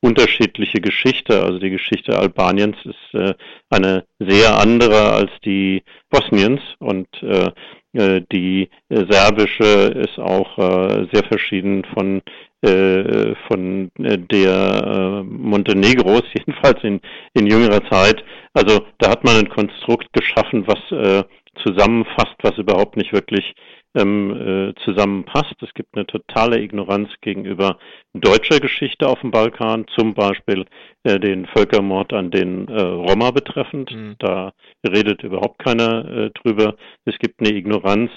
unterschiedliche 0.00 0.80
Geschichte. 0.80 1.42
Also 1.42 1.58
die 1.58 1.70
Geschichte 1.70 2.18
Albaniens 2.18 2.76
ist 2.84 3.14
äh, 3.14 3.34
eine 3.70 4.04
sehr 4.18 4.58
andere 4.58 5.12
als 5.12 5.30
die 5.44 5.82
Bosniens 6.10 6.60
und 6.78 7.08
äh, 7.22 7.50
äh 7.94 8.20
die 8.30 8.68
serbische 8.90 9.94
ist 10.04 10.18
auch 10.18 10.58
äh, 10.58 11.06
sehr 11.12 11.24
verschieden 11.24 11.84
von 11.94 12.22
äh, 12.60 13.34
von 13.48 13.90
der 13.96 15.22
Montenegros, 15.26 16.24
jedenfalls 16.34 16.82
in, 16.82 17.00
in 17.34 17.46
jüngerer 17.46 17.82
Zeit. 17.90 18.22
Also 18.52 18.86
da 18.98 19.10
hat 19.10 19.24
man 19.24 19.36
ein 19.36 19.48
Konstrukt 19.48 20.12
geschaffen, 20.12 20.66
was 20.66 21.24
zusammenfasst, 21.62 22.36
was 22.42 22.58
überhaupt 22.58 22.96
nicht 22.96 23.12
wirklich 23.12 23.54
ähm, 23.94 24.30
äh, 24.30 24.74
zusammenpasst. 24.84 25.54
Es 25.60 25.72
gibt 25.74 25.94
eine 25.94 26.06
totale 26.06 26.60
Ignoranz 26.60 27.08
gegenüber 27.20 27.78
deutscher 28.12 28.60
Geschichte 28.60 29.08
auf 29.08 29.20
dem 29.20 29.30
Balkan, 29.30 29.86
zum 29.94 30.14
Beispiel 30.14 30.66
äh, 31.04 31.18
den 31.20 31.46
Völkermord 31.46 32.12
an 32.12 32.30
den 32.30 32.68
äh, 32.68 32.80
Roma 32.80 33.30
betreffend. 33.30 33.92
Mhm. 33.92 34.16
Da 34.18 34.52
redet 34.86 35.22
überhaupt 35.22 35.58
keiner 35.58 36.04
äh, 36.08 36.30
drüber. 36.30 36.76
Es 37.04 37.18
gibt 37.18 37.40
eine 37.40 37.50
Ignoranz 37.50 38.10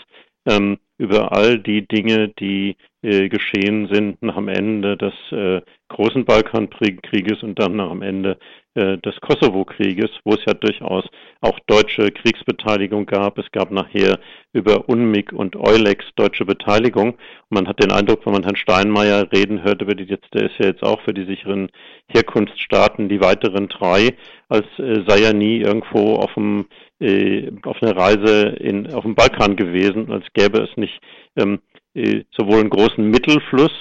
ähm, 0.48 0.80
über 0.98 1.32
all 1.32 1.60
die 1.60 1.88
Dinge, 1.88 2.30
die 2.40 2.76
äh, 3.08 3.30
geschehen 3.30 3.88
sind 3.90 4.22
nach 4.22 4.36
dem 4.36 4.50
Ende 4.50 4.98
des 4.98 5.14
äh, 5.32 5.62
großen 5.88 6.26
Balkankrieges 6.26 7.42
und 7.42 7.58
dann 7.58 7.78
nach 7.78 7.90
dem 7.90 8.02
Ende 8.02 8.38
äh, 8.76 8.98
des 8.98 9.16
Kosovo-Krieges, 9.22 10.10
wo 10.26 10.34
es 10.34 10.44
ja 10.46 10.54
durchaus 10.54 11.06
auch 11.40 11.58
deutsche 11.68 12.12
Kriegsbeteiligung 12.12 13.06
gab. 13.06 13.38
Es 13.38 13.50
gab 13.54 13.72
nachher 13.72 14.20
über 14.52 14.90
UNMIG 14.90 15.32
und 15.32 15.56
Eulex 15.56 16.04
deutsche 16.18 16.44
Beteiligung. 16.44 17.12
Und 17.12 17.52
man 17.52 17.68
hat 17.68 17.82
den 17.82 17.94
Eindruck, 17.94 18.26
wenn 18.26 18.34
man 18.34 18.44
Herrn 18.44 18.58
Steinmeier 18.58 19.32
reden 19.32 19.64
hört 19.64 19.82
über 19.82 19.96
die 19.96 20.04
jetzt, 20.04 20.28
der 20.34 20.48
ist 20.48 20.60
ja 20.60 20.66
jetzt 20.66 20.84
auch 20.84 21.00
für 21.02 21.14
die 21.14 21.26
sicheren 21.26 21.70
Herkunftsstaaten, 22.10 23.08
die 23.08 23.22
weiteren 23.22 23.70
drei, 23.70 24.16
als 24.50 24.68
äh, 24.80 25.04
sei 25.08 25.22
er 25.22 25.34
nie 25.34 25.62
irgendwo 25.62 26.16
auf 26.16 26.34
dem 26.34 26.66
äh, 27.00 27.52
auf 27.64 27.82
einer 27.82 27.96
Reise 27.96 28.58
in, 28.60 28.94
auf 28.94 29.04
dem 29.04 29.16
Balkan 29.16 29.56
gewesen, 29.56 30.12
als 30.12 30.26
gäbe 30.34 30.60
es 30.60 30.76
nicht 30.78 31.00
ähm, 31.36 31.56
äh, 31.56 31.77
sowohl 31.94 32.60
einen 32.60 32.70
großen 32.70 33.10
Mittelfluss 33.10 33.72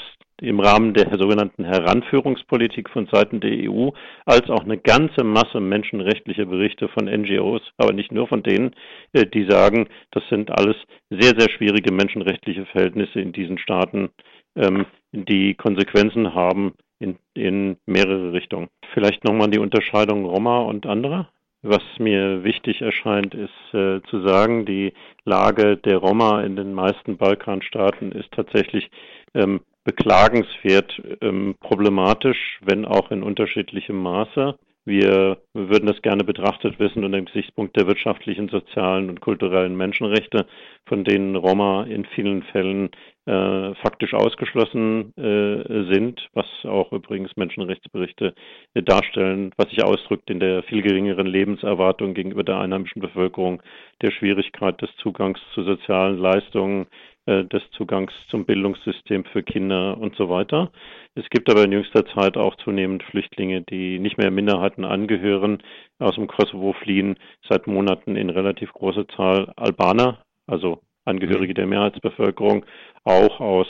im 0.40 0.60
Rahmen 0.60 0.92
der 0.92 1.16
sogenannten 1.18 1.64
Heranführungspolitik 1.64 2.90
von 2.90 3.06
Seiten 3.10 3.40
der 3.40 3.70
EU, 3.70 3.90
als 4.26 4.50
auch 4.50 4.64
eine 4.64 4.76
ganze 4.76 5.24
Masse 5.24 5.60
menschenrechtlicher 5.60 6.44
Berichte 6.44 6.88
von 6.88 7.06
NGOs, 7.06 7.62
aber 7.78 7.92
nicht 7.92 8.12
nur 8.12 8.28
von 8.28 8.42
denen, 8.42 8.74
äh, 9.12 9.26
die 9.26 9.46
sagen, 9.48 9.88
das 10.10 10.22
sind 10.28 10.50
alles 10.50 10.76
sehr, 11.10 11.32
sehr 11.38 11.48
schwierige 11.50 11.92
menschenrechtliche 11.92 12.66
Verhältnisse 12.66 13.20
in 13.20 13.32
diesen 13.32 13.58
Staaten, 13.58 14.10
ähm, 14.56 14.86
die 15.12 15.54
Konsequenzen 15.54 16.34
haben 16.34 16.74
in, 16.98 17.16
in 17.34 17.78
mehrere 17.86 18.32
Richtungen. 18.32 18.68
Vielleicht 18.92 19.24
nochmal 19.24 19.50
die 19.50 19.58
Unterscheidung 19.58 20.26
Roma 20.26 20.60
und 20.60 20.86
andere. 20.86 21.28
Was 21.68 21.82
mir 21.98 22.44
wichtig 22.44 22.80
erscheint, 22.80 23.34
ist 23.34 23.74
äh, 23.74 24.00
zu 24.08 24.20
sagen, 24.24 24.66
die 24.66 24.92
Lage 25.24 25.76
der 25.76 25.96
Roma 25.96 26.42
in 26.42 26.54
den 26.54 26.72
meisten 26.72 27.16
Balkanstaaten 27.16 28.12
ist 28.12 28.30
tatsächlich 28.30 28.88
ähm, 29.34 29.60
beklagenswert 29.82 31.02
ähm, 31.20 31.56
problematisch, 31.58 32.60
wenn 32.62 32.84
auch 32.84 33.10
in 33.10 33.24
unterschiedlichem 33.24 34.00
Maße. 34.00 34.56
Wir 34.86 35.38
würden 35.52 35.86
das 35.86 36.00
gerne 36.00 36.22
betrachtet 36.22 36.78
wissen 36.78 37.04
unter 37.04 37.18
dem 37.18 37.24
Gesichtspunkt 37.24 37.76
der 37.76 37.88
wirtschaftlichen, 37.88 38.48
sozialen 38.48 39.10
und 39.10 39.20
kulturellen 39.20 39.76
Menschenrechte, 39.76 40.46
von 40.86 41.02
denen 41.02 41.34
Roma 41.34 41.82
in 41.82 42.04
vielen 42.04 42.44
Fällen 42.44 42.90
äh, 43.26 43.74
faktisch 43.82 44.14
ausgeschlossen 44.14 45.12
äh, 45.16 45.92
sind, 45.92 46.28
was 46.34 46.46
auch 46.64 46.92
übrigens 46.92 47.36
Menschenrechtsberichte 47.36 48.34
äh, 48.74 48.82
darstellen, 48.84 49.50
was 49.56 49.68
sich 49.70 49.82
ausdrückt 49.82 50.30
in 50.30 50.38
der 50.38 50.62
viel 50.62 50.82
geringeren 50.82 51.26
Lebenserwartung 51.26 52.14
gegenüber 52.14 52.44
der 52.44 52.60
einheimischen 52.60 53.02
Bevölkerung, 53.02 53.64
der 54.02 54.12
Schwierigkeit 54.12 54.80
des 54.80 54.94
Zugangs 54.98 55.40
zu 55.54 55.64
sozialen 55.64 56.18
Leistungen, 56.18 56.86
des 57.26 57.62
Zugangs 57.72 58.12
zum 58.28 58.44
Bildungssystem 58.44 59.24
für 59.24 59.42
Kinder 59.42 59.98
und 59.98 60.14
so 60.16 60.28
weiter. 60.28 60.70
Es 61.14 61.28
gibt 61.30 61.50
aber 61.50 61.64
in 61.64 61.72
jüngster 61.72 62.06
Zeit 62.06 62.36
auch 62.36 62.54
zunehmend 62.56 63.02
Flüchtlinge, 63.02 63.62
die 63.62 63.98
nicht 63.98 64.16
mehr 64.16 64.30
Minderheiten 64.30 64.84
angehören, 64.84 65.62
aus 65.98 66.14
dem 66.14 66.28
Kosovo 66.28 66.72
fliehen, 66.74 67.16
seit 67.48 67.66
Monaten 67.66 68.16
in 68.16 68.30
relativ 68.30 68.72
großer 68.72 69.08
Zahl 69.08 69.52
Albaner, 69.56 70.18
also 70.46 70.80
Angehörige 71.04 71.54
der 71.54 71.66
Mehrheitsbevölkerung, 71.66 72.64
auch 73.04 73.40
aus 73.40 73.68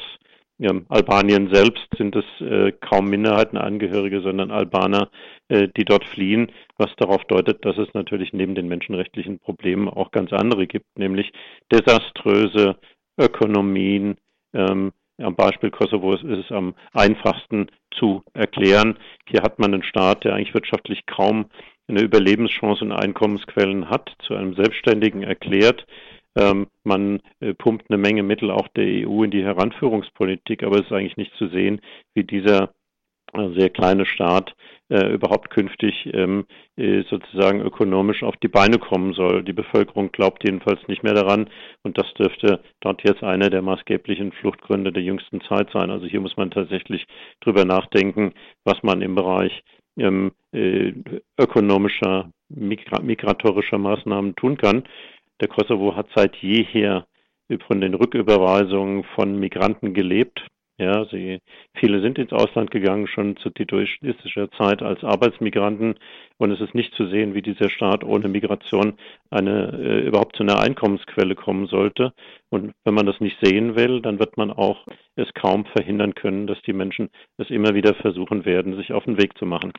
ja, 0.59 0.73
Albanien 0.89 1.53
selbst 1.53 1.87
sind 1.99 2.17
es 2.17 2.25
äh, 2.41 2.73
kaum 2.73 3.11
Minderheitenangehörige, 3.11 4.23
sondern 4.23 4.51
Albaner, 4.51 5.11
äh, 5.49 5.69
die 5.77 5.85
dort 5.85 6.05
fliehen, 6.05 6.51
was 6.79 6.91
darauf 6.97 7.25
deutet, 7.25 7.65
dass 7.65 7.77
es 7.77 7.93
natürlich 7.93 8.33
neben 8.33 8.55
den 8.55 8.67
menschenrechtlichen 8.67 9.39
Problemen 9.39 9.89
auch 9.89 10.13
ganz 10.13 10.33
andere 10.33 10.67
gibt, 10.67 10.87
nämlich 10.99 11.31
desaströse 11.71 12.77
Ökonomien. 13.19 14.17
Ähm, 14.55 14.93
am 15.19 15.35
Beispiel 15.35 15.71
Kosovo 15.71 16.13
ist 16.13 16.25
es 16.25 16.51
am 16.51 16.75
einfachsten 16.93 17.69
zu 17.99 18.23
erklären. 18.35 18.99
Hier 19.29 19.43
hat 19.43 19.59
man 19.59 19.73
einen 19.73 19.83
Staat, 19.83 20.25
der 20.25 20.35
eigentlich 20.35 20.55
wirtschaftlich 20.55 21.07
kaum 21.07 21.47
eine 21.89 22.03
Überlebenschance 22.03 22.85
und 22.85 22.93
Einkommensquellen 22.93 23.89
hat, 23.89 24.11
zu 24.27 24.35
einem 24.35 24.55
Selbstständigen 24.55 25.23
erklärt. 25.23 25.87
Ähm, 26.37 26.67
man 26.85 27.23
äh, 27.41 27.55
pumpt 27.55 27.91
eine 27.91 27.99
Menge 27.99 28.23
Mittel 28.23 28.51
auch 28.51 28.69
der 28.69 29.09
EU 29.09 29.23
in 29.23 29.31
die 29.31 29.45
Heranführungspolitik, 29.45 30.63
aber 30.63 30.77
es 30.77 30.87
ist 30.87 30.93
eigentlich 30.93 31.17
nicht 31.17 31.35
zu 31.37 31.49
sehen, 31.49 31.81
wie 32.15 32.25
dieser 32.25 32.75
äh, 33.33 33.49
sehr 33.57 33.71
kleine 33.71 34.05
Staat 34.05 34.55
äh, 34.89 35.13
überhaupt 35.13 35.51
künftig 35.51 36.09
ähm, 36.13 36.47
äh, 36.77 37.03
sozusagen 37.11 37.61
ökonomisch 37.61 38.23
auf 38.23 38.37
die 38.37 38.49
Beine 38.49 38.79
kommen 38.79 39.15
soll. 39.15 39.43
Die 39.43 39.53
Bevölkerung 39.53 40.13
glaubt 40.13 40.45
jedenfalls 40.45 40.81
nicht 40.89 41.03
mehr 41.03 41.15
daran 41.15 41.51
und 41.83 41.99
das 41.99 42.13
dürfte 42.15 42.61
dort 42.81 43.03
jetzt 43.03 43.23
einer 43.23 43.51
der 43.51 43.63
maßgeblichen 43.63 44.33
Fluchtgründe 44.33 44.93
der 44.93 45.03
jüngsten 45.03 45.41
Zeit 45.43 45.71
sein. 45.73 45.91
Also 45.91 46.07
hier 46.07 46.21
muss 46.21 46.37
man 46.37 46.51
tatsächlich 46.51 47.07
drüber 47.41 47.65
nachdenken, 47.65 48.33
was 48.65 48.83
man 48.83 49.03
im 49.03 49.15
Bereich 49.15 49.63
ähm, 49.99 50.33
äh, 50.53 50.93
ökonomischer, 51.39 52.31
migra 52.49 53.01
migratorischer 53.01 53.79
Maßnahmen 53.79 54.37
tun 54.37 54.57
kann. 54.57 54.85
Der 55.41 55.49
Kosovo 55.49 55.97
hat 55.97 56.07
seit 56.15 56.37
jeher 56.37 57.07
von 57.67 57.81
den 57.81 57.95
Rücküberweisungen 57.95 59.05
von 59.15 59.39
Migranten 59.39 59.95
gelebt. 59.95 60.47
Ja, 60.79 61.07
sie, 61.07 61.41
viele 61.75 62.03
sind 62.03 62.19
ins 62.19 62.33
Ausland 62.33 62.71
gegangen, 62.71 63.07
schon 63.07 63.39
zu 63.39 63.49
titoistischer 63.49 64.51
Zeit 64.53 64.83
als 64.83 65.03
Arbeitsmigranten. 65.03 65.95
Und 66.37 66.51
es 66.51 66.61
ist 66.61 66.75
nicht 66.75 66.95
zu 66.95 67.07
sehen, 67.07 67.35
wie 67.35 67.41
dieser 67.41 67.71
Staat 67.71 68.05
ohne 68.05 68.29
Migration 68.29 68.99
eine, 69.31 69.73
äh, 69.73 70.07
überhaupt 70.07 70.37
zu 70.37 70.43
einer 70.43 70.61
Einkommensquelle 70.61 71.35
kommen 71.35 71.67
sollte. 71.67 72.13
Und 72.51 72.73
wenn 72.85 72.95
man 72.95 73.07
das 73.07 73.21
nicht 73.21 73.39
sehen 73.41 73.75
will, 73.75 74.03
dann 74.03 74.19
wird 74.19 74.37
man 74.37 74.51
auch 74.51 74.87
es 75.15 75.33
kaum 75.33 75.65
verhindern 75.65 76.15
können, 76.15 76.47
dass 76.47 76.61
die 76.63 76.75
Menschen 76.75 77.09
es 77.39 77.49
immer 77.49 77.75
wieder 77.75 77.95
versuchen 77.95 78.45
werden, 78.45 78.77
sich 78.77 78.93
auf 78.93 79.05
den 79.05 79.17
Weg 79.19 79.39
zu 79.39 79.47
machen. 79.47 79.73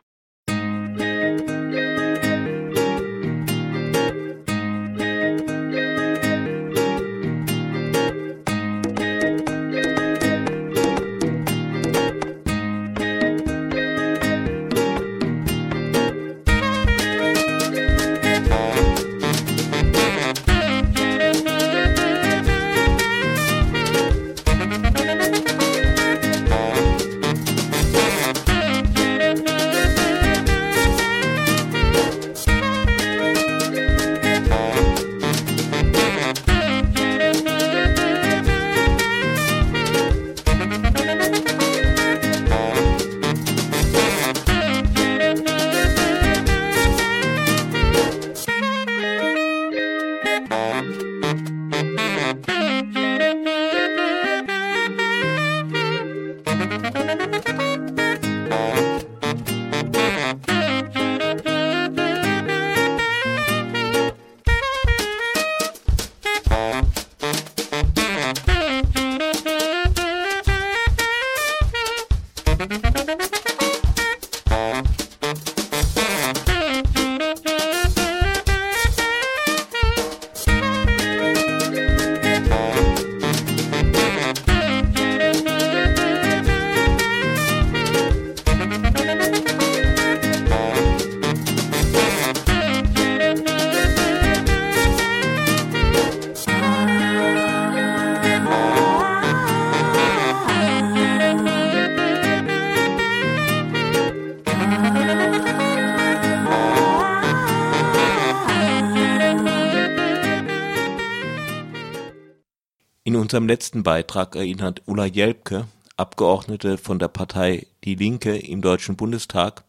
Unserem 113.28 113.50
letzten 113.50 113.84
Beitrag 113.84 114.38
erinnert 114.38 114.84
Ulla 114.86 115.06
Jelpke, 115.06 115.68
Abgeordnete 115.98 116.78
von 116.78 116.98
der 116.98 117.10
Partei 117.10 117.68
Die 117.84 117.96
Linke 117.96 118.38
im 118.38 118.62
Deutschen 118.62 118.96
Bundestag, 118.96 119.66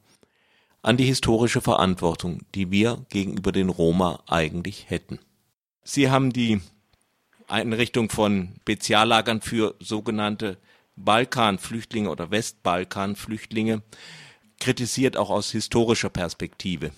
an 0.80 0.96
die 0.96 1.06
historische 1.06 1.61
Verantwortung, 1.61 2.42
die 2.54 2.70
wir 2.70 3.04
gegenüber 3.09 3.50
den 3.50 3.68
Roma 3.68 4.22
eigentlich 4.28 4.88
hätten. 4.90 5.18
Sie 5.82 6.09
haben 6.09 6.32
die 6.32 6.61
Einrichtung 7.48 8.11
von 8.11 8.54
Speziallagern 8.61 9.40
für 9.40 9.74
sogenannte 9.80 10.59
Balkanflüchtlinge 10.94 12.11
oder 12.11 12.30
Westbalkanflüchtlinge 12.30 13.82
kritisiert, 14.61 15.16
auch 15.16 15.30
aus 15.30 15.50
historischer 15.50 16.11
Perspektive. 16.11 16.92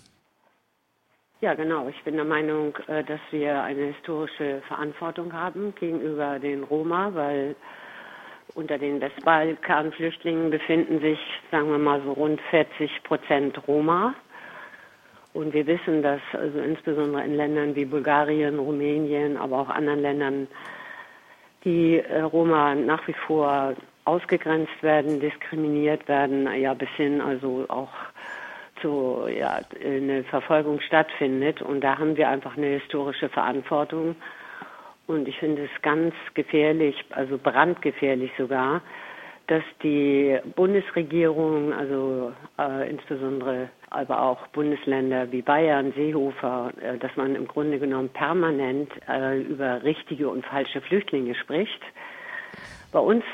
Ja, 1.43 1.55
genau. 1.55 1.88
Ich 1.88 2.03
bin 2.05 2.16
der 2.16 2.26
Meinung, 2.26 2.76
äh, 2.86 3.03
dass 3.03 3.20
wir 3.30 3.62
eine 3.62 3.86
historische 3.95 4.61
Verantwortung 4.68 5.32
haben 5.32 5.74
gegenüber 5.74 6.38
den 6.38 6.64
Roma, 6.64 7.14
weil 7.14 7.57
unter 8.55 8.76
den 8.76 9.01
Westbalkanflüchtlingen 9.01 10.51
befinden 10.51 11.01
sich, 11.01 11.18
sagen 11.51 11.70
wir 11.70 11.78
mal, 11.78 12.03
so 12.03 12.12
rund 12.12 12.43
40 12.51 13.03
Prozent 13.05 13.66
Roma. 13.66 14.14
Und 15.32 15.55
wir 15.55 15.66
wissen, 15.66 16.03
dass 16.03 16.20
also 16.34 16.59
insbesondere 16.59 17.24
in 17.24 17.36
Ländern 17.36 17.74
wie 17.74 17.86
Bulgarien, 17.86 18.59
Rumänien, 18.59 19.38
aber 19.38 19.61
auch 19.61 19.70
anderen 19.70 20.03
Ländern 20.03 20.47
die 21.64 22.01
äh, 22.01 22.20
Roma 22.20 22.74
nach 22.74 23.09
wie 23.09 23.14
vor 23.26 23.74
ausgegrenzt 24.05 24.82
werden, 24.82 25.20
diskriminiert 25.20 26.07
werden, 26.07 26.53
ja 26.61 26.74
bis 26.74 26.91
hin 26.97 27.22
also 27.22 27.64
auch 27.68 27.93
zu 28.80 29.26
ja, 29.28 29.60
eine 29.84 30.24
Verfolgung 30.24 30.80
stattfindet. 30.80 31.62
Und 31.62 31.82
da 31.82 31.98
haben 31.98 32.16
wir 32.16 32.28
einfach 32.28 32.56
eine 32.56 32.78
historische 32.78 33.28
Verantwortung. 33.28 34.16
Und 35.06 35.26
ich 35.26 35.38
finde 35.38 35.64
es 35.64 35.82
ganz 35.82 36.14
gefährlich, 36.34 36.94
also 37.10 37.36
brandgefährlich 37.38 38.30
sogar, 38.38 38.82
dass 39.48 39.64
die 39.82 40.38
Bundesregierung, 40.54 41.72
also 41.72 42.32
äh, 42.56 42.88
insbesondere 42.88 43.68
aber 43.90 44.22
auch 44.22 44.46
Bundesländer 44.48 45.32
wie 45.32 45.42
Bayern, 45.42 45.92
Seehofer, 45.96 46.72
äh, 46.80 46.98
dass 46.98 47.16
man 47.16 47.34
im 47.34 47.48
Grunde 47.48 47.80
genommen 47.80 48.10
permanent 48.10 48.92
äh, 49.08 49.40
über 49.40 49.82
richtige 49.82 50.28
und 50.28 50.46
falsche 50.46 50.80
Flüchtlinge 50.80 51.34
spricht. 51.34 51.82
Bei 52.92 53.00
uns 53.00 53.24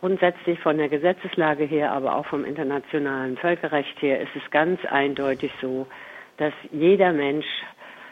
grundsätzlich 0.00 0.58
von 0.60 0.78
der 0.78 0.88
Gesetzeslage 0.88 1.64
her, 1.64 1.92
aber 1.92 2.16
auch 2.16 2.26
vom 2.26 2.44
internationalen 2.44 3.36
Völkerrecht 3.36 4.00
her 4.00 4.20
ist 4.20 4.34
es 4.34 4.50
ganz 4.50 4.84
eindeutig 4.84 5.50
so, 5.60 5.86
dass 6.36 6.52
jeder 6.70 7.12
Mensch 7.12 7.46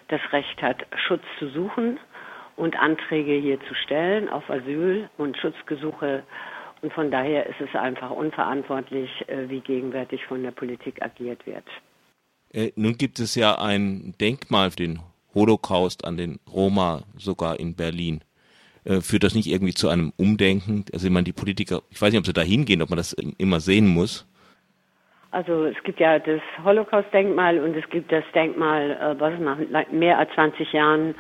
das 0.09 0.21
Recht 0.33 0.61
hat, 0.63 0.87
Schutz 1.07 1.23
zu 1.39 1.49
suchen 1.49 1.99
und 2.57 2.77
Anträge 2.77 3.35
hier 3.35 3.61
zu 3.69 3.75
stellen 3.75 4.29
auf 4.29 4.49
Asyl 4.51 5.09
und 5.17 5.37
Schutzgesuche. 5.37 6.23
Und 6.83 6.93
von 6.93 7.11
daher 7.11 7.47
ist 7.47 7.61
es 7.61 7.75
einfach 7.75 8.11
unverantwortlich, 8.11 9.11
äh, 9.29 9.49
wie 9.49 9.61
gegenwärtig 9.61 10.25
von 10.25 10.43
der 10.43 10.51
Politik 10.51 11.03
agiert 11.03 11.47
wird. 11.47 11.65
Äh, 12.53 12.73
nun 12.77 12.97
gibt 12.99 13.19
es 13.19 13.35
ja 13.35 13.59
ein 13.59 14.15
Denkmal 14.21 14.71
für 14.71 14.77
den 14.77 15.01
Holocaust 15.35 16.05
an 16.05 16.17
den 16.17 16.41
Roma 16.53 17.03
sogar 17.17 17.61
in 17.61 17.75
Berlin. 17.75 18.21
Äh, 18.87 19.01
führt 19.01 19.25
das 19.25 19.35
nicht 19.35 19.49
irgendwie 19.49 19.75
zu 19.75 19.89
einem 19.89 20.13
Umdenken? 20.17 20.85
Also 20.93 21.09
ich 21.09 21.13
meine, 21.13 21.25
die 21.25 21.33
Politiker, 21.33 21.83
ich 21.91 22.01
weiß 22.01 22.13
nicht, 22.13 22.21
ob 22.21 22.27
sie 22.27 22.33
da 22.33 22.43
hingehen, 22.43 22.83
ob 22.83 22.91
man 22.91 22.97
das 22.97 23.13
immer 23.13 23.59
sehen 23.59 23.89
muss. 23.89 24.27
Also 25.33 25.65
es 25.65 25.77
gibt 25.83 25.99
ja 25.99 26.21
das 26.21 26.41
Holocaust-Denkmal 26.65 27.59
und 27.59 27.77
es 27.77 27.89
gibt 27.91 28.13
das 28.13 28.25
Denkmal, 28.33 28.93
äh, 28.93 29.21
was 29.21 29.39
nach 29.41 29.59
mehr 29.91 30.19
als 30.19 30.33
20 30.35 30.73
Jahren 30.73 31.17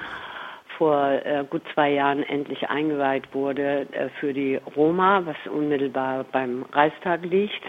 vor 0.78 1.10
äh, 1.24 1.44
gut 1.50 1.62
zwei 1.74 1.90
Jahren 1.90 2.22
endlich 2.22 2.68
eingeweiht 2.68 3.34
wurde 3.34 3.86
für 4.20 4.32
die 4.32 4.56
Roma, 4.76 5.24
was 5.24 5.36
unmittelbar 5.50 6.24
beim 6.24 6.64
Reichstag 6.72 7.24
liegt. 7.24 7.62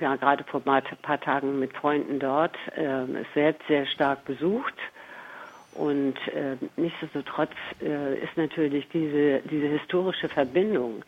Ja, 0.00 0.16
gerade 0.16 0.44
vor 0.44 0.60
ein 0.66 0.82
paar 1.02 1.20
Tagen 1.20 1.58
mit 1.58 1.72
Freunden 1.76 2.18
dort. 2.18 2.56
Es 2.74 3.26
wird 3.34 3.56
sehr 3.68 3.86
stark 3.86 4.24
besucht. 4.24 4.74
Und 5.74 6.14
äh, 6.28 6.56
nichtsdestotrotz 6.76 7.52
äh, 7.82 8.18
ist 8.18 8.36
natürlich 8.36 8.86
diese, 8.92 9.40
diese 9.50 9.66
historische 9.66 10.28
Verbindung, 10.28 11.02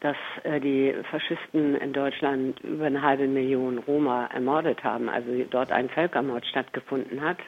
dass 0.00 0.16
äh, 0.44 0.60
die 0.60 0.94
Faschisten 1.10 1.74
in 1.76 1.92
Deutschland 1.92 2.60
über 2.60 2.86
eine 2.86 3.02
halbe 3.02 3.26
Million 3.26 3.78
Roma 3.78 4.26
ermordet 4.32 4.84
haben, 4.84 5.08
also 5.08 5.28
dort 5.50 5.72
ein 5.72 5.88
Völkermord 5.88 6.46
stattgefunden 6.46 7.20
hat, 7.20 7.38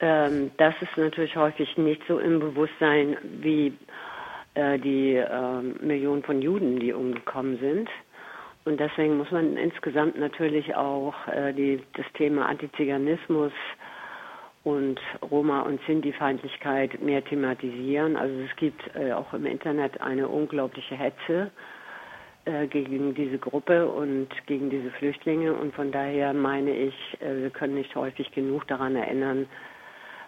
ähm, 0.00 0.50
das 0.58 0.74
ist 0.80 0.96
natürlich 0.96 1.36
häufig 1.36 1.76
nicht 1.78 2.02
so 2.06 2.18
im 2.18 2.38
Bewusstsein 2.40 3.16
wie 3.22 3.72
äh, 4.54 4.78
die 4.78 5.14
äh, 5.16 5.62
Millionen 5.80 6.22
von 6.22 6.42
Juden, 6.42 6.78
die 6.80 6.92
umgekommen 6.92 7.58
sind. 7.58 7.88
Und 8.64 8.80
deswegen 8.80 9.16
muss 9.16 9.30
man 9.30 9.56
insgesamt 9.56 10.18
natürlich 10.18 10.74
auch 10.74 11.14
äh, 11.28 11.52
die, 11.52 11.82
das 11.94 12.06
Thema 12.14 12.46
Antiziganismus 12.46 13.52
und 14.66 14.98
Roma- 15.22 15.60
und 15.60 15.80
Sinti-Feindlichkeit 15.86 17.00
mehr 17.00 17.24
thematisieren. 17.24 18.16
Also 18.16 18.34
es 18.40 18.56
gibt 18.56 18.82
äh, 18.96 19.12
auch 19.12 19.32
im 19.32 19.46
Internet 19.46 20.00
eine 20.00 20.26
unglaubliche 20.26 20.96
Hetze 20.96 21.52
äh, 22.46 22.66
gegen 22.66 23.14
diese 23.14 23.38
Gruppe 23.38 23.86
und 23.86 24.26
gegen 24.46 24.68
diese 24.68 24.90
Flüchtlinge. 24.90 25.54
Und 25.54 25.72
von 25.72 25.92
daher 25.92 26.32
meine 26.32 26.76
ich, 26.76 26.94
äh, 27.20 27.42
wir 27.42 27.50
können 27.50 27.76
nicht 27.76 27.94
häufig 27.94 28.32
genug 28.32 28.66
daran 28.66 28.96
erinnern, 28.96 29.46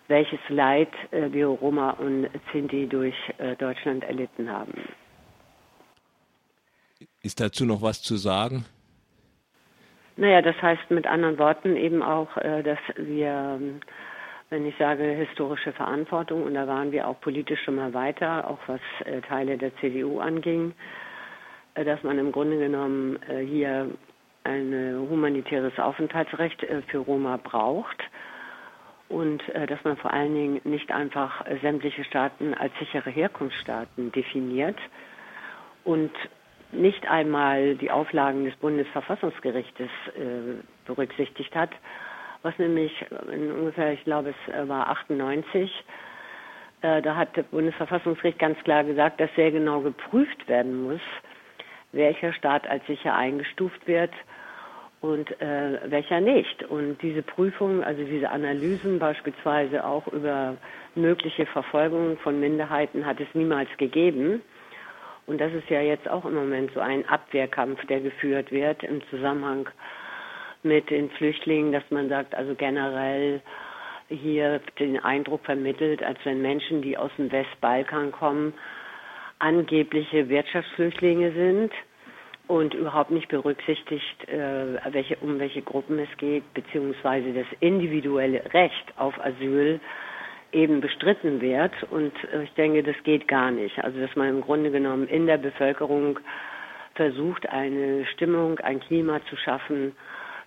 welches 0.06 0.38
Leid 0.48 0.92
äh, 1.10 1.28
die 1.30 1.42
Roma 1.42 1.90
und 1.90 2.28
Sinti 2.52 2.86
durch 2.86 3.16
äh, 3.38 3.56
Deutschland 3.56 4.04
erlitten 4.04 4.48
haben. 4.48 4.84
Ist 7.24 7.40
dazu 7.40 7.66
noch 7.66 7.82
was 7.82 8.02
zu 8.02 8.16
sagen? 8.16 8.66
Naja, 10.16 10.42
das 10.42 10.54
heißt 10.62 10.90
mit 10.90 11.08
anderen 11.08 11.38
Worten 11.38 11.74
eben 11.74 12.04
auch, 12.04 12.36
äh, 12.36 12.62
dass 12.62 12.78
wir 12.96 13.58
ähm, 13.60 13.80
wenn 14.50 14.66
ich 14.66 14.76
sage 14.78 15.04
historische 15.04 15.72
Verantwortung, 15.72 16.42
und 16.42 16.54
da 16.54 16.66
waren 16.66 16.92
wir 16.92 17.06
auch 17.06 17.20
politisch 17.20 17.62
schon 17.64 17.76
mal 17.76 17.92
weiter, 17.94 18.48
auch 18.48 18.60
was 18.66 18.80
äh, 19.04 19.20
Teile 19.20 19.58
der 19.58 19.76
CDU 19.76 20.20
anging, 20.20 20.72
äh, 21.74 21.84
dass 21.84 22.02
man 22.02 22.18
im 22.18 22.32
Grunde 22.32 22.58
genommen 22.58 23.18
äh, 23.28 23.44
hier 23.44 23.90
ein 24.48 25.06
humanitäres 25.10 25.78
Aufenthaltsrecht 25.78 26.62
äh, 26.64 26.82
für 26.82 26.98
Roma 26.98 27.36
braucht 27.36 28.02
und 29.08 29.46
äh, 29.50 29.66
dass 29.66 29.82
man 29.84 29.96
vor 29.96 30.12
allen 30.12 30.34
Dingen 30.34 30.60
nicht 30.64 30.90
einfach 30.90 31.46
äh, 31.46 31.58
sämtliche 31.58 32.04
Staaten 32.04 32.54
als 32.54 32.72
sichere 32.78 33.10
Herkunftsstaaten 33.10 34.12
definiert 34.12 34.78
und 35.84 36.12
nicht 36.72 37.08
einmal 37.08 37.76
die 37.76 37.90
Auflagen 37.90 38.44
des 38.44 38.54
Bundesverfassungsgerichtes 38.56 39.88
berücksichtigt 40.84 41.54
hat, 41.54 41.70
was 42.42 42.58
nämlich 42.58 42.92
in 43.32 43.52
ungefähr, 43.52 43.92
ich 43.92 44.04
glaube, 44.04 44.30
es 44.30 44.68
war 44.68 44.88
98, 44.90 45.70
äh, 46.82 47.02
da 47.02 47.16
hat 47.16 47.36
das 47.36 47.46
Bundesverfassungsgericht 47.46 48.38
ganz 48.38 48.58
klar 48.64 48.84
gesagt, 48.84 49.20
dass 49.20 49.30
sehr 49.36 49.50
genau 49.50 49.80
geprüft 49.80 50.48
werden 50.48 50.82
muss, 50.82 51.00
welcher 51.92 52.32
Staat 52.32 52.68
als 52.68 52.86
sicher 52.86 53.14
eingestuft 53.14 53.86
wird 53.86 54.12
und 55.00 55.30
äh, 55.40 55.78
welcher 55.90 56.20
nicht. 56.20 56.64
Und 56.64 57.00
diese 57.02 57.22
Prüfung, 57.22 57.82
also 57.82 58.02
diese 58.04 58.30
Analysen 58.30 58.98
beispielsweise 58.98 59.84
auch 59.84 60.06
über 60.08 60.56
mögliche 60.94 61.46
Verfolgung 61.46 62.18
von 62.18 62.38
Minderheiten 62.40 63.06
hat 63.06 63.20
es 63.20 63.28
niemals 63.34 63.68
gegeben. 63.78 64.42
Und 65.26 65.40
das 65.40 65.52
ist 65.52 65.68
ja 65.68 65.80
jetzt 65.80 66.08
auch 66.08 66.24
im 66.24 66.34
Moment 66.34 66.72
so 66.72 66.80
ein 66.80 67.06
Abwehrkampf, 67.08 67.84
der 67.86 68.00
geführt 68.00 68.50
wird 68.50 68.82
im 68.82 69.02
Zusammenhang 69.10 69.68
mit 70.68 70.90
den 70.90 71.10
Flüchtlingen, 71.10 71.72
dass 71.72 71.82
man 71.90 72.08
sagt, 72.08 72.34
also 72.34 72.54
generell 72.54 73.40
hier 74.08 74.60
den 74.78 75.02
Eindruck 75.02 75.44
vermittelt, 75.44 76.02
als 76.02 76.18
wenn 76.24 76.40
Menschen, 76.40 76.82
die 76.82 76.96
aus 76.96 77.10
dem 77.18 77.30
Westbalkan 77.32 78.12
kommen, 78.12 78.54
angebliche 79.38 80.28
Wirtschaftsflüchtlinge 80.28 81.32
sind 81.32 81.72
und 82.46 82.74
überhaupt 82.74 83.10
nicht 83.10 83.28
berücksichtigt, 83.28 84.28
äh, 84.28 84.78
welche, 84.92 85.16
um 85.16 85.38
welche 85.38 85.62
Gruppen 85.62 85.98
es 85.98 86.08
geht, 86.16 86.42
beziehungsweise 86.54 87.32
das 87.32 87.46
individuelle 87.60 88.42
Recht 88.52 88.92
auf 88.96 89.14
Asyl 89.24 89.80
eben 90.52 90.80
bestritten 90.80 91.40
wird. 91.40 91.72
Und 91.90 92.12
äh, 92.32 92.44
ich 92.44 92.52
denke, 92.54 92.82
das 92.82 92.96
geht 93.04 93.28
gar 93.28 93.50
nicht. 93.50 93.78
Also 93.84 94.00
dass 94.00 94.14
man 94.16 94.28
im 94.28 94.40
Grunde 94.40 94.70
genommen 94.70 95.06
in 95.06 95.26
der 95.26 95.36
Bevölkerung 95.36 96.18
versucht, 96.94 97.48
eine 97.48 98.06
Stimmung, 98.06 98.58
ein 98.60 98.80
Klima 98.80 99.20
zu 99.28 99.36
schaffen, 99.36 99.94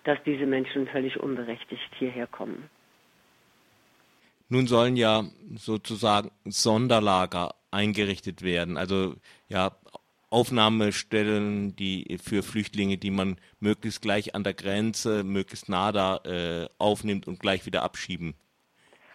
dass 0.04 0.18
diese 0.26 0.46
Menschen 0.46 0.88
völlig 0.88 1.20
unberechtigt 1.20 1.90
hierher 1.98 2.28
kommen. 2.28 2.70
Nun 4.50 4.68
sollen 4.68 4.98
ja 4.98 5.24
sozusagen 5.56 6.32
Sonderlager 6.46 7.56
eingerichtet 7.72 8.42
werden, 8.42 8.78
also 8.78 9.16
ja 9.48 9.78
Aufnahmestellen, 10.30 11.76
die 11.76 12.18
für 12.22 12.42
Flüchtlinge, 12.42 12.98
die 12.98 13.12
man 13.12 13.38
möglichst 13.60 14.02
gleich 14.02 14.34
an 14.34 14.44
der 14.44 14.54
Grenze, 14.54 15.24
möglichst 15.24 15.68
nah 15.68 15.92
da 15.92 16.18
äh, 16.24 16.70
aufnimmt 16.78 17.28
und 17.28 17.40
gleich 17.40 17.66
wieder 17.66 17.84
abschieben 17.84 18.36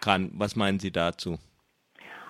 kann. 0.01 0.31
Was 0.35 0.57
meinen 0.57 0.79
Sie 0.79 0.91
dazu? 0.91 1.39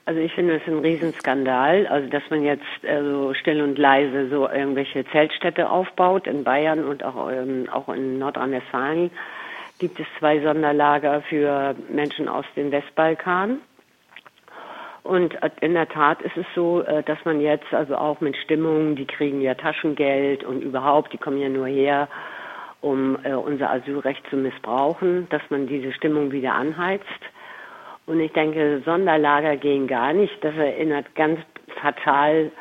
Also 0.06 0.20
ich 0.20 0.32
finde 0.34 0.56
es 0.56 0.62
ein 0.68 0.78
Riesenskandal, 0.78 1.88
also 1.88 2.08
dass 2.08 2.22
man 2.30 2.44
jetzt 2.44 2.62
äh, 2.82 3.02
so 3.02 3.34
still 3.34 3.60
und 3.60 3.76
leise 3.76 4.28
so 4.28 4.48
irgendwelche 4.48 5.04
Zeltstädte 5.06 5.68
aufbaut 5.68 6.28
in 6.28 6.44
Bayern 6.44 6.84
und 6.84 7.02
auch, 7.02 7.28
ähm, 7.30 7.68
auch 7.72 7.88
in 7.88 8.20
Nordrhein-Westfalen 8.20 9.10
gibt 9.80 9.98
es 9.98 10.06
zwei 10.20 10.40
Sonderlager 10.40 11.22
für 11.22 11.74
Menschen 11.88 12.28
aus 12.28 12.44
dem 12.54 12.70
Westbalkan. 12.70 13.58
Und 15.02 15.40
äh, 15.42 15.50
in 15.60 15.74
der 15.74 15.88
Tat 15.88 16.22
ist 16.22 16.36
es 16.36 16.46
so, 16.54 16.82
äh, 16.82 17.02
dass 17.02 17.18
man 17.24 17.40
jetzt 17.40 17.74
also 17.74 17.96
auch 17.96 18.20
mit 18.20 18.36
Stimmungen, 18.36 18.94
die 18.94 19.06
kriegen 19.06 19.40
ja 19.40 19.54
Taschengeld 19.54 20.44
und 20.44 20.62
überhaupt, 20.62 21.12
die 21.12 21.18
kommen 21.18 21.40
ja 21.40 21.48
nur 21.48 21.66
her, 21.66 22.08
um 22.80 23.18
äh, 23.24 23.34
unser 23.34 23.70
Asylrecht 23.70 24.22
zu 24.30 24.36
missbrauchen, 24.36 25.26
dass 25.30 25.42
man 25.50 25.66
diese 25.66 25.92
Stimmung 25.92 26.30
wieder 26.30 26.54
anheizt. 26.54 27.04
Und 28.06 28.20
ich 28.20 28.32
denke, 28.32 28.82
Sonderlager 28.84 29.56
gehen 29.56 29.88
gar 29.88 30.12
nicht. 30.12 30.32
Das 30.42 30.54
erinnert 30.54 31.14
ganz 31.16 31.40
fatal 31.80 32.52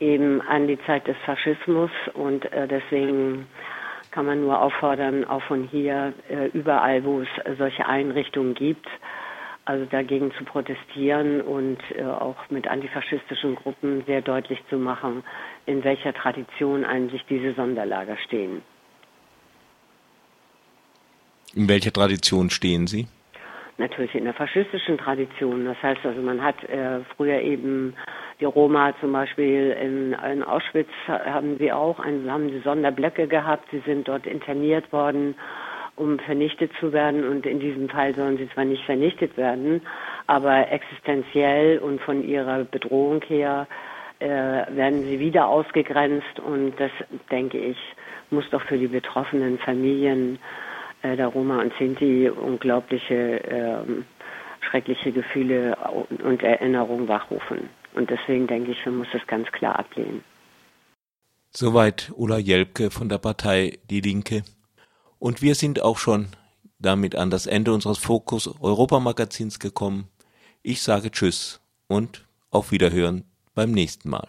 eben 0.00 0.40
an 0.42 0.66
die 0.66 0.78
Zeit 0.86 1.06
des 1.06 1.16
Faschismus 1.24 1.90
und 2.14 2.50
äh, 2.52 2.66
deswegen 2.66 3.46
kann 4.10 4.26
man 4.26 4.40
nur 4.40 4.60
auffordern, 4.60 5.24
auch 5.24 5.42
von 5.42 5.68
hier 5.68 6.12
äh, 6.28 6.46
überall, 6.48 7.04
wo 7.04 7.20
es 7.20 7.28
solche 7.58 7.86
Einrichtungen 7.86 8.54
gibt, 8.54 8.86
also 9.66 9.84
dagegen 9.84 10.32
zu 10.36 10.44
protestieren 10.44 11.40
und 11.42 11.78
äh, 11.94 12.02
auch 12.02 12.36
mit 12.48 12.66
antifaschistischen 12.66 13.54
Gruppen 13.54 14.02
sehr 14.06 14.22
deutlich 14.22 14.58
zu 14.68 14.78
machen, 14.78 15.22
in 15.66 15.84
welcher 15.84 16.12
Tradition 16.12 16.84
eigentlich 16.84 17.24
diese 17.28 17.54
Sonderlager 17.54 18.16
stehen. 18.24 18.62
In 21.54 21.68
welcher 21.68 21.92
Tradition 21.92 22.50
stehen 22.50 22.86
Sie? 22.86 23.06
Natürlich 23.80 24.14
in 24.14 24.24
der 24.24 24.34
faschistischen 24.34 24.98
Tradition. 24.98 25.64
Das 25.64 25.82
heißt 25.82 26.04
also, 26.04 26.20
man 26.20 26.42
hat 26.44 26.62
äh, 26.64 27.00
früher 27.16 27.40
eben 27.40 27.94
die 28.38 28.44
Roma 28.44 28.92
zum 29.00 29.10
Beispiel 29.10 29.70
in, 29.70 30.12
in 30.12 30.42
Auschwitz 30.42 30.90
haben 31.08 31.56
sie 31.56 31.72
auch, 31.72 31.98
ein, 31.98 32.30
haben 32.30 32.50
sie 32.50 32.60
Sonderblöcke 32.60 33.26
gehabt. 33.26 33.64
Sie 33.70 33.82
sind 33.86 34.06
dort 34.06 34.26
interniert 34.26 34.92
worden, 34.92 35.34
um 35.96 36.18
vernichtet 36.18 36.70
zu 36.78 36.92
werden. 36.92 37.26
Und 37.26 37.46
in 37.46 37.58
diesem 37.58 37.88
Fall 37.88 38.14
sollen 38.14 38.36
sie 38.36 38.50
zwar 38.50 38.66
nicht 38.66 38.84
vernichtet 38.84 39.38
werden, 39.38 39.80
aber 40.26 40.70
existenziell 40.70 41.78
und 41.78 42.02
von 42.02 42.22
ihrer 42.22 42.64
Bedrohung 42.64 43.22
her 43.28 43.66
äh, 44.18 44.28
werden 44.28 45.04
sie 45.04 45.18
wieder 45.20 45.48
ausgegrenzt. 45.48 46.38
Und 46.38 46.78
das, 46.78 46.90
denke 47.30 47.56
ich, 47.56 47.78
muss 48.28 48.44
doch 48.50 48.60
für 48.60 48.76
die 48.76 48.88
betroffenen 48.88 49.58
Familien 49.58 50.38
äh, 51.02 51.16
der 51.16 51.28
Roma 51.28 51.60
und 51.60 51.72
Sinti 51.78 52.28
unglaubliche, 52.28 53.40
ähm, 53.48 54.04
schreckliche 54.60 55.12
Gefühle 55.12 55.76
und 56.22 56.42
Erinnerungen 56.42 57.08
wachrufen. 57.08 57.70
Und 57.94 58.10
deswegen 58.10 58.46
denke 58.46 58.72
ich, 58.72 58.86
man 58.86 58.98
muss 58.98 59.08
das 59.12 59.26
ganz 59.26 59.50
klar 59.52 59.78
ablehnen. 59.78 60.22
Soweit 61.50 62.12
Ulla 62.14 62.38
Jelpke 62.38 62.90
von 62.90 63.08
der 63.08 63.18
Partei 63.18 63.78
Die 63.90 64.00
Linke. 64.00 64.42
Und 65.18 65.42
wir 65.42 65.54
sind 65.54 65.82
auch 65.82 65.98
schon 65.98 66.28
damit 66.78 67.16
an 67.16 67.30
das 67.30 67.46
Ende 67.46 67.72
unseres 67.72 67.98
Fokus 67.98 68.48
Europa 68.60 69.00
Magazins 69.00 69.58
gekommen. 69.58 70.08
Ich 70.62 70.82
sage 70.82 71.10
Tschüss 71.10 71.60
und 71.88 72.26
auf 72.50 72.70
Wiederhören 72.72 73.24
beim 73.54 73.72
nächsten 73.72 74.08
Mal. 74.08 74.28